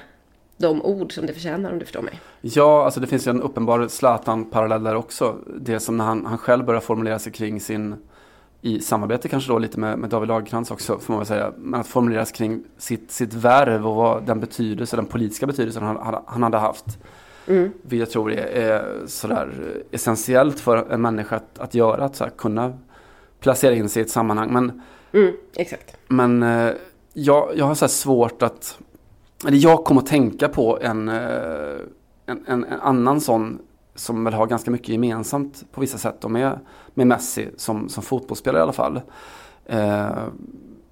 de 0.56 0.82
ord 0.82 1.12
som 1.12 1.26
det 1.26 1.32
förtjänar 1.32 1.72
om 1.72 1.78
du 1.78 1.84
förstår 1.84 2.02
mig. 2.02 2.20
Ja, 2.40 2.84
alltså 2.84 3.00
det 3.00 3.06
finns 3.06 3.26
ju 3.26 3.30
en 3.30 3.42
uppenbar 3.42 3.88
Zlatan-parallell 3.88 4.82
där 4.84 4.94
också. 4.94 5.36
Det 5.60 5.80
som 5.80 5.96
när 5.96 6.04
han, 6.04 6.26
han 6.26 6.38
själv 6.38 6.64
börjar 6.64 6.80
formulera 6.80 7.18
sig 7.18 7.32
kring 7.32 7.60
sin, 7.60 7.94
i 8.62 8.80
samarbete 8.80 9.28
kanske 9.28 9.52
då 9.52 9.58
lite 9.58 9.80
med, 9.80 9.98
med 9.98 10.10
David 10.10 10.28
Lagercrantz 10.28 10.70
också 10.70 10.98
får 10.98 11.12
man 11.12 11.18
väl 11.20 11.26
säga, 11.26 11.52
men 11.56 11.80
att 11.80 11.86
formulera 11.86 12.26
sig 12.26 12.36
kring 12.36 12.64
sitt, 12.78 13.10
sitt 13.10 13.34
värv 13.34 13.86
och 13.88 13.94
vad 13.96 14.26
den 14.26 14.40
betydelse, 14.40 14.96
den 14.96 15.06
politiska 15.06 15.46
betydelsen 15.46 15.82
han, 15.82 15.96
han, 15.96 16.22
han 16.26 16.42
hade 16.42 16.58
haft. 16.58 16.98
Mm. 17.46 17.72
Vilket 17.82 17.98
jag 17.98 18.10
tror 18.10 18.32
är, 18.32 18.46
är 18.46 19.06
sådär 19.06 19.74
essentiellt 19.90 20.60
för 20.60 20.92
en 20.92 21.00
människa 21.00 21.36
att, 21.36 21.58
att 21.58 21.74
göra, 21.74 22.04
att 22.04 22.16
så 22.16 22.24
här, 22.24 22.30
kunna 22.30 22.78
placera 23.40 23.74
in 23.74 23.88
sig 23.88 24.02
i 24.02 24.04
ett 24.04 24.10
sammanhang. 24.10 24.52
Men 24.52 24.82
Mm, 25.12 25.32
exakt. 25.56 25.96
men 26.08 26.42
eh, 26.42 26.72
jag, 27.12 27.52
jag 27.56 27.64
har 27.64 27.74
så 27.74 27.88
svårt 27.88 28.42
att... 28.42 28.78
Eller 29.46 29.58
jag 29.58 29.84
kommer 29.84 30.00
att 30.00 30.06
tänka 30.06 30.48
på 30.48 30.78
en, 30.80 31.08
eh, 31.08 31.78
en, 32.26 32.44
en, 32.46 32.64
en 32.64 32.80
annan 32.80 33.20
sån 33.20 33.58
som 34.00 34.24
väl 34.24 34.34
har 34.34 34.46
ganska 34.46 34.70
mycket 34.70 34.88
gemensamt 34.88 35.64
på 35.72 35.80
vissa 35.80 35.98
sätt 35.98 36.28
med, 36.28 36.58
med 36.94 37.06
Messi 37.06 37.48
som, 37.56 37.88
som 37.88 38.02
fotbollsspelare 38.02 38.60
i 38.60 38.62
alla 38.62 38.72
fall. 38.72 39.00
Eh, 39.66 40.24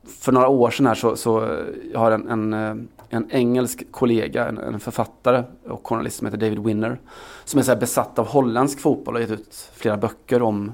för 0.08 0.32
några 0.32 0.48
år 0.48 0.70
sedan 0.70 0.86
här 0.86 0.94
så, 0.94 1.16
så 1.16 1.58
jag 1.92 2.00
har 2.00 2.10
en, 2.10 2.28
en, 2.28 2.52
eh, 2.52 2.74
en 3.08 3.30
engelsk 3.30 3.92
kollega, 3.92 4.48
en, 4.48 4.58
en 4.58 4.80
författare 4.80 5.44
och 5.68 5.86
journalist 5.86 6.16
som 6.16 6.26
heter 6.26 6.38
David 6.38 6.58
Winner. 6.58 7.00
Som 7.44 7.58
är 7.58 7.64
så 7.64 7.72
här 7.72 7.80
besatt 7.80 8.18
av 8.18 8.26
holländsk 8.26 8.80
fotboll 8.80 9.14
och 9.14 9.20
har 9.20 9.28
gett 9.28 9.40
ut 9.40 9.70
flera 9.74 9.96
böcker 9.96 10.42
om, 10.42 10.72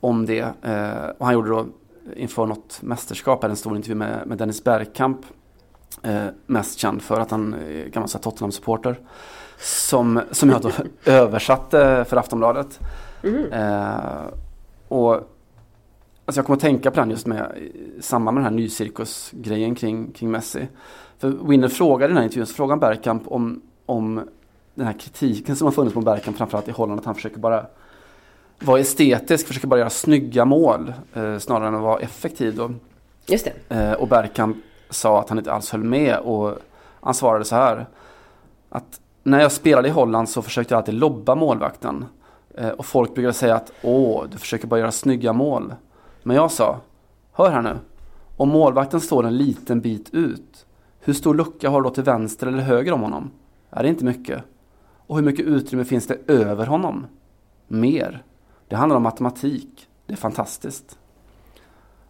om 0.00 0.26
det. 0.26 0.40
Eh, 0.62 1.10
och 1.18 1.26
han 1.26 1.34
gjorde 1.34 1.48
då 1.50 1.66
inför 2.16 2.46
något 2.46 2.82
mästerskap, 2.82 3.44
en 3.44 3.56
stor 3.56 3.76
intervju 3.76 3.94
med, 3.94 4.26
med 4.26 4.38
Dennis 4.38 4.64
Bergkamp. 4.64 5.20
Eh, 6.02 6.26
mest 6.46 6.78
känd 6.78 7.02
för 7.02 7.20
att 7.20 7.30
han 7.30 7.54
är 7.54 7.88
gammal 7.88 8.08
Tottenham-supporter. 8.08 9.00
Som, 9.62 10.20
som 10.30 10.50
jag 10.50 10.60
då 10.62 10.70
översatte 11.10 12.04
för 12.08 12.16
Aftonbladet. 12.16 12.80
Eh, 13.52 14.26
och 14.88 15.12
alltså 15.12 16.38
jag 16.38 16.46
kommer 16.46 16.56
att 16.56 16.60
tänka 16.60 16.90
på 16.90 17.00
den 17.00 17.10
just 17.10 17.26
med 17.26 17.58
i 17.98 18.02
samband 18.02 18.34
med 18.34 18.44
den 18.44 18.52
här 18.52 18.58
nycirkusgrejen 18.58 19.74
kring, 19.74 20.12
kring 20.12 20.30
Messi. 20.30 20.68
För 21.18 21.48
Winner 21.48 21.68
frågade 21.68 22.04
i 22.04 22.08
den 22.08 22.16
här 22.16 22.24
intervjun, 22.24 22.46
så 22.46 22.54
frågade 22.54 22.72
han 22.72 22.80
Bergkamp 22.80 23.22
om, 23.26 23.62
om 23.86 24.28
den 24.74 24.86
här 24.86 24.92
kritiken 24.92 25.56
som 25.56 25.64
har 25.66 25.72
funnits 25.72 25.96
mot 25.96 26.04
Bergkamp 26.04 26.36
framförallt 26.36 26.68
i 26.68 26.70
Holland, 26.70 27.00
att 27.00 27.06
han 27.06 27.14
försöker 27.14 27.38
bara 27.38 27.66
vara 28.60 28.80
estetisk, 28.80 29.46
försöker 29.46 29.68
bara 29.68 29.80
göra 29.80 29.90
snygga 29.90 30.44
mål 30.44 30.92
eh, 31.14 31.38
snarare 31.38 31.68
än 31.68 31.74
att 31.74 31.82
vara 31.82 32.00
effektiv. 32.00 32.56
Då. 32.56 32.70
Just 33.26 33.48
det. 33.68 33.76
Eh, 33.76 33.92
och 33.92 34.08
Bergkamp 34.08 34.56
sa 34.90 35.20
att 35.20 35.28
han 35.28 35.38
inte 35.38 35.52
alls 35.52 35.70
höll 35.70 35.84
med 35.84 36.18
och 36.18 36.58
han 37.00 37.14
svarade 37.14 37.44
så 37.44 37.56
här. 37.56 37.86
Att 38.68 39.00
när 39.22 39.40
jag 39.40 39.52
spelade 39.52 39.88
i 39.88 39.90
Holland 39.90 40.28
så 40.28 40.42
försökte 40.42 40.74
jag 40.74 40.78
alltid 40.78 40.94
lobba 40.94 41.34
målvakten. 41.34 42.04
Eh, 42.54 42.68
och 42.68 42.86
folk 42.86 43.14
brukade 43.14 43.34
säga 43.34 43.54
att 43.54 43.72
åh, 43.82 44.24
du 44.30 44.38
försöker 44.38 44.66
bara 44.66 44.80
göra 44.80 44.92
snygga 44.92 45.32
mål. 45.32 45.74
Men 46.22 46.36
jag 46.36 46.50
sa, 46.50 46.80
hör 47.32 47.50
här 47.50 47.62
nu. 47.62 47.76
Om 48.36 48.48
målvakten 48.48 49.00
står 49.00 49.26
en 49.26 49.36
liten 49.36 49.80
bit 49.80 50.14
ut, 50.14 50.66
hur 51.00 51.12
stor 51.12 51.34
lucka 51.34 51.70
har 51.70 51.82
du 51.82 51.88
då 51.88 51.94
till 51.94 52.04
vänster 52.04 52.46
eller 52.46 52.62
höger 52.62 52.92
om 52.92 53.00
honom? 53.00 53.30
Är 53.70 53.82
det 53.82 53.88
inte 53.88 54.04
mycket? 54.04 54.44
Och 55.06 55.16
hur 55.16 55.24
mycket 55.24 55.46
utrymme 55.46 55.84
finns 55.84 56.06
det 56.06 56.18
över 56.26 56.66
honom? 56.66 57.06
Mer. 57.68 58.22
Det 58.68 58.76
handlar 58.76 58.96
om 58.96 59.02
matematik. 59.02 59.88
Det 60.06 60.12
är 60.12 60.16
fantastiskt. 60.16 60.98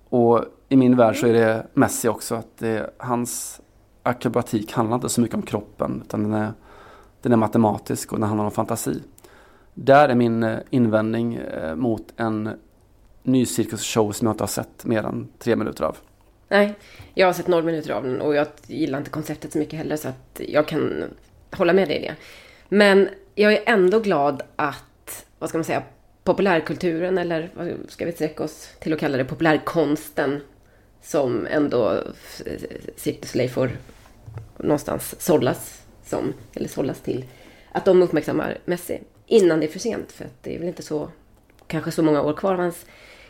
Och 0.09 0.45
i 0.69 0.77
min 0.77 0.97
värld 0.97 1.17
så 1.17 1.27
är 1.27 1.33
det 1.33 1.67
Messi 1.75 2.09
också. 2.09 2.35
Att 2.35 2.59
det, 2.59 2.91
hans 2.99 3.61
akrobatik 4.03 4.73
handlar 4.73 4.95
inte 4.95 5.09
så 5.09 5.21
mycket 5.21 5.37
om 5.37 5.43
kroppen. 5.43 6.03
Utan 6.05 6.23
den 6.23 6.33
är, 6.33 6.53
den 7.23 7.33
är 7.33 7.37
matematisk 7.37 8.13
och 8.13 8.19
den 8.19 8.29
handlar 8.29 8.45
om 8.45 8.51
fantasi. 8.51 9.03
Där 9.75 10.09
är 10.09 10.15
min 10.15 10.43
eh, 10.43 10.59
invändning 10.71 11.35
eh, 11.35 11.75
mot 11.75 12.13
en 12.17 12.51
ny 13.23 13.47
cirkusshow 13.47 14.13
som 14.13 14.27
jag 14.27 14.35
inte 14.35 14.43
har 14.43 14.49
sett 14.49 14.85
mer 14.85 15.03
än 15.03 15.29
tre 15.39 15.57
minuter 15.57 15.85
av. 15.85 15.97
Nej, 16.49 16.75
jag 17.15 17.27
har 17.27 17.33
sett 17.33 17.47
noll 17.47 17.65
minuter 17.65 17.91
av 17.91 18.03
den 18.03 18.21
och 18.21 18.35
jag 18.35 18.47
gillar 18.67 18.99
inte 18.99 19.11
konceptet 19.11 19.53
så 19.53 19.59
mycket 19.59 19.79
heller 19.79 19.97
så 19.97 20.09
att 20.09 20.41
jag 20.49 20.69
kan 20.69 21.05
hålla 21.51 21.73
med 21.73 21.89
dig 21.89 21.97
i 21.97 22.01
det. 22.01 22.15
Men 22.69 23.09
jag 23.35 23.53
är 23.53 23.63
ändå 23.67 24.01
glad 24.01 24.43
att, 24.57 25.27
vad 25.39 25.49
ska 25.49 25.59
man 25.59 25.65
säga, 25.65 25.83
populärkulturen 26.25 27.19
eller 27.19 27.51
vad 27.55 27.77
ska 27.89 28.05
vi 28.05 28.13
sträcka 28.13 28.45
oss 28.45 28.69
till 28.81 28.93
att 28.93 29.01
kalla 29.01 29.17
det, 29.17 29.25
populärkonsten 29.25 30.41
som 31.03 31.47
ändå 31.51 31.93
eh, 32.47 32.61
Cirkus 32.97 33.53
får 33.53 33.71
någonstans 34.57 35.15
sållas 35.19 35.82
som, 36.13 36.33
eller 36.55 36.69
sållas 36.69 37.01
till, 37.01 37.25
att 37.73 37.85
de 37.85 38.03
uppmärksammar 38.03 38.59
Messi 38.65 39.01
innan 39.27 39.61
det 39.61 39.67
är 39.67 39.69
för 39.69 39.79
sent 39.79 40.13
för 40.13 40.25
att 40.25 40.43
det 40.43 40.55
är 40.55 40.59
väl 40.59 40.69
inte 40.69 40.83
så, 40.83 41.09
kanske 41.67 41.91
så 41.91 42.03
många 42.03 42.23
år 42.23 42.33
kvar 42.33 42.53
av 42.53 42.59
hans 42.61 42.87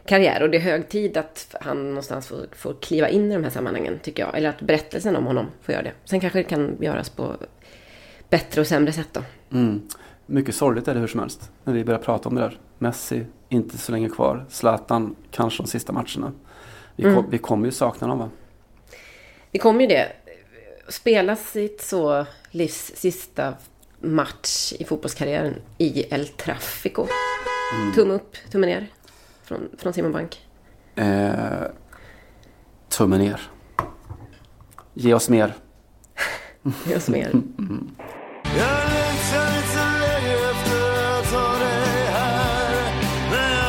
karriär 0.06 0.42
och 0.42 0.50
det 0.50 0.56
är 0.56 0.60
hög 0.60 0.88
tid 0.88 1.16
att 1.16 1.54
han 1.60 1.88
någonstans 1.88 2.26
får, 2.26 2.46
får 2.52 2.74
kliva 2.80 3.08
in 3.08 3.30
i 3.32 3.34
de 3.34 3.44
här 3.44 3.50
sammanhangen 3.50 3.98
tycker 4.02 4.22
jag. 4.22 4.36
Eller 4.36 4.48
att 4.48 4.60
berättelsen 4.60 5.16
om 5.16 5.26
honom 5.26 5.46
får 5.62 5.72
göra 5.72 5.82
det. 5.82 5.92
Sen 6.04 6.20
kanske 6.20 6.38
det 6.38 6.44
kan 6.44 6.76
göras 6.80 7.10
på 7.10 7.36
bättre 8.28 8.60
och 8.60 8.66
sämre 8.66 8.92
sätt 8.92 9.08
då. 9.12 9.20
Mm. 9.52 9.88
Mycket 10.26 10.54
sorgligt 10.54 10.88
är 10.88 10.94
det 10.94 11.00
hur 11.00 11.06
som 11.06 11.20
helst. 11.20 11.50
När 11.64 11.74
vi 11.74 11.84
börjar 11.84 12.00
prata 12.00 12.28
om 12.28 12.34
det 12.34 12.40
där. 12.40 12.58
Messi, 12.78 13.26
inte 13.48 13.78
så 13.78 13.92
länge 13.92 14.08
kvar. 14.08 14.46
Zlatan, 14.48 15.16
kanske 15.30 15.62
de 15.62 15.68
sista 15.68 15.92
matcherna. 15.92 16.32
Vi, 16.96 17.02
kom, 17.02 17.12
Mm. 17.12 17.30
vi 17.30 17.38
kommer 17.38 17.66
ju 17.66 17.72
sakna 17.72 18.06
dem 18.08 18.18
va? 18.18 18.30
Det 19.50 19.58
kommer 19.58 19.80
ju 19.80 19.86
det. 19.86 20.12
Spela 20.92 21.36
sitt 21.36 21.82
så 21.82 22.26
livs 22.50 22.92
sista 22.94 23.54
match 24.00 24.72
i 24.72 24.84
fotbollskarriären 24.84 25.54
i 25.78 26.02
El 26.02 26.28
Trafico. 26.28 27.06
Tumme 27.94 28.14
upp, 28.14 28.36
tumme 28.50 28.66
ner 28.66 28.86
från, 29.44 29.68
från 29.78 29.92
Simon 29.92 30.12
Bank. 30.12 30.46
Eh, 30.96 31.62
tummen 32.88 33.20
ner. 33.20 33.40
Ge 34.94 35.14
oss 35.14 35.28
mer. 35.28 35.54
Men 36.62 36.74
jag 36.90 37.02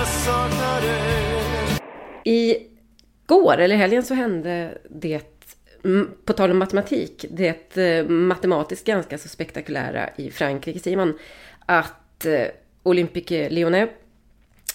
saknar 0.07 0.81
dig 0.81 1.79
I 2.23 2.57
går, 3.25 3.57
eller 3.57 3.75
helgen, 3.75 4.03
så 4.03 4.13
hände 4.13 4.77
det, 4.89 5.13
mm, 5.15 5.23
på 6.25 6.33
tal 6.33 6.51
om 6.51 6.57
matematik, 6.57 7.25
det 7.29 7.77
eh, 7.77 8.05
matematiskt 8.05 8.85
ganska 8.85 9.17
så 9.17 9.29
spektakulära 9.29 10.09
i 10.15 10.31
Frankrike, 10.31 10.79
Simon, 10.79 11.13
att 11.65 12.25
eh, 12.25 12.47
Olympique 12.83 13.49
Lyonnais 13.49 13.89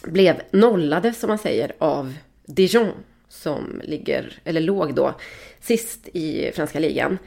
blev 0.02 0.40
nollade, 0.50 1.12
som 1.12 1.28
man 1.28 1.38
säger, 1.38 1.72
av 1.78 2.14
Dijon, 2.46 2.92
som 3.28 3.80
ligger, 3.84 4.32
eller 4.44 4.60
låg 4.60 4.94
då, 4.94 5.14
sist 5.60 6.08
i 6.12 6.52
franska 6.54 6.78
ligan. 6.78 7.18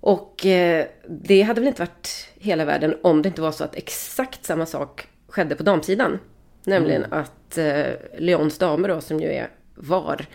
Och 0.00 0.46
eh, 0.46 0.86
det 1.08 1.42
hade 1.42 1.60
väl 1.60 1.68
inte 1.68 1.82
varit 1.82 2.28
hela 2.34 2.64
världen 2.64 2.96
om 3.02 3.22
det 3.22 3.28
inte 3.28 3.42
var 3.42 3.52
så 3.52 3.64
att 3.64 3.76
exakt 3.76 4.44
samma 4.44 4.66
sak 4.66 5.08
skedde 5.28 5.54
på 5.54 5.62
damsidan. 5.62 6.18
Nämligen 6.64 7.04
att 7.10 7.58
eh, 7.58 7.86
Lyons 8.18 8.58
damer 8.58 8.88
då, 8.88 9.00
som 9.00 9.20
ju 9.20 9.32
är 9.32 9.48
VAR, 9.74 10.26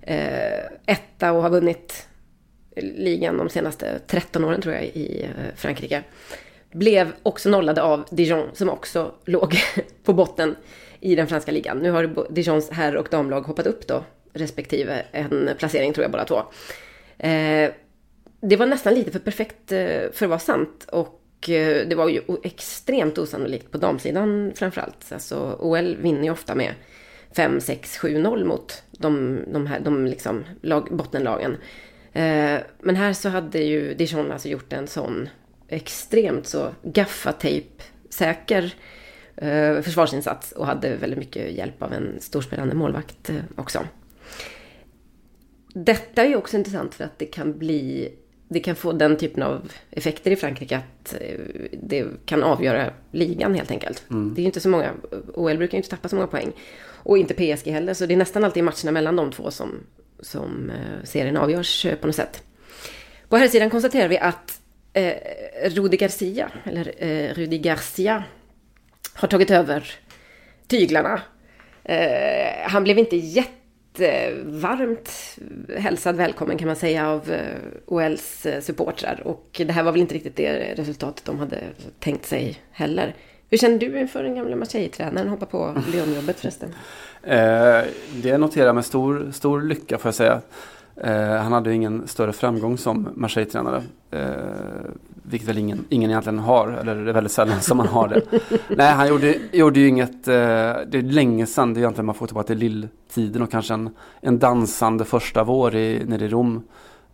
eh, 0.00 0.64
etta 0.86 1.32
och 1.32 1.42
har 1.42 1.50
vunnit 1.50 2.08
ligan 2.76 3.36
de 3.36 3.48
senaste 3.48 3.98
13 4.06 4.44
åren 4.44 4.60
tror 4.60 4.74
jag 4.74 4.84
i 4.84 5.22
eh, 5.22 5.54
Frankrike. 5.56 6.02
Blev 6.72 7.12
också 7.22 7.48
nollade 7.48 7.82
av 7.82 8.04
Dijon 8.10 8.48
som 8.52 8.70
också 8.70 9.14
låg 9.24 9.56
på 10.04 10.12
botten 10.12 10.56
i 11.00 11.14
den 11.14 11.26
franska 11.26 11.52
ligan. 11.52 11.78
Nu 11.78 11.90
har 11.90 12.32
Dijons 12.32 12.70
herr 12.70 12.96
och 12.96 13.08
damlag 13.10 13.40
hoppat 13.40 13.66
upp 13.66 13.86
då 13.86 14.04
respektive 14.32 15.02
en 15.12 15.50
placering 15.58 15.92
tror 15.92 16.04
jag 16.04 16.10
båda 16.10 16.24
två. 16.24 16.42
Eh, 17.18 17.70
det 18.40 18.56
var 18.56 18.66
nästan 18.66 18.94
lite 18.94 19.10
för 19.10 19.18
perfekt 19.18 19.72
eh, 19.72 20.10
för 20.12 20.22
att 20.22 20.28
vara 20.28 20.38
sant. 20.38 20.86
Och 20.92 21.50
eh, 21.50 21.88
det 21.88 21.94
var 21.94 22.08
ju 22.08 22.20
extremt 22.42 23.18
osannolikt 23.18 23.70
på 23.70 23.78
damsidan 23.78 24.52
framförallt. 24.54 25.12
Alltså 25.12 25.56
OL 25.60 25.96
vinner 25.96 26.24
ju 26.24 26.30
ofta 26.30 26.54
med 26.54 26.74
5, 27.36 27.60
6, 27.60 27.98
7, 27.98 28.18
0 28.18 28.44
mot 28.44 28.82
de, 28.90 29.40
de 29.52 29.66
här 29.66 29.80
de 29.80 30.06
liksom 30.06 30.44
lag, 30.62 30.88
bottenlagen. 30.90 31.56
Eh, 32.16 32.60
men 32.80 32.96
här 32.96 33.12
så 33.12 33.28
hade 33.28 33.58
ju 33.58 33.94
Dijon 33.94 34.32
alltså 34.32 34.48
gjort 34.48 34.72
en 34.72 34.86
sån 34.86 35.28
extremt 35.68 36.46
så 36.46 36.70
gaffatejp-säker 36.82 38.74
eh, 39.36 39.80
försvarsinsats 39.80 40.52
och 40.52 40.66
hade 40.66 40.96
väldigt 40.96 41.18
mycket 41.18 41.52
hjälp 41.52 41.82
av 41.82 41.92
en 41.92 42.20
storspelande 42.20 42.74
målvakt 42.74 43.30
eh, 43.30 43.36
också. 43.56 43.86
Detta 45.74 46.22
är 46.24 46.28
ju 46.28 46.36
också 46.36 46.56
intressant 46.56 46.94
för 46.94 47.04
att 47.04 47.18
det 47.18 47.26
kan 47.26 47.58
bli 47.58 48.12
det 48.48 48.60
kan 48.60 48.76
få 48.76 48.92
den 48.92 49.16
typen 49.16 49.42
av 49.42 49.72
effekter 49.90 50.30
i 50.30 50.36
Frankrike 50.36 50.76
att 50.76 51.14
eh, 51.20 51.38
det 51.72 52.06
kan 52.26 52.42
avgöra 52.42 52.90
ligan 53.10 53.54
helt 53.54 53.70
enkelt. 53.70 54.04
Det 54.08 54.40
är 54.40 54.42
ju 54.42 54.46
inte 54.46 54.60
så 54.60 54.68
många, 54.68 54.92
OL 55.34 55.58
brukar 55.58 55.72
ju 55.72 55.78
inte 55.78 55.90
tappa 55.90 56.08
så 56.08 56.16
många 56.16 56.26
poäng. 56.26 56.52
Och 56.88 57.18
inte 57.18 57.34
PSG 57.34 57.70
heller, 57.70 57.94
så 57.94 58.06
det 58.06 58.14
är 58.14 58.18
nästan 58.18 58.44
alltid 58.44 58.64
matcherna 58.64 58.92
mellan 58.92 59.16
de 59.16 59.32
två 59.32 59.50
som, 59.50 59.80
som 60.20 60.70
eh, 60.70 61.04
serien 61.04 61.36
avgörs 61.36 61.86
eh, 61.86 61.94
på 61.94 62.06
något 62.06 62.16
sätt. 62.16 62.42
På 63.28 63.36
här 63.36 63.48
sidan 63.48 63.70
konstaterar 63.70 64.08
vi 64.08 64.18
att 64.18 64.60
eh, 64.92 65.12
Rudi 65.64 65.96
Garcia, 65.96 66.50
eller 66.64 66.94
eh, 66.98 67.34
Rudi 67.34 67.58
Garcia, 67.58 68.24
har 69.14 69.28
tagit 69.28 69.50
över 69.50 69.92
tyglarna. 70.66 71.20
Eh, 71.84 72.68
han 72.68 72.84
blev 72.84 72.98
inte 72.98 73.16
jättevarmt 73.16 75.10
hälsad 75.76 76.16
välkommen 76.16 76.58
kan 76.58 76.66
man 76.66 76.76
säga 76.76 77.08
av 77.08 77.30
eh, 77.32 77.40
OLs 77.86 78.46
eh, 78.46 78.60
supportrar. 78.60 79.22
Och 79.24 79.48
det 79.66 79.72
här 79.72 79.82
var 79.82 79.92
väl 79.92 80.00
inte 80.00 80.14
riktigt 80.14 80.36
det 80.36 80.74
resultatet 80.76 81.24
de 81.24 81.38
hade 81.38 81.60
tänkt 81.98 82.26
sig 82.26 82.60
heller. 82.70 83.14
Hur 83.50 83.58
känner 83.58 83.78
du 83.78 83.98
inför 84.00 84.22
den 84.22 84.34
gamla 84.34 84.56
Marseille-tränaren 84.56 85.28
hoppa 85.28 85.46
på 85.46 85.82
Lyon-jobbet 85.92 86.40
förresten? 86.40 86.74
Eh, 87.26 87.84
det 88.22 88.38
noterar 88.38 88.66
jag 88.66 88.74
med 88.74 88.84
stor, 88.84 89.30
stor 89.32 89.60
lycka 89.62 89.98
får 89.98 90.08
jag 90.08 90.14
säga. 90.14 90.40
Eh, 90.96 91.42
han 91.42 91.52
hade 91.52 91.74
ingen 91.74 92.08
större 92.08 92.32
framgång 92.32 92.78
som 92.78 93.08
Marseille-tränare. 93.14 93.82
Eh, 94.10 94.20
vilket 95.22 95.48
väl 95.48 95.58
ingen, 95.58 95.84
ingen 95.88 96.10
egentligen 96.10 96.38
har, 96.38 96.68
eller 96.68 96.94
det 96.94 97.10
är 97.10 97.14
väldigt 97.14 97.32
sällan 97.32 97.60
som 97.60 97.76
man 97.76 97.86
har 97.86 98.08
det. 98.08 98.22
Nej, 98.76 98.92
han 98.92 99.08
gjorde, 99.08 99.34
gjorde 99.52 99.80
ju 99.80 99.88
inget, 99.88 100.28
eh, 100.28 100.34
det 100.86 100.94
är 100.98 101.02
länge 101.02 101.46
sedan, 101.46 101.74
det 101.74 101.78
är 101.78 101.82
egentligen 101.82 102.06
man 102.06 102.14
får 102.14 102.26
tillbaka 102.26 102.46
till 102.46 102.58
lilltiden 102.58 103.42
och 103.42 103.50
kanske 103.50 103.74
en, 103.74 103.90
en 104.20 104.38
dansande 104.38 105.04
första 105.04 105.44
vår 105.44 105.74
i, 105.74 106.04
nere 106.06 106.24
i 106.24 106.28
Rom. 106.28 106.62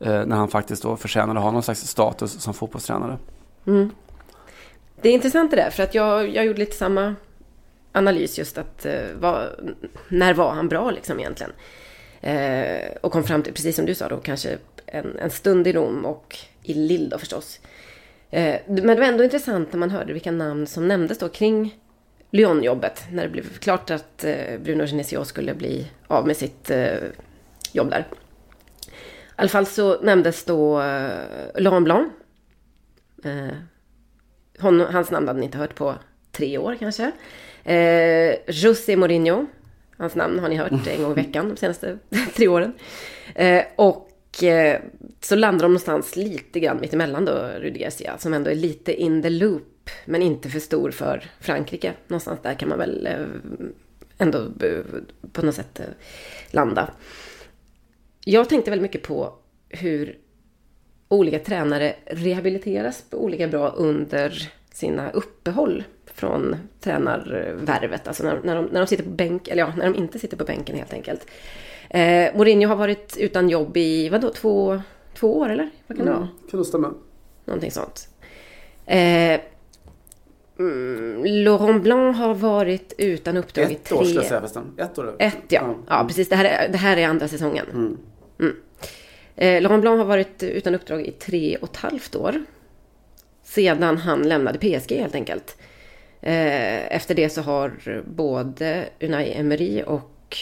När 0.05 0.37
han 0.37 0.49
faktiskt 0.49 0.83
då 0.83 0.97
förtjänade 0.97 1.39
att 1.39 1.45
ha 1.45 1.51
någon 1.51 1.63
slags 1.63 1.87
status 1.87 2.41
som 2.41 2.55
fotbollstränare. 2.55 3.19
Det 5.03 5.09
är 5.09 5.13
intressant 5.13 5.51
det 5.51 5.57
där, 5.57 5.71
för 5.71 5.83
att 5.83 5.95
jag, 5.95 6.35
jag 6.35 6.45
gjorde 6.45 6.59
lite 6.59 6.77
samma 6.77 7.15
analys 7.93 8.39
just 8.39 8.59
att 8.59 8.87
eh, 8.87 9.05
vad, 9.15 9.49
när 10.09 10.35
var 10.35 10.51
han 10.53 10.69
bra 10.69 10.91
liksom 10.91 11.21
egentligen? 11.21 11.53
Eh, 12.21 12.97
och 13.01 13.13
kom 13.13 13.25
fram 13.25 13.43
till, 13.43 13.53
precis 13.53 13.77
som 13.77 13.87
du 13.87 13.95
sa 13.95 14.09
då, 14.09 14.17
kanske 14.17 14.59
en, 14.87 15.19
en 15.19 15.31
stund 15.31 15.67
i 15.67 15.73
Rom 15.73 16.05
och 16.05 16.37
i 16.63 16.75
Lille 16.75 17.09
då 17.09 17.19
förstås. 17.19 17.61
Eh, 18.31 18.61
men 18.67 18.87
det 18.87 18.95
var 18.95 19.07
ändå 19.07 19.25
intressant 19.25 19.73
när 19.73 19.79
man 19.79 19.91
hörde 19.91 20.13
vilka 20.13 20.31
namn 20.31 20.67
som 20.67 20.89
nämndes 20.89 21.19
då 21.19 21.29
kring 21.29 21.79
Lyon-jobbet. 22.31 23.05
När 23.11 23.23
det 23.23 23.29
blev 23.29 23.59
klart 23.59 23.91
att 23.91 24.25
eh, 24.25 24.59
Bruno 24.61 24.87
Genesio 24.87 25.25
skulle 25.25 25.55
bli 25.55 25.91
av 26.07 26.27
med 26.27 26.37
sitt 26.37 26.71
eh, 26.71 26.99
jobb 27.73 27.91
där. 27.91 28.07
I 28.81 29.35
alla 29.37 29.49
fall 29.49 29.67
så 29.67 30.01
nämndes 30.01 30.45
då 30.45 30.83
eh, 30.83 31.11
Laurent 31.55 31.85
Blanc. 31.85 32.13
Eh, 33.25 33.57
hon, 34.59 34.81
hans 34.81 35.11
namn 35.11 35.29
hade 35.29 35.41
ni 35.41 35.47
inte 35.47 35.59
hört 35.59 35.75
på 35.75 35.95
tre 36.33 36.59
år 36.59 36.77
kanske. 36.81 37.13
Eh, 37.65 38.35
José 38.47 38.97
Mourinho. 38.97 39.47
Hans 39.97 40.15
namn 40.15 40.39
har 40.39 40.49
ni 40.49 40.57
hört 40.57 40.87
en 40.87 41.03
gång 41.03 41.13
i 41.13 41.15
veckan 41.15 41.49
de 41.49 41.57
senaste 41.57 41.99
tre 42.35 42.49
åren. 42.49 42.73
Eh, 43.35 43.65
och 43.77 44.45
eh, 44.45 44.81
så 45.21 45.37
landar 45.37 45.63
de 45.63 45.69
någonstans 45.69 46.17
lite 46.17 46.61
grann 46.61 46.81
mittemellan 46.81 47.25
då, 47.25 47.33
Rudi 47.59 47.79
Garcia, 47.79 48.19
som 48.19 48.35
ändå 48.35 48.51
är 48.51 48.55
lite 48.55 48.95
in 48.95 49.23
the 49.23 49.31
loop, 49.31 49.91
men 50.05 50.23
inte 50.23 50.49
för 50.49 50.61
stor 50.61 50.91
för 50.91 51.31
Frankrike. 51.41 51.93
Någonstans 52.07 52.41
där 52.43 52.55
kan 52.55 52.69
man 52.69 52.79
väl 52.79 53.07
eh, 53.07 53.27
ändå 54.19 54.39
eh, 54.39 54.85
på 55.33 55.47
något 55.47 55.55
sätt 55.55 55.81
eh, 55.81 55.87
landa. 56.51 56.91
Jag 58.25 58.49
tänkte 58.49 58.71
väldigt 58.71 58.83
mycket 58.83 59.03
på 59.03 59.35
hur 59.69 60.19
olika 61.09 61.39
tränare 61.39 61.95
rehabiliteras 62.07 63.05
på 63.11 63.25
olika 63.25 63.49
bra 63.49 63.69
under 63.69 64.53
sina 64.73 65.11
uppehåll 65.11 65.85
från 66.15 66.57
tränarvärvet. 66.81 68.09
Alltså 68.09 68.25
när, 68.25 68.41
när, 68.43 68.57
de, 68.57 68.65
när 68.65 68.81
de 68.81 68.87
sitter 68.87 69.05
på 69.05 69.11
bänk, 69.11 69.49
eller 69.49 69.63
ja, 69.63 69.73
när 69.77 69.85
de 69.85 69.95
inte 69.95 70.19
sitter 70.19 70.37
på 70.37 70.45
bänken 70.45 70.77
helt 70.77 70.93
enkelt. 70.93 71.27
Eh, 71.91 72.37
Mourinho 72.37 72.69
har 72.69 72.77
varit 72.77 73.17
utan 73.17 73.49
jobb 73.49 73.77
i, 73.77 74.09
vadå, 74.09 74.31
två, 74.31 74.83
två 75.15 75.39
år 75.39 75.49
eller? 75.49 75.71
Vad 75.87 75.97
kan 75.97 76.07
det 76.07 76.13
vara? 76.13 76.29
kan 76.51 76.59
det 76.59 76.65
stämma. 76.65 76.95
Någonting 77.45 77.71
sånt. 77.71 78.09
Eh, 78.87 79.41
mm, 80.59 81.25
Laurent 81.25 81.83
Blanc 81.83 82.17
har 82.17 82.35
varit 82.35 82.95
utan 82.99 83.37
uppdrag 83.37 83.71
i 83.71 83.75
Ett 83.75 83.85
tre... 83.85 83.97
år 83.97 84.05
skulle 84.05 84.21
jag 84.21 84.29
säga 84.29 84.41
förresten. 84.41 84.65
Ett 84.77 84.99
år. 84.99 85.17
Ett 85.19 85.37
ja. 85.49 85.75
Ja, 85.89 86.05
precis. 86.09 86.29
Det 86.29 86.37
här 86.37 86.45
är, 86.45 86.69
det 86.73 86.79
här 86.79 86.97
är 86.97 87.09
andra 87.09 87.29
säsongen. 87.29 87.67
Mm. 88.39 88.57
Eh, 89.37 89.63
Laurent 89.63 89.81
Blanc 89.81 89.99
har 89.99 90.05
varit 90.05 90.43
utan 90.43 90.75
uppdrag 90.75 91.07
i 91.07 91.11
tre 91.11 91.57
och 91.57 91.71
ett 91.71 91.77
halvt 91.77 92.17
år. 92.17 92.45
Sedan 93.43 93.97
han 93.97 94.29
lämnade 94.29 94.59
PSG 94.59 94.93
helt 94.93 95.15
enkelt. 95.15 95.57
Eh, 96.23 96.97
efter 96.97 97.15
det 97.15 97.29
så 97.29 97.43
har 97.43 98.03
både 98.07 98.89
Unai 99.01 99.33
Emery 99.33 99.83
och 99.83 100.37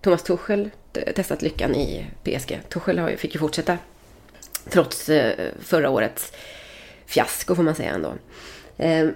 Thomas 0.00 0.22
Tuchel 0.22 0.70
testat 1.14 1.42
lyckan 1.42 1.74
i 1.74 2.06
PSG. 2.22 2.60
Tuchel 2.68 3.16
fick 3.16 3.34
ju 3.34 3.40
fortsätta 3.40 3.78
trots 4.68 5.08
eh, 5.08 5.50
förra 5.58 5.90
årets 5.90 6.32
fiasko 7.06 7.54
får 7.54 7.62
man 7.62 7.74
säga 7.74 7.90
ändå. 7.90 8.14
Eh, 8.76 9.08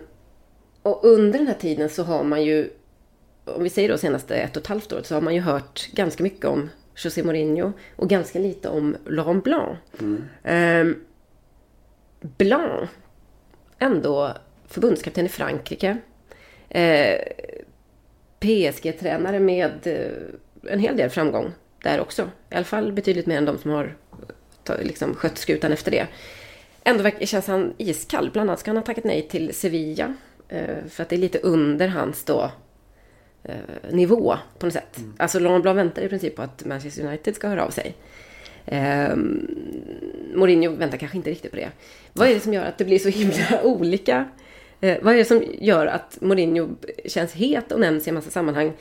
och 0.82 1.04
under 1.04 1.38
den 1.38 1.48
här 1.48 1.54
tiden 1.54 1.88
så 1.88 2.02
har 2.02 2.24
man 2.24 2.44
ju, 2.44 2.70
om 3.44 3.62
vi 3.62 3.70
säger 3.70 3.88
då 3.88 3.98
senaste 3.98 4.36
ett 4.36 4.56
och 4.56 4.62
ett 4.62 4.66
halvt 4.66 4.92
året, 4.92 5.06
så 5.06 5.14
har 5.14 5.22
man 5.22 5.34
ju 5.34 5.40
hört 5.40 5.88
ganska 5.92 6.22
mycket 6.22 6.44
om 6.44 6.70
José 6.96 7.22
Mourinho 7.22 7.72
och 7.96 8.08
ganska 8.08 8.38
lite 8.38 8.68
om 8.68 8.96
Laurent 9.06 9.44
Blanc. 9.44 9.78
Eh, 10.42 10.86
Blanc, 12.20 12.90
ändå 13.78 14.34
förbundskapten 14.68 15.26
i 15.26 15.28
Frankrike. 15.28 15.96
Eh, 16.68 17.18
PSG-tränare 18.40 19.40
med 19.40 19.86
eh, 19.86 20.72
en 20.72 20.78
hel 20.78 20.96
del 20.96 21.10
framgång 21.10 21.52
där 21.82 22.00
också. 22.00 22.30
I 22.50 22.54
alla 22.54 22.64
fall 22.64 22.92
betydligt 22.92 23.26
mer 23.26 23.38
än 23.38 23.44
de 23.44 23.58
som 23.58 23.70
har 23.70 23.96
liksom, 24.80 25.14
skött 25.14 25.38
skutan 25.38 25.72
efter 25.72 25.90
det. 25.90 26.06
Ändå 26.84 27.10
känns 27.20 27.46
han 27.46 27.74
iskall. 27.78 28.30
Bland 28.30 28.50
annat 28.50 28.60
ska 28.60 28.70
han 28.70 28.76
ha 28.76 28.84
tackat 28.84 29.04
nej 29.04 29.28
till 29.28 29.54
Sevilla. 29.54 30.14
Eh, 30.48 30.84
för 30.88 31.02
att 31.02 31.08
det 31.08 31.16
är 31.16 31.20
lite 31.20 31.38
under 31.38 31.88
hans 31.88 32.24
då 32.24 32.50
eh, 33.44 33.56
nivå 33.90 34.36
på 34.58 34.66
något 34.66 34.72
sätt. 34.72 34.98
Alltså 35.16 35.38
Laurent 35.38 35.62
Blanc 35.62 35.76
väntar 35.76 36.02
i 36.02 36.08
princip 36.08 36.36
på 36.36 36.42
att 36.42 36.64
Manchester 36.64 37.06
United 37.06 37.34
ska 37.34 37.48
höra 37.48 37.64
av 37.64 37.70
sig. 37.70 37.94
Eh, 38.66 39.16
Mourinho 40.34 40.70
väntar 40.70 40.98
kanske 40.98 41.16
inte 41.16 41.30
riktigt 41.30 41.50
på 41.50 41.56
det. 41.56 41.70
Vad 42.12 42.28
är 42.28 42.34
det 42.34 42.40
som 42.40 42.54
gör 42.54 42.64
att 42.64 42.78
det 42.78 42.84
blir 42.84 42.98
så 42.98 43.08
himla 43.08 43.62
olika? 43.64 44.28
Eh, 44.80 44.98
vad 45.02 45.14
är 45.14 45.18
det 45.18 45.24
som 45.24 45.44
gör 45.58 45.86
att 45.86 46.18
Mourinho 46.20 46.68
känns 47.06 47.32
het 47.32 47.72
och 47.72 47.80
nämns 47.80 48.06
i 48.06 48.10
en 48.10 48.14
massa 48.14 48.30
sammanhang 48.30 48.72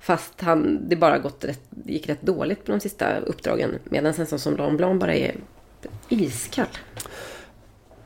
fast 0.00 0.40
han, 0.40 0.88
det 0.88 0.96
bara 0.96 1.18
gått 1.18 1.44
rätt, 1.44 1.60
gick 1.84 2.08
rätt 2.08 2.22
dåligt 2.22 2.64
på 2.64 2.72
de 2.72 2.80
sista 2.80 3.18
uppdragen 3.18 3.78
medan 3.84 4.14
en 4.18 4.26
sån 4.26 4.38
som 4.38 4.56
Laurent 4.56 4.76
Blanc 4.76 5.00
bara 5.00 5.14
är 5.14 5.34
iskall? 6.08 6.66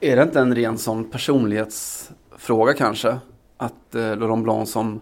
Är 0.00 0.16
det 0.16 0.22
inte 0.22 0.40
en 0.40 0.54
ren 0.54 0.78
sån 0.78 1.10
personlighetsfråga 1.10 2.72
kanske? 2.72 3.16
Att 3.56 3.94
eh, 3.94 4.16
Laurent 4.16 4.44
Blanc 4.44 4.70
som, 4.70 5.00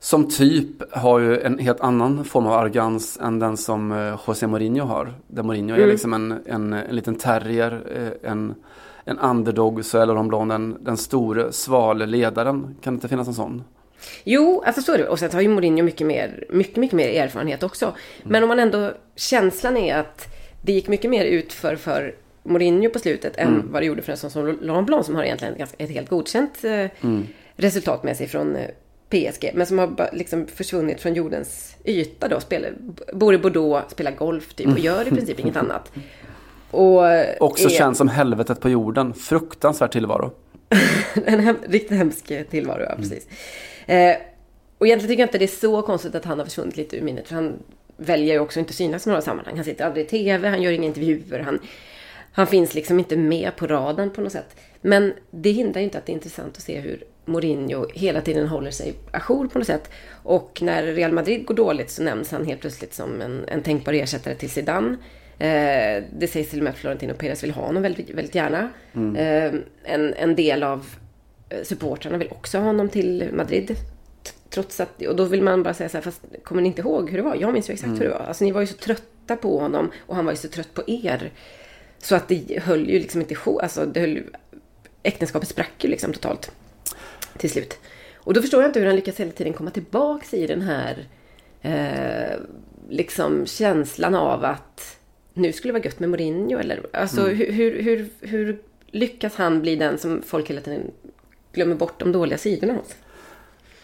som 0.00 0.28
typ 0.28 0.94
har 0.94 1.18
ju 1.18 1.40
en 1.40 1.58
helt 1.58 1.80
annan 1.80 2.24
form 2.24 2.46
av 2.46 2.52
arrogans 2.52 3.18
än 3.22 3.38
den 3.38 3.56
som 3.56 3.92
eh, 3.92 4.20
José 4.26 4.46
Mourinho 4.46 4.84
har. 4.84 5.14
Där 5.26 5.42
Mourinho 5.42 5.76
är 5.76 5.86
liksom 5.86 6.12
en, 6.14 6.40
en, 6.46 6.72
en 6.72 6.96
liten 6.96 7.14
terrier, 7.14 7.82
eh, 7.96 8.30
en, 8.30 8.54
en 9.08 9.18
underdog, 9.18 9.84
så 9.84 9.98
är 9.98 10.06
Laurent 10.06 10.48
den, 10.48 10.76
den 10.80 10.96
store, 10.96 11.52
svale 11.52 12.06
ledaren. 12.06 12.76
Kan 12.82 12.94
det 12.94 12.96
inte 12.96 13.08
finnas 13.08 13.28
en 13.28 13.34
sån? 13.34 13.64
Jo, 14.24 14.62
alltså 14.66 14.82
så 14.82 14.92
är 14.92 14.98
det. 14.98 15.08
Och 15.08 15.18
sen 15.18 15.30
har 15.32 15.40
ju 15.40 15.48
Mourinho 15.48 15.82
mycket 15.82 16.06
mer, 16.06 16.44
mycket, 16.50 16.76
mycket 16.76 16.96
mer 16.96 17.08
erfarenhet 17.08 17.62
också. 17.62 17.94
Men 18.22 18.42
om 18.42 18.48
man 18.48 18.58
ändå, 18.58 18.92
känslan 19.16 19.76
är 19.76 19.96
att 19.96 20.34
det 20.62 20.72
gick 20.72 20.88
mycket 20.88 21.10
mer 21.10 21.24
ut 21.24 21.52
för, 21.52 21.76
för 21.76 22.14
Mourinho 22.42 22.90
på 22.90 22.98
slutet 22.98 23.36
än 23.36 23.72
vad 23.72 23.82
det 23.82 23.86
gjorde 23.86 24.02
för 24.02 24.12
en 24.12 24.18
sån 24.18 24.30
som 24.30 24.58
Laurent 24.60 24.86
Blanc 24.86 25.06
som 25.06 25.14
har 25.14 25.24
egentligen 25.24 25.54
ett, 25.78 25.90
helt 25.90 26.10
godkänt 26.10 26.64
eh, 26.64 26.86
resultat 27.56 28.04
med 28.04 28.16
sig 28.16 28.26
från 28.26 28.56
eh, 28.56 28.68
PSG. 29.08 29.50
Men 29.54 29.66
som 29.66 29.78
har 29.78 30.10
liksom 30.12 30.46
försvunnit 30.46 31.00
från 31.00 31.14
jordens 31.14 31.76
yta 31.84 32.28
då. 32.28 32.40
Spelar, 32.40 32.72
bor 33.12 33.34
i 33.34 33.38
Bordeaux, 33.38 33.92
spelar 33.92 34.12
golf 34.12 34.54
typ 34.54 34.68
och 34.68 34.78
gör 34.78 35.08
i 35.08 35.10
princip 35.10 35.40
inget 35.40 35.56
annat. 35.56 35.92
Och 36.70 37.08
eh, 37.08 37.36
Också 37.40 37.68
är- 37.68 37.72
känns 37.72 37.98
som 37.98 38.08
helvetet 38.08 38.60
på 38.60 38.68
jorden. 38.68 39.14
Fruktansvärd 39.14 39.92
tillvaro. 39.92 40.30
en 41.24 41.40
hem, 41.40 41.56
riktigt 41.68 41.98
hemsk 41.98 42.32
tillvaro, 42.50 42.82
ja 42.82 42.94
precis. 42.96 43.26
Eh, 43.86 44.16
och 44.78 44.86
egentligen 44.86 45.08
tycker 45.10 45.22
jag 45.22 45.26
inte 45.28 45.38
det 45.38 45.44
är 45.44 45.60
så 45.60 45.82
konstigt 45.82 46.14
att 46.14 46.24
han 46.24 46.38
har 46.38 46.46
försvunnit 46.46 46.76
lite 46.76 46.96
ur 46.96 47.02
minnet. 47.02 47.28
För 47.28 47.34
han 47.34 47.52
väljer 47.96 48.34
ju 48.34 48.40
också 48.40 48.58
inte 48.60 48.70
att 48.70 48.74
synas 48.74 49.06
i 49.06 49.10
några 49.10 49.22
sammanhang. 49.22 49.56
Han 49.56 49.64
sitter 49.64 49.84
aldrig 49.84 50.06
i 50.06 50.08
TV, 50.08 50.48
han 50.48 50.62
gör 50.62 50.72
inga 50.72 50.86
intervjuer. 50.86 51.40
Han, 51.40 51.58
han 52.32 52.46
finns 52.46 52.74
liksom 52.74 52.98
inte 52.98 53.16
med 53.16 53.56
på 53.56 53.66
radarn 53.66 54.10
på 54.10 54.20
något 54.20 54.32
sätt. 54.32 54.56
Men 54.80 55.12
det 55.30 55.50
hindrar 55.50 55.80
ju 55.80 55.84
inte 55.84 55.98
att 55.98 56.06
det 56.06 56.12
är 56.12 56.14
intressant 56.14 56.56
att 56.56 56.62
se 56.62 56.80
hur 56.80 57.04
Mourinho 57.24 57.86
hela 57.94 58.20
tiden 58.20 58.48
håller 58.48 58.70
sig 58.70 58.94
ajour 59.10 59.48
på 59.48 59.58
något 59.58 59.66
sätt. 59.66 59.90
Och 60.22 60.58
när 60.62 60.82
Real 60.82 61.12
Madrid 61.12 61.46
går 61.46 61.54
dåligt 61.54 61.90
så 61.90 62.02
nämns 62.02 62.30
han 62.30 62.44
helt 62.44 62.60
plötsligt 62.60 62.94
som 62.94 63.20
en, 63.20 63.44
en 63.48 63.62
tänkbar 63.62 63.92
ersättare 63.92 64.34
till 64.34 64.50
Zidane. 64.50 64.96
Eh, 65.38 66.04
det 66.12 66.28
sägs 66.30 66.50
till 66.50 66.58
och 66.58 66.64
med 66.64 66.70
att 66.70 66.78
Florentino 66.78 67.14
Perez 67.14 67.44
vill 67.44 67.50
ha 67.50 67.66
honom 67.66 67.82
väldigt, 67.82 68.10
väldigt 68.10 68.34
gärna. 68.34 68.70
Eh, 69.16 69.54
en, 69.84 70.14
en 70.14 70.36
del 70.36 70.62
av 70.62 70.86
eh, 71.48 71.62
supportrarna 71.62 72.18
vill 72.18 72.28
också 72.30 72.58
ha 72.58 72.64
honom 72.64 72.88
till 72.88 73.28
Madrid. 73.32 73.76
Trots 74.50 74.80
att, 74.80 75.02
och 75.02 75.16
då 75.16 75.24
vill 75.24 75.42
man 75.42 75.62
bara 75.62 75.74
säga 75.74 75.88
så 75.88 75.96
här, 75.96 76.02
fast 76.02 76.22
kommer 76.42 76.62
ni 76.62 76.68
inte 76.68 76.80
ihåg 76.80 77.10
hur 77.10 77.16
det 77.16 77.22
var? 77.22 77.36
Jag 77.36 77.52
minns 77.52 77.70
ju 77.70 77.72
exakt 77.72 77.92
hur 77.92 78.04
det 78.04 78.10
var. 78.10 78.24
Alltså 78.28 78.44
ni 78.44 78.52
var 78.52 78.60
ju 78.60 78.66
så 78.66 78.76
trötta 78.76 79.36
på 79.36 79.58
honom 79.58 79.90
och 79.98 80.16
han 80.16 80.24
var 80.24 80.32
ju 80.32 80.36
så 80.36 80.48
trött 80.48 80.74
på 80.74 80.82
er. 80.86 81.30
Så 81.98 82.14
att 82.14 82.28
det 82.28 82.62
höll 82.62 82.90
ju 82.90 82.98
liksom 82.98 83.20
inte 83.20 83.34
ihop. 83.34 83.62
Alltså 83.62 83.86
det 83.86 84.00
höll 84.00 84.22
äktenskapet 85.02 85.48
sprack 85.48 85.84
ju 85.84 85.88
liksom 85.88 86.12
totalt. 86.12 86.52
Till 87.38 87.50
slut. 87.50 87.78
Och 88.16 88.34
då 88.34 88.40
förstår 88.40 88.62
jag 88.62 88.68
inte 88.68 88.80
hur 88.80 88.86
han 88.86 88.96
lyckas 88.96 89.20
hela 89.20 89.32
tiden 89.32 89.52
komma 89.52 89.70
tillbaks 89.70 90.34
i 90.34 90.46
den 90.46 90.62
här 90.62 91.06
eh, 91.62 92.40
liksom 92.88 93.46
känslan 93.46 94.14
av 94.14 94.44
att 94.44 94.97
nu 95.38 95.52
skulle 95.52 95.72
det 95.72 95.78
vara 95.78 95.84
gött 95.84 96.00
med 96.00 96.10
Mourinho 96.10 96.58
eller 96.58 96.86
alltså 96.92 97.26
hur, 97.26 97.52
hur, 97.52 97.82
hur, 97.82 98.08
hur 98.20 98.58
lyckas 98.86 99.34
han 99.34 99.62
bli 99.62 99.76
den 99.76 99.98
som 99.98 100.22
folk 100.22 100.50
hela 100.50 100.60
tiden 100.60 100.90
glömmer 101.52 101.74
bort 101.74 102.00
de 102.00 102.12
dåliga 102.12 102.38
sidorna 102.38 102.72
hos? 102.72 102.94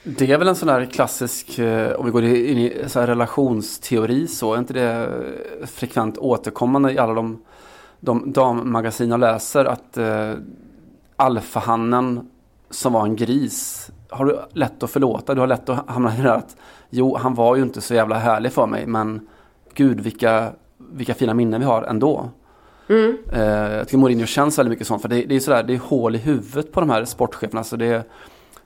Det 0.02 0.30
är 0.30 0.38
väl 0.38 0.48
en 0.48 0.56
sån 0.56 0.68
där 0.68 0.84
klassisk, 0.84 1.58
eh, 1.58 1.92
om 1.92 2.04
vi 2.04 2.10
går 2.10 2.24
in 2.24 2.58
i 2.58 2.84
så 2.86 3.00
här 3.00 3.06
relationsteori 3.06 4.26
så, 4.26 4.54
är 4.54 4.58
inte 4.58 4.72
det 4.72 5.08
frekvent 5.66 6.18
återkommande 6.18 6.92
i 6.92 6.98
alla 6.98 7.14
de, 7.14 7.42
de 8.00 8.32
dammagasin 8.32 9.10
jag 9.10 9.20
läser 9.20 9.64
att 9.64 9.96
eh, 9.96 10.34
alfahannen 11.16 12.28
som 12.70 12.92
var 12.92 13.04
en 13.04 13.16
gris 13.16 13.90
har 14.08 14.24
du 14.24 14.38
lätt 14.52 14.82
att 14.82 14.90
förlåta. 14.90 15.34
Du 15.34 15.40
har 15.40 15.46
lätt 15.46 15.68
att 15.68 15.88
hamna 15.88 16.14
i 16.14 16.16
det 16.16 16.22
där 16.22 16.36
att 16.36 16.56
jo, 16.90 17.16
han 17.16 17.34
var 17.34 17.56
ju 17.56 17.62
inte 17.62 17.80
så 17.80 17.94
jävla 17.94 18.18
härlig 18.18 18.52
för 18.52 18.66
mig 18.66 18.86
men 18.86 19.28
gud 19.74 20.00
vilka, 20.00 20.52
vilka 20.94 21.14
fina 21.14 21.34
minnen 21.34 21.60
vi 21.60 21.66
har 21.66 21.82
ändå. 21.82 22.30
Eh, 23.32 23.72
jag 23.76 23.88
tycker 23.88 23.98
Mourinho 23.98 24.26
känns 24.26 24.58
väldigt 24.58 24.70
mycket 24.70 24.86
sånt 24.86 25.02
för 25.02 25.08
det, 25.08 25.24
det 25.24 25.36
är 25.36 25.40
sådär, 25.40 25.62
det 25.62 25.74
är 25.74 25.78
hål 25.78 26.14
i 26.14 26.18
huvudet 26.18 26.72
på 26.72 26.80
de 26.80 26.90
här 26.90 27.04
sportcheferna. 27.04 27.64
Så 27.64 27.76
det, 27.76 28.04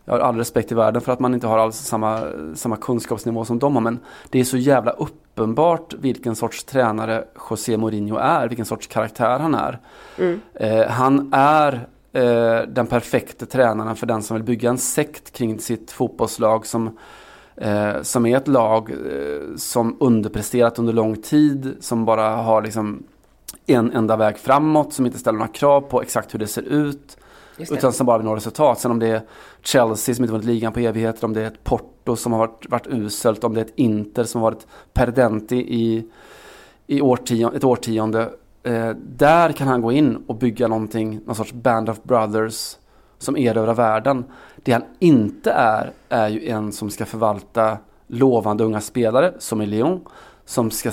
jag 0.05 0.14
har 0.14 0.20
all 0.20 0.37
respekt 0.37 0.72
i 0.72 0.74
världen 0.74 1.03
för 1.03 1.12
att 1.12 1.20
man 1.20 1.35
inte 1.35 1.47
har 1.47 1.59
alls 1.59 1.76
samma, 1.76 2.22
samma 2.55 2.76
kunskapsnivå 2.76 3.45
som 3.45 3.59
de 3.59 3.74
har. 3.74 3.83
Men 3.83 3.99
det 4.31 4.41
är 4.41 4.45
så 4.45 4.57
jävla 4.57 4.91
uppenbart 4.91 5.95
vilken 5.95 6.37
sorts 6.37 6.64
tränare 6.64 7.24
José 7.51 7.76
Mourinho 7.76 8.16
är. 8.16 8.49
Vilken 8.49 8.66
sorts 8.66 8.87
karaktär 8.87 9.39
han 9.39 9.55
är. 9.55 9.79
Eh, 10.55 10.87
han 10.89 11.33
är 11.33 11.89
eh, 12.12 12.61
den 12.68 12.87
perfekta 12.87 13.47
tränaren 13.47 13.97
för 13.97 14.07
den 14.07 14.22
som 14.22 14.37
vill 14.37 14.45
bygga 14.45 14.70
en 14.70 14.79
sekt 14.79 15.33
kring 15.33 15.59
sitt 15.59 15.91
fotbollslag. 15.91 16.66
Som, 16.66 16.99
eh, 17.61 18.02
som 18.02 18.26
är 18.26 18.36
ett 18.36 18.48
lag 18.48 18.90
eh, 18.90 19.56
som 19.56 19.96
underpresterat 20.00 20.78
under 20.78 20.92
lång 20.92 21.16
tid. 21.16 21.76
Som 21.80 22.04
bara 22.04 22.28
har 22.36 22.62
liksom 22.62 23.02
en 23.66 23.92
enda 23.92 24.16
väg 24.16 24.38
framåt. 24.38 24.92
Som 24.92 25.06
inte 25.06 25.18
ställer 25.18 25.38
några 25.38 25.52
krav 25.52 25.80
på 25.80 26.02
exakt 26.02 26.34
hur 26.34 26.38
det 26.38 26.46
ser 26.46 26.62
ut. 26.62 27.16
Utan 27.59 27.92
som 27.92 28.06
bara 28.06 28.18
vill 28.18 28.26
nå 28.26 28.36
resultat. 28.36 28.80
Sen 28.80 28.90
om 28.90 28.98
det 28.98 29.06
är 29.06 29.22
Chelsea 29.62 30.14
som 30.14 30.24
inte 30.24 30.32
vunnit 30.32 30.46
ligan 30.46 30.72
på 30.72 30.80
evigheter, 30.80 31.24
om 31.24 31.32
det 31.32 31.42
är 31.42 31.46
ett 31.46 31.64
Porto 31.64 32.16
som 32.16 32.32
har 32.32 32.38
varit, 32.38 32.66
varit 32.68 32.86
uselt, 32.86 33.44
om 33.44 33.54
det 33.54 33.61
är 33.61 33.64
ett 33.64 33.72
Inter 33.76 34.24
som 34.24 34.40
har 34.40 34.50
varit 34.50 34.66
perdenti 34.92 35.56
i, 35.56 36.04
i 36.86 37.00
årtion, 37.00 37.54
ett 37.54 37.64
årtionde. 37.64 38.30
Eh, 38.62 38.90
där 39.16 39.52
kan 39.52 39.68
han 39.68 39.82
gå 39.82 39.92
in 39.92 40.24
och 40.26 40.36
bygga 40.36 40.68
någonting, 40.68 41.20
någon 41.26 41.34
sorts 41.34 41.52
band 41.52 41.90
of 41.90 42.02
brothers 42.02 42.76
som 43.19 43.37
erövrar 43.37 43.75
världen. 43.75 44.25
Det 44.57 44.73
han 44.73 44.85
inte 44.99 45.51
är, 45.51 45.93
är 46.09 46.29
ju 46.29 46.49
en 46.49 46.73
som 46.73 46.91
ska 46.91 47.07
förvalta 47.07 47.79
lovande 48.07 48.64
unga 48.64 48.81
spelare 48.81 49.35
som 49.39 49.62
i 49.62 49.66
Lyon. 49.66 50.01
Som 50.45 50.71
ska 50.71 50.91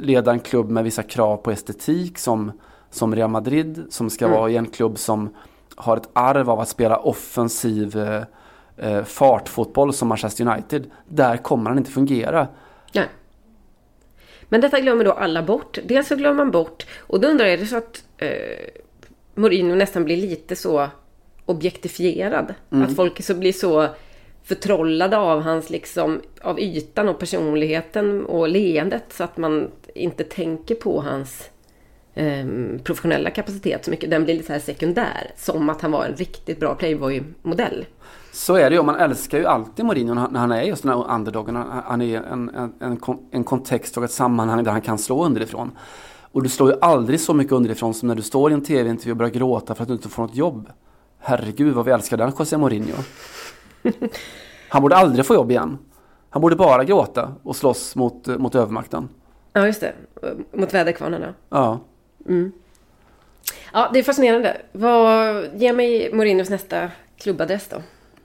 leda 0.00 0.32
en 0.32 0.40
klubb 0.40 0.70
med 0.70 0.84
vissa 0.84 1.02
krav 1.02 1.36
på 1.36 1.50
estetik 1.50 2.18
som, 2.18 2.52
som 2.90 3.14
Real 3.14 3.30
Madrid. 3.30 3.84
Som 3.90 4.10
ska 4.10 4.28
vara 4.28 4.50
i 4.50 4.56
en 4.56 4.66
klubb 4.66 4.98
som 4.98 5.34
har 5.76 5.96
ett 5.96 6.08
arv 6.12 6.50
av 6.50 6.60
att 6.60 6.68
spela 6.68 6.96
offensiv 6.96 7.96
eh, 7.96 8.22
eh, 8.76 9.04
fartfotboll 9.04 9.92
som 9.92 10.08
Manchester 10.08 10.48
United. 10.48 10.90
Där 11.08 11.36
kommer 11.36 11.70
han 11.70 11.78
inte 11.78 11.90
fungera. 11.90 12.48
Nej. 12.92 13.08
Men 14.48 14.60
detta 14.60 14.80
glömmer 14.80 15.04
då 15.04 15.12
alla 15.12 15.42
bort. 15.42 15.78
Dels 15.84 16.08
så 16.08 16.16
glömmer 16.16 16.44
man 16.44 16.50
bort, 16.50 16.86
och 16.98 17.20
då 17.20 17.28
undrar 17.28 17.46
jag, 17.46 17.54
är 17.54 17.58
det 17.58 17.66
så 17.66 17.76
att 17.76 18.04
eh, 18.16 18.28
Mourinho 19.34 19.74
nästan 19.74 20.04
blir 20.04 20.16
lite 20.16 20.56
så 20.56 20.88
objektifierad? 21.50 22.54
Att 22.70 22.96
folk 22.96 23.22
så 23.22 23.34
blir 23.34 23.52
så 23.52 23.86
förtrollade 24.44 25.16
av 25.18 25.40
hans 25.42 25.70
liksom, 25.70 26.20
av 26.42 26.60
ytan 26.60 27.08
och 27.08 27.18
personligheten 27.18 28.26
och 28.26 28.48
leendet 28.48 29.04
så 29.10 29.24
att 29.24 29.36
man 29.36 29.70
inte 29.94 30.24
tänker 30.24 30.74
på 30.74 31.00
hans 31.00 31.50
ehm, 32.14 32.78
professionella 32.84 33.30
kapacitet 33.30 33.84
så 33.84 33.90
mycket. 33.90 34.10
Den 34.10 34.24
blir 34.24 34.34
lite 34.34 34.46
så 34.46 34.52
här 34.52 34.60
sekundär. 34.60 35.30
Som 35.36 35.68
att 35.68 35.80
han 35.80 35.90
var 35.92 36.04
en 36.04 36.14
riktigt 36.14 36.60
bra 36.60 36.74
Playboy-modell. 36.74 37.86
Så 38.32 38.54
är 38.56 38.70
det 38.70 38.76
ju. 38.76 38.82
Man 38.82 38.96
älskar 38.96 39.38
ju 39.38 39.46
alltid 39.46 39.84
Mourinho 39.84 40.14
när 40.14 40.40
han- 40.40 40.52
är 40.52 40.62
just 40.62 40.82
den 40.82 40.92
här 40.92 41.14
underdogen. 41.14 41.56
Han 41.84 42.02
är 42.02 42.22
en, 42.22 42.50
en, 42.80 42.98
en 43.30 43.44
kontext 43.44 43.96
och 43.96 44.04
ett 44.04 44.10
sammanhang 44.10 44.64
där 44.64 44.72
han 44.72 44.80
kan 44.80 44.98
slå 44.98 45.24
underifrån. 45.24 45.70
Och 46.32 46.42
du 46.42 46.48
slår 46.48 46.70
ju 46.70 46.76
aldrig 46.80 47.20
så 47.20 47.34
mycket 47.34 47.52
underifrån 47.52 47.94
som 47.94 48.08
när 48.08 48.14
du 48.14 48.22
står 48.22 48.50
i 48.50 48.54
en 48.54 48.64
tv-intervju 48.64 49.10
och 49.10 49.16
börjar 49.16 49.30
gråta 49.32 49.74
för 49.74 49.82
att 49.82 49.88
du 49.88 49.94
inte 49.94 50.08
får 50.08 50.22
något 50.22 50.36
jobb. 50.36 50.68
Herregud 51.18 51.74
vad 51.74 51.84
vi 51.84 51.92
älskar 51.92 52.16
den 52.16 52.32
José 52.38 52.56
Mourinho. 52.56 52.96
Han 54.68 54.82
borde 54.82 54.96
aldrig 54.96 55.26
få 55.26 55.34
jobb 55.34 55.50
igen. 55.50 55.78
Han 56.30 56.42
borde 56.42 56.56
bara 56.56 56.84
gråta 56.84 57.34
och 57.42 57.56
slåss 57.56 57.96
mot, 57.96 58.26
mot 58.26 58.54
övermakten. 58.54 59.08
Ja, 59.52 59.66
just 59.66 59.80
det. 59.80 59.94
Mot 60.52 60.74
väderkvarnarna. 60.74 61.34
Ja. 61.48 61.80
Ja, 63.72 63.90
det 63.92 63.98
är 63.98 64.02
fascinerande. 64.02 64.60
Vad, 64.72 65.46
ge 65.54 65.72
mig 65.72 66.12
Mourinhos 66.12 66.50
nästa 66.50 66.90
klubbadress 67.16 67.68
då. 67.68 67.76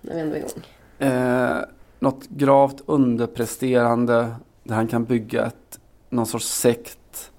När 0.02 0.16
vi 0.16 0.22
ändå 0.22 0.36
är 0.36 0.40
igång. 0.40 0.52
Eh, 1.00 1.58
något 2.00 2.28
gravt 2.28 2.82
underpresterande 2.86 4.36
där 4.64 4.76
han 4.76 4.88
kan 4.88 5.06
bygga 5.06 5.46
ett, 5.46 5.80
någon 6.10 6.26
sorts 6.26 6.48
sekt. 6.48 7.32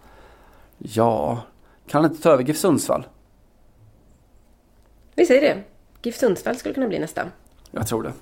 Ja, 0.79 1.43
kan 1.87 2.03
han 2.03 2.11
inte 2.11 2.23
ta 2.23 2.31
över 2.31 2.43
GIF 2.43 2.59
Sundsvall? 2.59 3.07
Vi 5.15 5.27
säger 5.27 5.41
det. 5.41 5.63
GIF 6.03 6.17
Sundsvall 6.17 6.57
skulle 6.57 6.75
kunna 6.75 6.89
bli 6.89 6.99
nästa. 6.99 7.29
Jag 7.71 7.87
tror 7.87 8.03
det. 8.03 8.13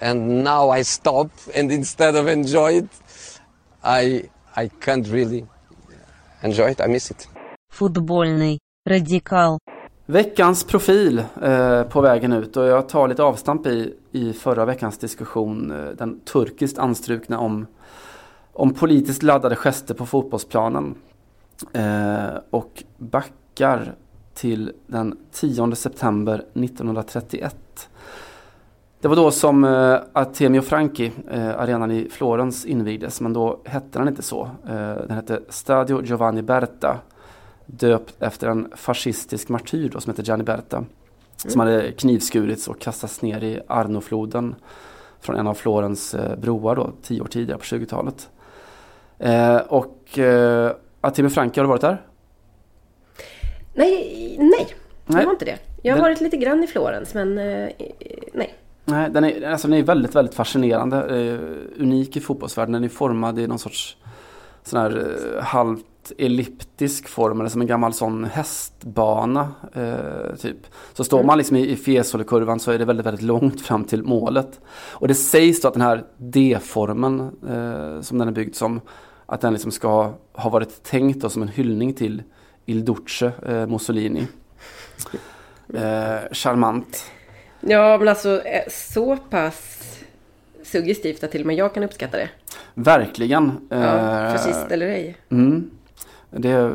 And 0.00 0.44
now 0.44 0.78
I 0.78 0.84
stop 0.84 1.30
and 1.58 1.72
instead 1.72 2.16
of 2.16 2.28
enjoy 2.28 2.76
it 2.76 2.84
I, 3.84 4.28
I 4.56 4.70
can't 4.80 5.12
really 5.12 5.46
enjoy 6.40 6.70
it, 6.70 6.80
I 6.80 6.88
miss 6.88 7.10
it. 7.10 7.28
Fotbollny 7.72 8.58
radikal. 8.88 9.58
Veckans 10.06 10.64
profil 10.64 11.24
eh, 11.42 11.82
på 11.82 12.00
vägen 12.00 12.32
ut 12.32 12.56
och 12.56 12.64
jag 12.64 12.88
tar 12.88 13.08
lite 13.08 13.22
avstamp 13.22 13.66
i, 13.66 13.94
i 14.12 14.32
förra 14.32 14.64
veckans 14.64 14.98
diskussion, 14.98 15.70
eh, 15.70 15.90
den 15.90 16.20
turkiskt 16.20 16.78
anstrukna 16.78 17.38
om, 17.38 17.66
om 18.52 18.74
politiskt 18.74 19.22
laddade 19.22 19.56
gester 19.56 19.94
på 19.94 20.06
fotbollsplanen. 20.06 20.94
Eh, 21.72 22.40
och 22.50 22.84
backar 22.96 23.94
till 24.38 24.72
den 24.86 25.18
10 25.32 25.74
september 25.74 26.34
1931. 26.34 27.88
Det 29.00 29.08
var 29.08 29.16
då 29.16 29.30
som 29.30 29.64
eh, 29.64 29.98
Artemio 30.12 30.60
Franchi, 30.60 31.12
eh, 31.30 31.60
arenan 31.60 31.90
i 31.90 32.08
Florens 32.10 32.66
invigdes, 32.66 33.20
men 33.20 33.32
då 33.32 33.60
hette 33.64 33.98
den 33.98 34.08
inte 34.08 34.22
så. 34.22 34.50
Eh, 34.68 34.94
den 35.06 35.10
hette 35.10 35.40
Stadio 35.48 36.02
Giovanni 36.04 36.42
Berta, 36.42 36.98
döpt 37.66 38.22
efter 38.22 38.48
en 38.48 38.72
fascistisk 38.76 39.48
martyr 39.48 39.90
då, 39.92 40.00
som 40.00 40.10
hette 40.10 40.22
Gianni 40.22 40.44
Berta. 40.44 40.84
Som 41.36 41.60
hade 41.60 41.92
knivskurits 41.92 42.68
och 42.68 42.80
kastats 42.80 43.22
ner 43.22 43.44
i 43.44 43.60
Arnofloden 43.68 44.54
från 45.20 45.36
en 45.36 45.46
av 45.46 45.54
Florens 45.54 46.14
eh, 46.14 46.36
broar 46.36 46.76
då, 46.76 46.90
tio 47.02 47.20
år 47.20 47.26
tidigare 47.26 47.58
på 47.58 47.64
20-talet. 47.64 48.30
Eh, 49.18 49.56
och 49.56 50.18
eh, 50.18 50.72
Artemio 51.00 51.30
Franchi, 51.30 51.60
har 51.60 51.64
du 51.64 51.68
varit 51.68 51.80
där? 51.80 52.07
Nej, 53.78 54.36
nej. 54.38 54.66
Nej. 55.06 55.20
Jag 55.20 55.24
har 55.24 55.30
inte 55.32 55.44
det. 55.44 55.58
Jag 55.82 55.92
har 55.92 55.96
Den- 55.96 56.02
varit 56.04 56.20
lite 56.20 56.36
grann 56.36 56.64
i 56.64 56.66
Florens, 56.66 57.14
men 57.14 57.38
eh, 57.38 57.68
nej. 58.32 58.54
Nej, 58.84 59.10
den 59.10 59.24
är, 59.24 59.50
alltså 59.50 59.68
den 59.68 59.78
är 59.78 59.82
väldigt, 59.82 60.14
väldigt 60.14 60.34
fascinerande. 60.34 60.96
Eh, 60.96 61.82
unik 61.82 62.16
i 62.16 62.20
fotbollsvärlden. 62.20 62.72
Den 62.72 62.84
är 62.84 62.88
formad 62.88 63.38
i 63.38 63.46
någon 63.46 63.58
sorts 63.58 63.96
sån 64.62 64.80
här 64.80 65.16
eh, 65.36 65.42
halvt 65.44 65.84
elliptisk 66.18 67.08
form. 67.08 67.40
Eller 67.40 67.50
som 67.50 67.60
en 67.60 67.66
gammal 67.66 67.92
sån 67.92 68.24
hästbana. 68.24 69.48
Eh, 69.74 70.36
typ. 70.40 70.56
Så 70.92 71.04
står 71.04 71.22
man 71.22 71.38
liksom 71.38 71.56
i, 71.56 71.70
i 71.70 71.76
Fiesole-kurvan 71.76 72.58
så 72.60 72.70
är 72.70 72.78
det 72.78 72.84
väldigt, 72.84 73.06
väldigt 73.06 73.24
långt 73.24 73.60
fram 73.60 73.84
till 73.84 74.02
målet. 74.02 74.60
Och 74.90 75.08
det 75.08 75.14
sägs 75.14 75.60
då 75.60 75.68
att 75.68 75.74
den 75.74 75.82
här 75.82 76.04
D-formen 76.16 77.20
eh, 77.48 78.00
som 78.00 78.18
den 78.18 78.28
är 78.28 78.32
byggd 78.32 78.54
som. 78.54 78.80
Att 79.26 79.40
den 79.40 79.52
liksom 79.52 79.70
ska 79.70 80.12
ha 80.32 80.50
varit 80.50 80.82
tänkt 80.82 81.20
då 81.20 81.28
som 81.28 81.42
en 81.42 81.48
hyllning 81.48 81.92
till 81.94 82.22
Il 82.68 82.84
Duce 82.84 83.32
eh, 83.46 83.66
Mussolini. 83.66 84.26
Eh, 85.74 86.32
charmant. 86.32 87.10
Ja, 87.60 87.98
men 87.98 88.08
alltså 88.08 88.42
eh, 88.42 88.62
så 88.68 89.16
pass 89.16 89.78
suggestivt 90.62 91.24
att 91.24 91.30
till 91.30 91.40
och 91.40 91.46
med 91.46 91.56
jag 91.56 91.74
kan 91.74 91.82
uppskatta 91.82 92.16
det. 92.16 92.28
Verkligen. 92.74 93.68
Ja, 93.68 93.76
Eh, 93.76 94.32
fascist 94.32 94.66
eller 94.70 94.86
ej. 94.86 95.16
Mm. 95.30 95.70
Det, 96.30 96.72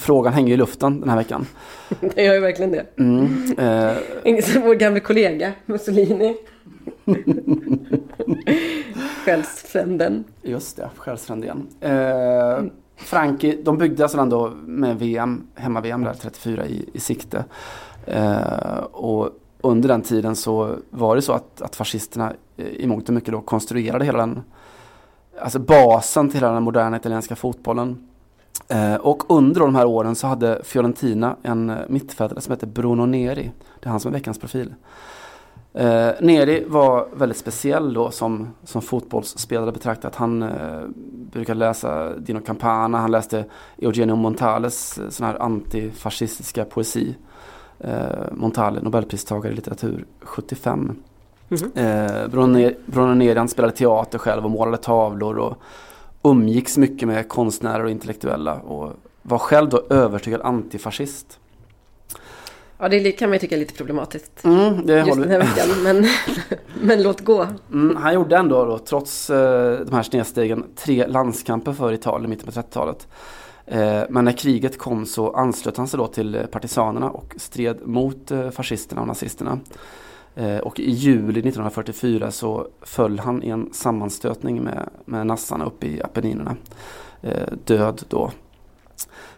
frågan 0.00 0.32
hänger 0.32 0.54
i 0.54 0.56
luften 0.56 1.00
den 1.00 1.08
här 1.08 1.16
veckan. 1.16 1.46
Det 2.14 2.22
gör 2.22 2.34
ju 2.34 2.40
verkligen 2.40 2.72
det. 2.72 2.86
Mm, 2.98 3.54
eh, 3.58 4.40
som 4.52 4.62
vår 4.62 4.74
gamla 4.74 5.00
kollega 5.00 5.52
Mussolini. 5.66 6.36
Själsfränden. 9.24 10.24
Just 10.42 10.76
det, 10.76 10.90
själsfränden. 10.96 11.66
Eh, 11.80 12.60
Frankie, 12.96 13.58
de 13.62 13.78
byggde 13.78 14.02
alltså 14.02 14.18
den 14.18 14.28
då 14.28 14.50
med 14.66 14.98
VM, 14.98 15.46
hemma-VM 15.54 16.04
där 16.04 16.14
34 16.14 16.66
i, 16.66 16.88
i 16.92 17.00
sikte. 17.00 17.44
Eh, 18.04 18.78
och 18.92 19.30
under 19.60 19.88
den 19.88 20.02
tiden 20.02 20.36
så 20.36 20.76
var 20.90 21.16
det 21.16 21.22
så 21.22 21.32
att, 21.32 21.62
att 21.62 21.76
fascisterna 21.76 22.32
eh, 22.56 22.66
i 22.66 22.86
mångt 22.86 23.08
och 23.08 23.14
mycket 23.14 23.32
då 23.32 23.40
konstruerade 23.40 24.04
hela 24.04 24.18
den, 24.18 24.42
alltså 25.40 25.58
basen 25.58 26.30
till 26.30 26.40
hela 26.40 26.52
den 26.52 26.62
moderna 26.62 26.96
italienska 26.96 27.36
fotbollen. 27.36 28.08
Eh, 28.68 28.94
och 28.94 29.30
under 29.30 29.60
de 29.60 29.74
här 29.74 29.84
åren 29.86 30.14
så 30.14 30.26
hade 30.26 30.60
Fiorentina 30.64 31.36
en 31.42 31.70
eh, 31.70 31.76
mittfältare 31.88 32.40
som 32.40 32.50
hette 32.50 32.66
Bruno 32.66 33.06
Neri. 33.06 33.52
Det 33.80 33.86
är 33.86 33.90
han 33.90 34.00
som 34.00 34.08
är 34.08 34.12
veckans 34.18 34.38
profil. 34.38 34.74
Eh, 35.76 36.10
Neri 36.20 36.64
var 36.68 37.08
väldigt 37.14 37.38
speciell 37.38 37.94
då 37.94 38.10
som, 38.10 38.48
som 38.64 38.82
fotbollsspelare 38.82 39.72
betraktat. 39.72 40.14
Han 40.16 40.42
eh, 40.42 40.80
brukade 41.32 41.58
läsa 41.58 42.16
Dino 42.16 42.40
Campana, 42.40 42.98
han 42.98 43.10
läste 43.10 43.44
Eugenio 43.78 44.16
Montales 44.16 44.98
eh, 44.98 45.08
sån 45.08 45.26
här 45.26 45.42
antifascistiska 45.42 46.64
poesi. 46.64 47.14
Eh, 47.80 47.92
Montale, 48.32 48.80
nobelpristagare 48.82 49.52
i 49.52 49.56
litteratur 49.56 50.06
75. 50.20 50.96
Eh, 51.74 52.28
Bruno 52.30 52.58
Ne- 52.58 52.74
Bruno 52.86 53.14
Neri 53.14 53.38
han 53.38 53.48
spelade 53.48 53.74
teater 53.76 54.18
själv 54.18 54.44
och 54.44 54.50
målade 54.50 54.76
tavlor 54.76 55.38
och 55.38 55.56
umgicks 56.22 56.78
mycket 56.78 57.08
med 57.08 57.28
konstnärer 57.28 57.84
och 57.84 57.90
intellektuella 57.90 58.54
och 58.60 58.92
var 59.22 59.38
själv 59.38 59.68
då 59.68 59.82
övertygad 59.90 60.40
antifascist. 60.40 61.38
Ja, 62.78 62.88
det 62.88 63.12
kan 63.12 63.28
man 63.28 63.34
ju 63.34 63.38
tycka 63.38 63.54
är 63.54 63.58
lite 63.58 63.74
problematiskt. 63.74 64.44
Mm, 64.44 64.86
det 64.86 64.96
Just 64.96 65.08
håller 65.08 65.22
den 65.22 65.30
här 65.30 65.38
veckan. 65.38 65.82
Men, 65.82 66.06
men 66.86 67.02
låt 67.02 67.20
gå. 67.20 67.46
Mm, 67.72 67.96
han 67.96 68.14
gjorde 68.14 68.36
ändå 68.36 68.64
då, 68.64 68.78
trots 68.78 69.30
eh, 69.30 69.80
de 69.80 69.94
här 69.94 70.02
snedstegen, 70.02 70.64
tre 70.76 71.06
landskamper 71.06 71.72
för 71.72 71.92
Italien 71.92 72.24
i 72.24 72.28
mitten 72.28 72.46
på 72.46 72.60
30-talet. 72.60 73.08
Eh, 73.66 74.02
men 74.08 74.24
när 74.24 74.32
kriget 74.32 74.78
kom 74.78 75.06
så 75.06 75.32
anslöt 75.32 75.76
han 75.76 75.88
sig 75.88 75.98
då 75.98 76.06
till 76.06 76.34
eh, 76.34 76.46
partisanerna 76.46 77.10
och 77.10 77.34
stred 77.36 77.86
mot 77.86 78.30
eh, 78.30 78.50
fascisterna 78.50 79.00
och 79.00 79.06
nazisterna. 79.06 79.58
Eh, 80.34 80.58
och 80.58 80.80
i 80.80 80.90
juli 80.90 81.40
1944 81.40 82.30
så 82.30 82.68
föll 82.82 83.18
han 83.18 83.42
i 83.42 83.48
en 83.48 83.72
sammanstötning 83.72 84.62
med, 84.62 84.88
med 85.04 85.26
nassarna 85.26 85.64
uppe 85.64 85.86
i 85.86 86.02
Appenninerna. 86.02 86.56
Eh, 87.22 87.52
död 87.64 88.02
då. 88.08 88.30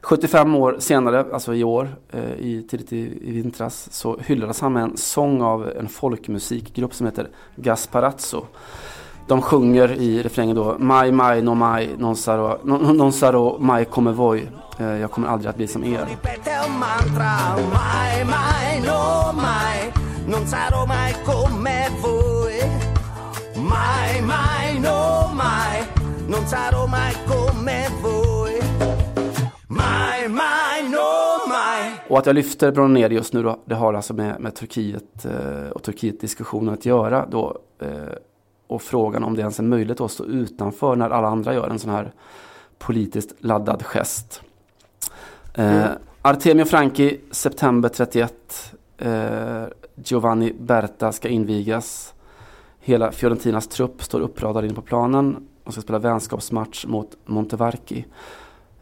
75 0.08 0.54
år 0.54 0.76
senare, 0.78 1.24
alltså 1.32 1.54
i 1.54 1.64
år, 1.64 1.88
eh, 2.12 2.32
i, 2.32 2.66
tidigt 2.70 2.92
i, 2.92 3.18
i 3.22 3.32
vintras, 3.32 3.88
så 3.92 4.18
hyllades 4.26 4.60
han 4.60 4.72
med 4.72 4.82
en 4.82 4.96
sång 4.96 5.42
av 5.42 5.68
en 5.68 5.88
folkmusikgrupp 5.88 6.94
som 6.94 7.06
heter 7.06 7.28
Gasparazzo. 7.56 8.44
De 9.26 9.42
sjunger 9.42 9.92
i 9.92 10.22
refrängen 10.22 10.56
då 10.56 10.76
Mai 10.78 11.12
mai 11.12 11.42
no 11.42 11.54
mai 11.54 11.88
non 11.98 12.16
sarò, 12.16 12.58
non, 12.64 12.96
non 12.96 13.12
sarò 13.12 13.58
mai 13.58 13.84
come 13.84 14.12
voi. 14.12 14.48
Eh, 14.78 14.86
jag 14.86 15.10
kommer 15.10 15.28
aldrig 15.28 15.50
att 15.50 15.56
bli 15.56 15.66
som 15.66 15.84
er. 15.84 16.08
Och 32.08 32.18
att 32.18 32.26
jag 32.26 32.34
lyfter 32.34 32.72
Bruno 32.72 32.88
Neri 32.88 33.14
just 33.14 33.32
nu 33.32 33.42
då, 33.42 33.58
det 33.64 33.74
har 33.74 33.94
alltså 33.94 34.14
med, 34.14 34.40
med 34.40 34.54
Turkiet 34.54 35.24
eh, 35.24 35.70
och 35.70 35.82
Turkiet-diskussionen 35.82 36.74
att 36.74 36.86
göra 36.86 37.26
då. 37.26 37.58
Eh, 37.78 37.88
och 38.66 38.82
frågan 38.82 39.24
om 39.24 39.34
det 39.34 39.40
ens 39.40 39.58
är 39.58 39.62
möjligt 39.62 40.00
att 40.00 40.10
stå 40.10 40.24
utanför 40.24 40.96
när 40.96 41.10
alla 41.10 41.28
andra 41.28 41.54
gör 41.54 41.68
en 41.68 41.78
sån 41.78 41.90
här 41.90 42.12
politiskt 42.78 43.34
laddad 43.38 43.82
gest. 43.82 44.42
Eh, 45.54 45.84
Artemio 46.22 46.64
Franchi, 46.64 47.20
september 47.30 47.88
31. 47.88 48.72
Eh, 48.98 49.64
Giovanni 49.94 50.52
Berta 50.60 51.12
ska 51.12 51.28
invigas. 51.28 52.14
Hela 52.80 53.12
Fiorentinas 53.12 53.68
trupp 53.68 54.02
står 54.02 54.20
uppradad 54.20 54.64
inne 54.64 54.74
på 54.74 54.82
planen 54.82 55.48
och 55.64 55.72
ska 55.72 55.82
spela 55.82 55.98
vänskapsmatch 55.98 56.86
mot 56.86 57.16
Montevarchi. 57.24 58.06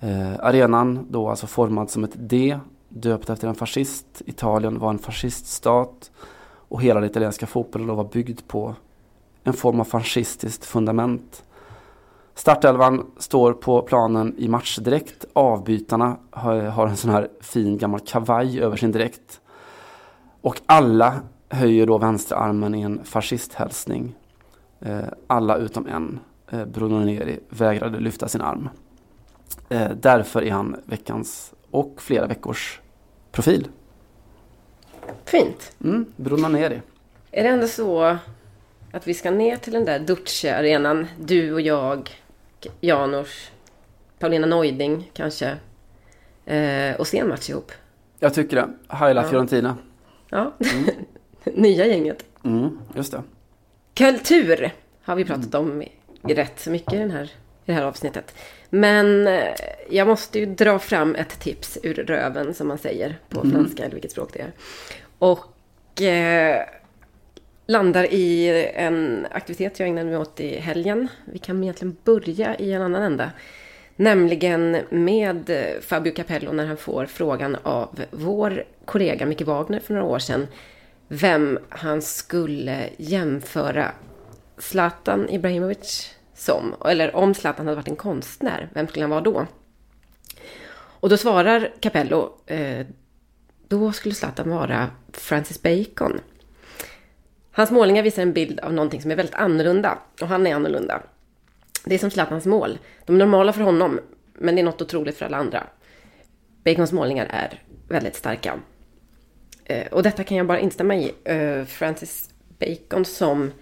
Eh, 0.00 0.32
arenan 0.40 1.06
då 1.10 1.28
alltså 1.28 1.46
formad 1.46 1.90
som 1.90 2.04
ett 2.04 2.14
D, 2.14 2.58
döpt 3.00 3.30
efter 3.30 3.48
en 3.48 3.54
fascist. 3.54 4.22
Italien 4.26 4.78
var 4.78 4.90
en 4.90 4.98
fasciststat 4.98 6.10
och 6.68 6.82
hela 6.82 7.00
den 7.00 7.10
italienska 7.10 7.46
fotbollen 7.46 7.96
var 7.96 8.04
byggd 8.04 8.40
på 8.46 8.74
en 9.44 9.52
form 9.52 9.80
av 9.80 9.84
fascistiskt 9.84 10.64
fundament. 10.64 11.42
Startelvan 12.34 13.10
står 13.16 13.52
på 13.52 13.82
planen 13.82 14.34
i 14.38 14.48
matchdräkt. 14.48 15.24
Avbytarna 15.32 16.16
har, 16.30 16.86
en 16.86 16.96
sån 16.96 17.10
här 17.10 17.28
fin 17.40 17.78
gammal 17.78 18.00
kavaj 18.00 18.60
över 18.60 18.76
sin 18.76 18.92
dräkt. 18.92 19.40
Och 20.40 20.60
alla 20.66 21.20
höjer 21.48 21.86
då 21.86 21.98
vänstra 21.98 22.38
armen 22.38 22.74
i 22.74 22.82
en 22.82 23.04
fascisthälsning. 23.04 24.14
Eh, 24.80 25.04
alla 25.26 25.56
utom 25.56 25.86
en, 25.86 26.20
eh, 26.50 26.64
Bruno 26.64 26.98
Neri, 26.98 27.40
vägrade 27.48 28.00
lyfta 28.00 28.28
sin 28.28 28.40
arm. 28.40 28.68
Eh, 29.68 29.90
därför 30.00 30.42
är 30.42 30.52
han 30.52 30.76
veckans 30.84 31.54
och 31.70 31.94
flera 31.96 32.26
veckors 32.26 32.80
profil. 33.36 33.68
Fint. 35.24 35.72
Mm, 35.84 36.06
Bruno 36.16 36.48
Neri. 36.48 36.80
Är 37.30 37.42
det 37.42 37.48
ändå 37.48 37.66
så 37.68 38.18
att 38.92 39.06
vi 39.06 39.14
ska 39.14 39.30
ner 39.30 39.56
till 39.56 39.72
den 39.72 39.84
där 39.84 39.98
Duce-arenan, 39.98 41.06
du 41.20 41.52
och 41.52 41.60
jag, 41.60 42.10
Janusz, 42.80 43.50
Paulina 44.18 44.46
Neuding 44.46 45.10
kanske, 45.14 45.56
eh, 46.44 46.96
och 46.96 47.06
se 47.06 47.18
en 47.18 47.28
match 47.28 47.50
ihop? 47.50 47.72
Jag 48.18 48.34
tycker 48.34 48.56
det. 48.56 48.68
Haila 48.86 49.22
Ja. 49.22 49.28
Fiorentina. 49.28 49.76
Ja, 50.30 50.52
nya 51.44 51.86
gänget. 51.86 52.24
Mm, 52.44 52.78
just 52.94 53.12
det. 53.12 53.22
Kultur 53.94 54.70
har 55.02 55.16
vi 55.16 55.24
pratat 55.24 55.54
om 55.54 55.82
i, 55.82 55.92
i 56.28 56.34
rätt 56.34 56.60
så 56.60 56.70
mycket 56.70 56.92
i, 56.92 56.96
den 56.96 57.10
här, 57.10 57.30
i 57.66 57.72
det 57.72 57.72
här 57.72 57.82
avsnittet. 57.82 58.34
Men 58.70 59.26
eh, 59.26 59.44
jag 59.90 60.08
måste 60.08 60.38
ju 60.38 60.46
dra 60.46 60.78
fram 60.78 61.14
ett 61.14 61.40
tips 61.40 61.78
ur 61.82 61.94
röven 61.94 62.54
som 62.54 62.68
man 62.68 62.78
säger 62.78 63.18
på 63.28 63.40
Mm. 63.40 63.52
franska 63.52 63.82
eller 63.82 63.94
vilket 63.94 64.10
språk 64.12 64.30
det 64.32 64.40
är. 64.40 64.52
Och 65.18 66.02
eh, 66.02 66.62
landar 67.66 68.04
i 68.12 68.48
en 68.74 69.26
aktivitet 69.30 69.80
jag 69.80 69.88
ägnade 69.88 70.10
mig 70.10 70.18
åt 70.18 70.40
i 70.40 70.58
helgen. 70.58 71.08
Vi 71.24 71.38
kan 71.38 71.62
egentligen 71.62 71.96
börja 72.04 72.56
i 72.56 72.72
en 72.72 72.82
annan 72.82 73.02
ända. 73.02 73.30
Nämligen 73.96 74.76
med 74.90 75.50
Fabio 75.80 76.12
Capello 76.12 76.52
när 76.52 76.66
han 76.66 76.76
får 76.76 77.06
frågan 77.06 77.56
av 77.62 78.00
vår 78.10 78.64
kollega 78.84 79.26
Micke 79.26 79.42
Wagner 79.42 79.80
för 79.80 79.94
några 79.94 80.06
år 80.06 80.18
sedan. 80.18 80.46
Vem 81.08 81.58
han 81.68 82.02
skulle 82.02 82.88
jämföra 82.96 83.92
Zlatan 84.58 85.28
Ibrahimovic 85.30 86.15
som. 86.36 86.74
Eller 86.84 87.16
om 87.16 87.34
Zlatan 87.34 87.66
hade 87.66 87.76
varit 87.76 87.88
en 87.88 87.96
konstnär, 87.96 88.68
vem 88.74 88.88
skulle 88.88 89.02
han 89.02 89.10
vara 89.10 89.20
då? 89.20 89.46
Och 91.00 91.08
då 91.08 91.16
svarar 91.16 91.72
Capello, 91.80 92.32
eh, 92.46 92.86
då 93.68 93.92
skulle 93.92 94.14
Zlatan 94.14 94.50
vara 94.50 94.90
Francis 95.12 95.62
Bacon. 95.62 96.20
Hans 97.52 97.70
målningar 97.70 98.02
visar 98.02 98.22
en 98.22 98.32
bild 98.32 98.60
av 98.60 98.72
någonting 98.72 99.02
som 99.02 99.10
är 99.10 99.16
väldigt 99.16 99.34
annorlunda. 99.34 99.98
Och 100.20 100.28
han 100.28 100.46
är 100.46 100.54
annorlunda. 100.54 101.02
Det 101.84 101.94
är 101.94 101.98
som 101.98 102.10
Zlatans 102.10 102.46
mål. 102.46 102.78
De 103.06 103.14
är 103.14 103.18
normala 103.18 103.52
för 103.52 103.60
honom, 103.60 104.00
men 104.34 104.54
det 104.54 104.60
är 104.60 104.64
något 104.64 104.82
otroligt 104.82 105.16
för 105.16 105.26
alla 105.26 105.36
andra. 105.36 105.66
Bacons 106.64 106.92
målningar 106.92 107.26
är 107.30 107.62
väldigt 107.88 108.16
starka. 108.16 108.58
Eh, 109.64 109.86
Och 109.92 110.02
detta 110.02 110.24
kan 110.24 110.36
jag 110.36 110.46
bara 110.46 110.60
instämma 110.60 110.96
i. 110.96 111.14
Eh, 111.24 111.64
Francis 111.64 112.30
Bacon 112.58 113.04
som 113.04 113.52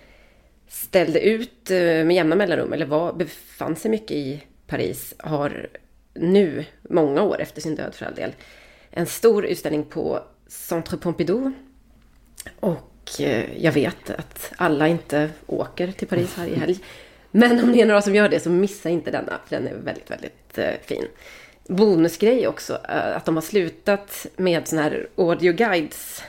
ställde 0.69 1.21
ut 1.21 1.71
eh, 1.71 1.77
med 1.79 2.13
jämna 2.13 2.37
mellanrum, 2.37 2.73
eller 2.73 2.87
var, 2.87 3.13
befann 3.13 3.77
sig 3.77 3.91
mycket 3.91 4.11
i 4.11 4.43
Paris, 4.67 5.15
har 5.19 5.69
nu, 6.15 6.65
många 6.83 7.23
år 7.23 7.41
efter 7.41 7.61
sin 7.61 7.75
död 7.75 7.95
för 7.95 8.07
all 8.07 8.15
del, 8.15 8.33
en 8.91 9.07
stor 9.07 9.47
utställning 9.47 9.85
på 9.85 10.23
Centre 10.47 10.97
Pompidou. 10.97 11.53
Och 12.61 13.21
eh, 13.21 13.65
jag 13.65 13.73
vet 13.73 14.11
att 14.11 14.53
alla 14.57 14.89
inte 14.89 15.31
åker 15.47 15.93
till 15.93 16.09
Paris 16.09 16.35
här 16.37 16.47
i 16.47 16.55
helg. 16.55 16.79
Men 17.31 17.61
om 17.65 17.71
ni 17.71 17.81
är 17.81 17.87
några 17.87 18.03
som 18.03 18.15
gör 18.15 18.29
det 18.29 18.41
så 18.41 18.51
missa 18.51 18.91
inte 18.91 19.11
denna, 19.11 19.41
för 19.47 19.57
den 19.57 19.69
är 19.69 19.75
väldigt, 19.75 20.11
väldigt 20.11 20.59
eh, 20.59 20.75
fin. 20.83 21.07
Bonusgrej 21.67 22.49
också, 22.49 22.79
att 22.85 23.25
de 23.25 23.35
har 23.35 23.43
slutat 23.43 24.27
med 24.37 24.69
såna 24.69 24.83
här 24.83 25.09
audioguides 25.17 26.23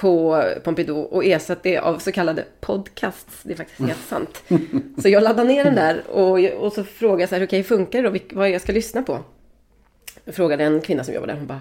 på 0.00 0.44
Pompidou 0.64 0.96
och 0.96 1.24
ersatt 1.24 1.62
det 1.62 1.78
av 1.78 1.98
så 1.98 2.12
kallade 2.12 2.44
podcasts. 2.60 3.42
Det 3.42 3.52
är 3.52 3.56
faktiskt 3.56 3.80
helt 3.80 4.08
sant. 4.08 4.42
Så 5.02 5.08
jag 5.08 5.22
laddade 5.22 5.48
ner 5.48 5.64
den 5.64 5.74
där 5.74 6.10
och, 6.10 6.64
och 6.64 6.72
så 6.72 6.84
frågade 6.84 7.22
jag 7.22 7.28
så 7.28 7.34
här, 7.34 7.44
okej, 7.44 7.62
funkar 7.62 8.02
det 8.02 8.10
då? 8.10 8.18
Vad 8.32 8.50
jag 8.50 8.60
ska 8.60 8.72
lyssna 8.72 9.02
på? 9.02 9.18
Jag 10.24 10.34
frågade 10.34 10.64
en 10.64 10.80
kvinna 10.80 11.04
som 11.04 11.14
jobbade 11.14 11.32
där, 11.32 11.38
hon 11.38 11.46
bara 11.46 11.60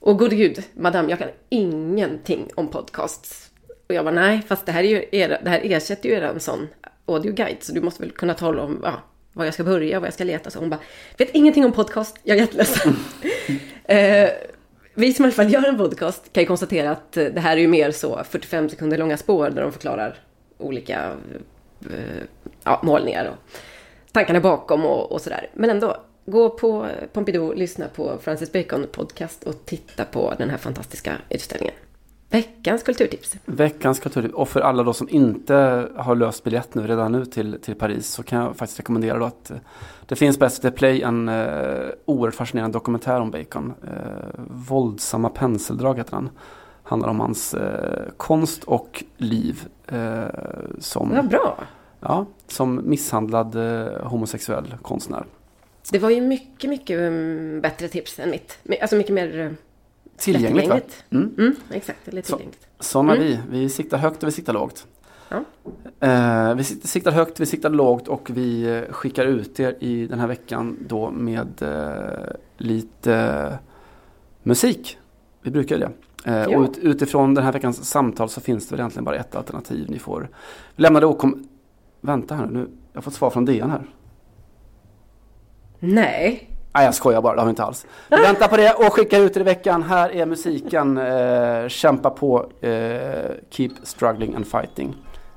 Åh 0.00 0.16
gode 0.16 0.36
gud, 0.36 0.62
madame, 0.74 1.10
jag 1.10 1.18
kan 1.18 1.28
ingenting 1.48 2.48
om 2.54 2.68
podcasts. 2.68 3.50
Och 3.88 3.94
jag 3.94 4.04
bara, 4.04 4.14
nej, 4.14 4.42
fast 4.48 4.66
det 4.66 4.72
här, 4.72 4.84
är 4.84 4.88
ju 4.88 5.04
era, 5.12 5.38
det 5.42 5.50
här 5.50 5.60
ersätter 5.64 6.08
ju 6.08 6.14
en 6.14 6.40
sån 6.40 6.68
audioguide, 7.06 7.62
så 7.62 7.72
du 7.72 7.80
måste 7.80 8.02
väl 8.02 8.10
kunna 8.10 8.34
tala 8.34 8.62
om 8.62 8.80
ja, 8.84 9.02
var 9.32 9.44
jag 9.44 9.54
ska 9.54 9.64
börja, 9.64 10.00
vad 10.00 10.06
jag 10.06 10.14
ska 10.14 10.24
leta. 10.24 10.50
Så 10.50 10.58
hon 10.58 10.70
bara, 10.70 10.80
vet 11.16 11.30
ingenting 11.34 11.64
om 11.64 11.72
podcast, 11.72 12.16
jag 12.22 12.36
är 12.36 12.40
jätteledsen. 12.40 12.96
eh, 13.84 14.28
vi 14.98 15.14
som 15.14 15.24
i 15.24 15.26
alla 15.26 15.34
fall 15.34 15.52
gör 15.52 15.68
en 15.68 15.76
podcast 15.76 16.32
kan 16.32 16.42
ju 16.42 16.46
konstatera 16.46 16.90
att 16.90 17.16
eh, 17.16 17.24
det 17.24 17.40
här 17.40 17.56
är 17.56 17.60
ju 17.60 17.68
mer 17.68 17.90
så 17.90 18.24
45 18.24 18.68
sekunder 18.68 18.98
långa 18.98 19.16
spår 19.16 19.50
där 19.50 19.62
de 19.62 19.72
förklarar 19.72 20.18
olika 20.58 21.12
eh, 21.80 22.22
ja, 22.64 22.80
målningar 22.82 23.24
och 23.24 23.58
tankarna 24.12 24.40
bakom 24.40 24.84
och, 24.84 25.12
och 25.12 25.20
sådär. 25.20 25.50
Men 25.54 25.70
ändå, 25.70 25.96
gå 26.26 26.50
på 26.50 26.86
Pompidou, 27.12 27.54
lyssna 27.54 27.88
på 27.88 28.18
Francis 28.22 28.52
Bacon 28.52 28.86
podcast 28.92 29.44
och 29.44 29.64
titta 29.64 30.04
på 30.04 30.34
den 30.38 30.50
här 30.50 30.58
fantastiska 30.58 31.12
utställningen. 31.28 31.74
Veckans 32.30 32.82
kulturtips. 32.82 33.36
Veckans 33.44 34.00
kulturtips. 34.00 34.34
Och 34.34 34.48
för 34.48 34.60
alla 34.60 34.82
då 34.82 34.92
som 34.92 35.08
inte 35.08 35.88
har 35.96 36.14
löst 36.14 36.44
biljett 36.44 36.74
nu 36.74 36.86
redan 36.86 37.12
nu 37.12 37.26
till, 37.26 37.58
till 37.62 37.74
Paris 37.74 38.06
så 38.06 38.22
kan 38.22 38.42
jag 38.42 38.56
faktiskt 38.56 38.78
rekommendera 38.80 39.18
då 39.18 39.24
att 39.24 39.50
eh, 39.50 39.56
det 40.06 40.16
finns 40.16 40.38
på 40.38 40.50
SVT 40.50 40.76
Play 40.76 41.02
en 41.02 41.28
eh, 41.28 41.88
oerhört 42.04 42.34
fascinerande 42.34 42.76
dokumentär 42.76 43.20
om 43.20 43.30
Bacon. 43.30 43.74
Eh, 43.82 44.40
Våldsamma 44.46 45.28
penseldrag 45.28 45.98
heter 45.98 46.16
den. 46.16 46.30
Handlar 46.82 47.08
om 47.08 47.20
hans 47.20 47.54
eh, 47.54 48.08
konst 48.16 48.64
och 48.64 49.04
liv. 49.16 49.68
Eh, 49.86 50.24
som, 50.78 51.10
Vad 51.14 51.28
bra. 51.28 51.58
Ja, 52.00 52.26
som 52.46 52.80
misshandlad 52.84 53.54
eh, 53.54 54.06
homosexuell 54.06 54.74
konstnär. 54.82 55.24
Det 55.92 55.98
var 55.98 56.10
ju 56.10 56.20
mycket, 56.20 56.70
mycket 56.70 56.98
um, 56.98 57.60
bättre 57.60 57.88
tips 57.88 58.18
än 58.18 58.30
mitt. 58.30 58.58
Alltså 58.80 58.96
mycket 58.96 59.14
mer 59.14 59.38
uh, 59.38 59.52
Tillgängligt 60.18 60.68
va? 60.68 60.80
Mm. 61.10 61.34
Mm, 61.38 61.54
exakt, 61.70 62.08
eller 62.08 62.22
tillgängligt. 62.22 62.68
Så, 62.78 62.84
sådana 62.84 63.14
Mm. 63.16 63.24
vi. 63.26 63.40
Vi 63.50 63.68
siktar 63.68 63.98
högt 63.98 64.22
och 64.22 64.26
vi 64.28 64.32
siktar 64.32 64.52
lågt. 64.52 64.86
Ja. 65.28 65.44
Eh, 66.00 66.54
vi 66.54 66.64
sik- 66.64 66.86
siktar 66.86 67.10
högt, 67.10 67.40
vi 67.40 67.46
siktar 67.46 67.70
lågt 67.70 68.08
och 68.08 68.30
vi 68.30 68.62
eh, 68.62 68.92
skickar 68.92 69.26
ut 69.26 69.60
er 69.60 69.76
i 69.80 70.06
den 70.06 70.18
här 70.18 70.26
veckan 70.26 70.76
då 70.88 71.10
med 71.10 71.62
eh, 71.62 72.30
lite 72.56 73.14
eh, 73.14 73.54
musik. 74.42 74.98
Vi 75.42 75.50
brukar 75.50 75.78
det. 75.78 75.90
Eh, 76.24 76.34
Ja. 76.50 76.58
Och 76.58 76.64
ut, 76.64 76.78
utifrån 76.78 77.34
den 77.34 77.44
här 77.44 77.52
veckans 77.52 77.88
samtal 77.88 78.28
så 78.28 78.40
finns 78.40 78.68
det 78.68 78.72
väl 78.74 78.80
egentligen 78.80 79.04
bara 79.04 79.16
ett 79.16 79.34
alternativ. 79.36 79.90
Ni 79.90 79.98
får 79.98 80.28
lämna 80.76 81.00
det 81.00 81.06
och 81.06 81.18
kom... 81.18 81.48
Vänta 82.00 82.34
här 82.34 82.46
nu, 82.46 82.52
nu. 82.52 82.68
Jag 82.92 82.96
har 82.98 83.02
fått 83.02 83.14
svar 83.14 83.30
från 83.30 83.44
DN 83.44 83.70
här. 83.70 83.82
Nej. 85.80 86.50
Nej, 86.72 86.84
jag 86.84 86.94
skojar 86.94 87.22
bara, 87.22 87.34
det 87.34 87.40
har 87.40 87.46
vi 87.46 87.50
inte 87.50 87.64
alls. 87.64 87.86
Vi 88.08 88.16
väntar 88.16 88.48
på 88.48 88.56
det 88.56 88.72
och 88.72 88.92
skickar 88.92 89.20
ut 89.20 89.34
det 89.34 89.40
i 89.40 89.42
veckan. 89.42 89.82
Här 89.82 90.12
är 90.12 90.26
musiken. 90.26 90.98
Eh, 90.98 91.68
kämpa 91.68 92.10
på. 92.10 92.50
Eh, 92.60 92.70
keep 93.50 93.70
struggling 93.82 94.34
and 94.34 94.46
fighting. 94.46 94.94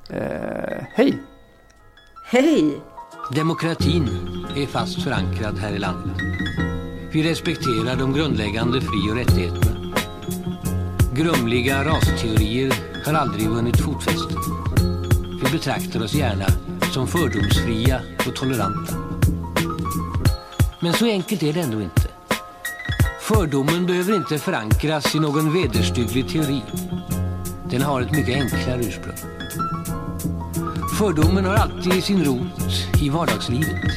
Eh, 0.10 0.84
hej! 0.94 1.18
Hej! 2.26 2.82
Demokratin 3.36 4.10
är 4.56 4.66
fast 4.66 5.04
förankrad 5.04 5.58
här 5.58 5.72
i 5.72 5.80
landet. 5.80 6.18
Vi 7.14 7.30
respekterar 7.32 7.96
de 7.96 8.14
grundläggande 8.14 8.82
fri 8.82 9.12
och 9.12 9.16
rättigheterna. 9.16 9.96
Grumliga 11.14 11.84
rasteorier 11.84 12.74
har 13.06 13.14
aldrig 13.14 13.50
vunnit 13.50 13.82
fotfäste. 13.82 14.36
Vi 15.44 15.52
betraktar 15.58 16.04
oss 16.04 16.14
gärna 16.14 16.46
som 16.94 17.08
fördomsfria 17.08 18.02
och 18.28 18.36
toleranta. 18.36 19.11
Men 20.84 20.94
så 20.94 21.06
enkelt 21.06 21.44
är 21.44 21.54
det 21.54 21.62
ändå 21.62 21.82
inte. 21.82 22.08
Fördomen 23.22 23.86
behöver 23.86 24.16
inte 24.16 24.38
förankras 24.38 25.16
i 25.16 25.20
någon 25.20 25.54
vederstygglig 25.54 26.30
teori. 26.30 26.62
Den 27.70 27.82
har 27.82 28.02
ett 28.02 28.12
mycket 28.12 28.36
enklare 28.36 28.82
ursprung. 28.82 29.16
Fördomen 30.98 31.46
har 31.46 31.54
alltid 31.54 32.04
sin 32.04 32.24
rot 32.24 33.02
i 33.02 33.10
vardagslivet. 33.10 33.96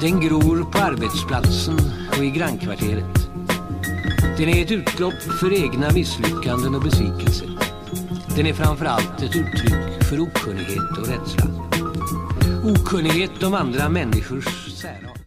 Den 0.00 0.20
gror 0.20 0.72
på 0.72 0.78
arbetsplatsen 0.78 1.78
och 2.18 2.24
i 2.24 2.30
grannkvarteret. 2.30 3.28
Den 4.36 4.48
är 4.48 4.64
ett 4.64 4.70
utlopp 4.70 5.22
för 5.40 5.64
egna 5.64 5.90
misslyckanden 5.90 6.74
och 6.74 6.82
besvikelser. 6.82 7.48
Den 8.36 8.46
är 8.46 8.52
framförallt 8.52 9.22
ett 9.22 9.36
uttryck 9.36 10.04
för 10.08 10.20
okunnighet 10.20 10.98
och 10.98 11.08
rädsla. 11.08 11.46
Okunnighet 12.64 13.42
om 13.42 13.54
andra 13.54 13.88
människors 13.88 14.78
särart. 14.82 15.23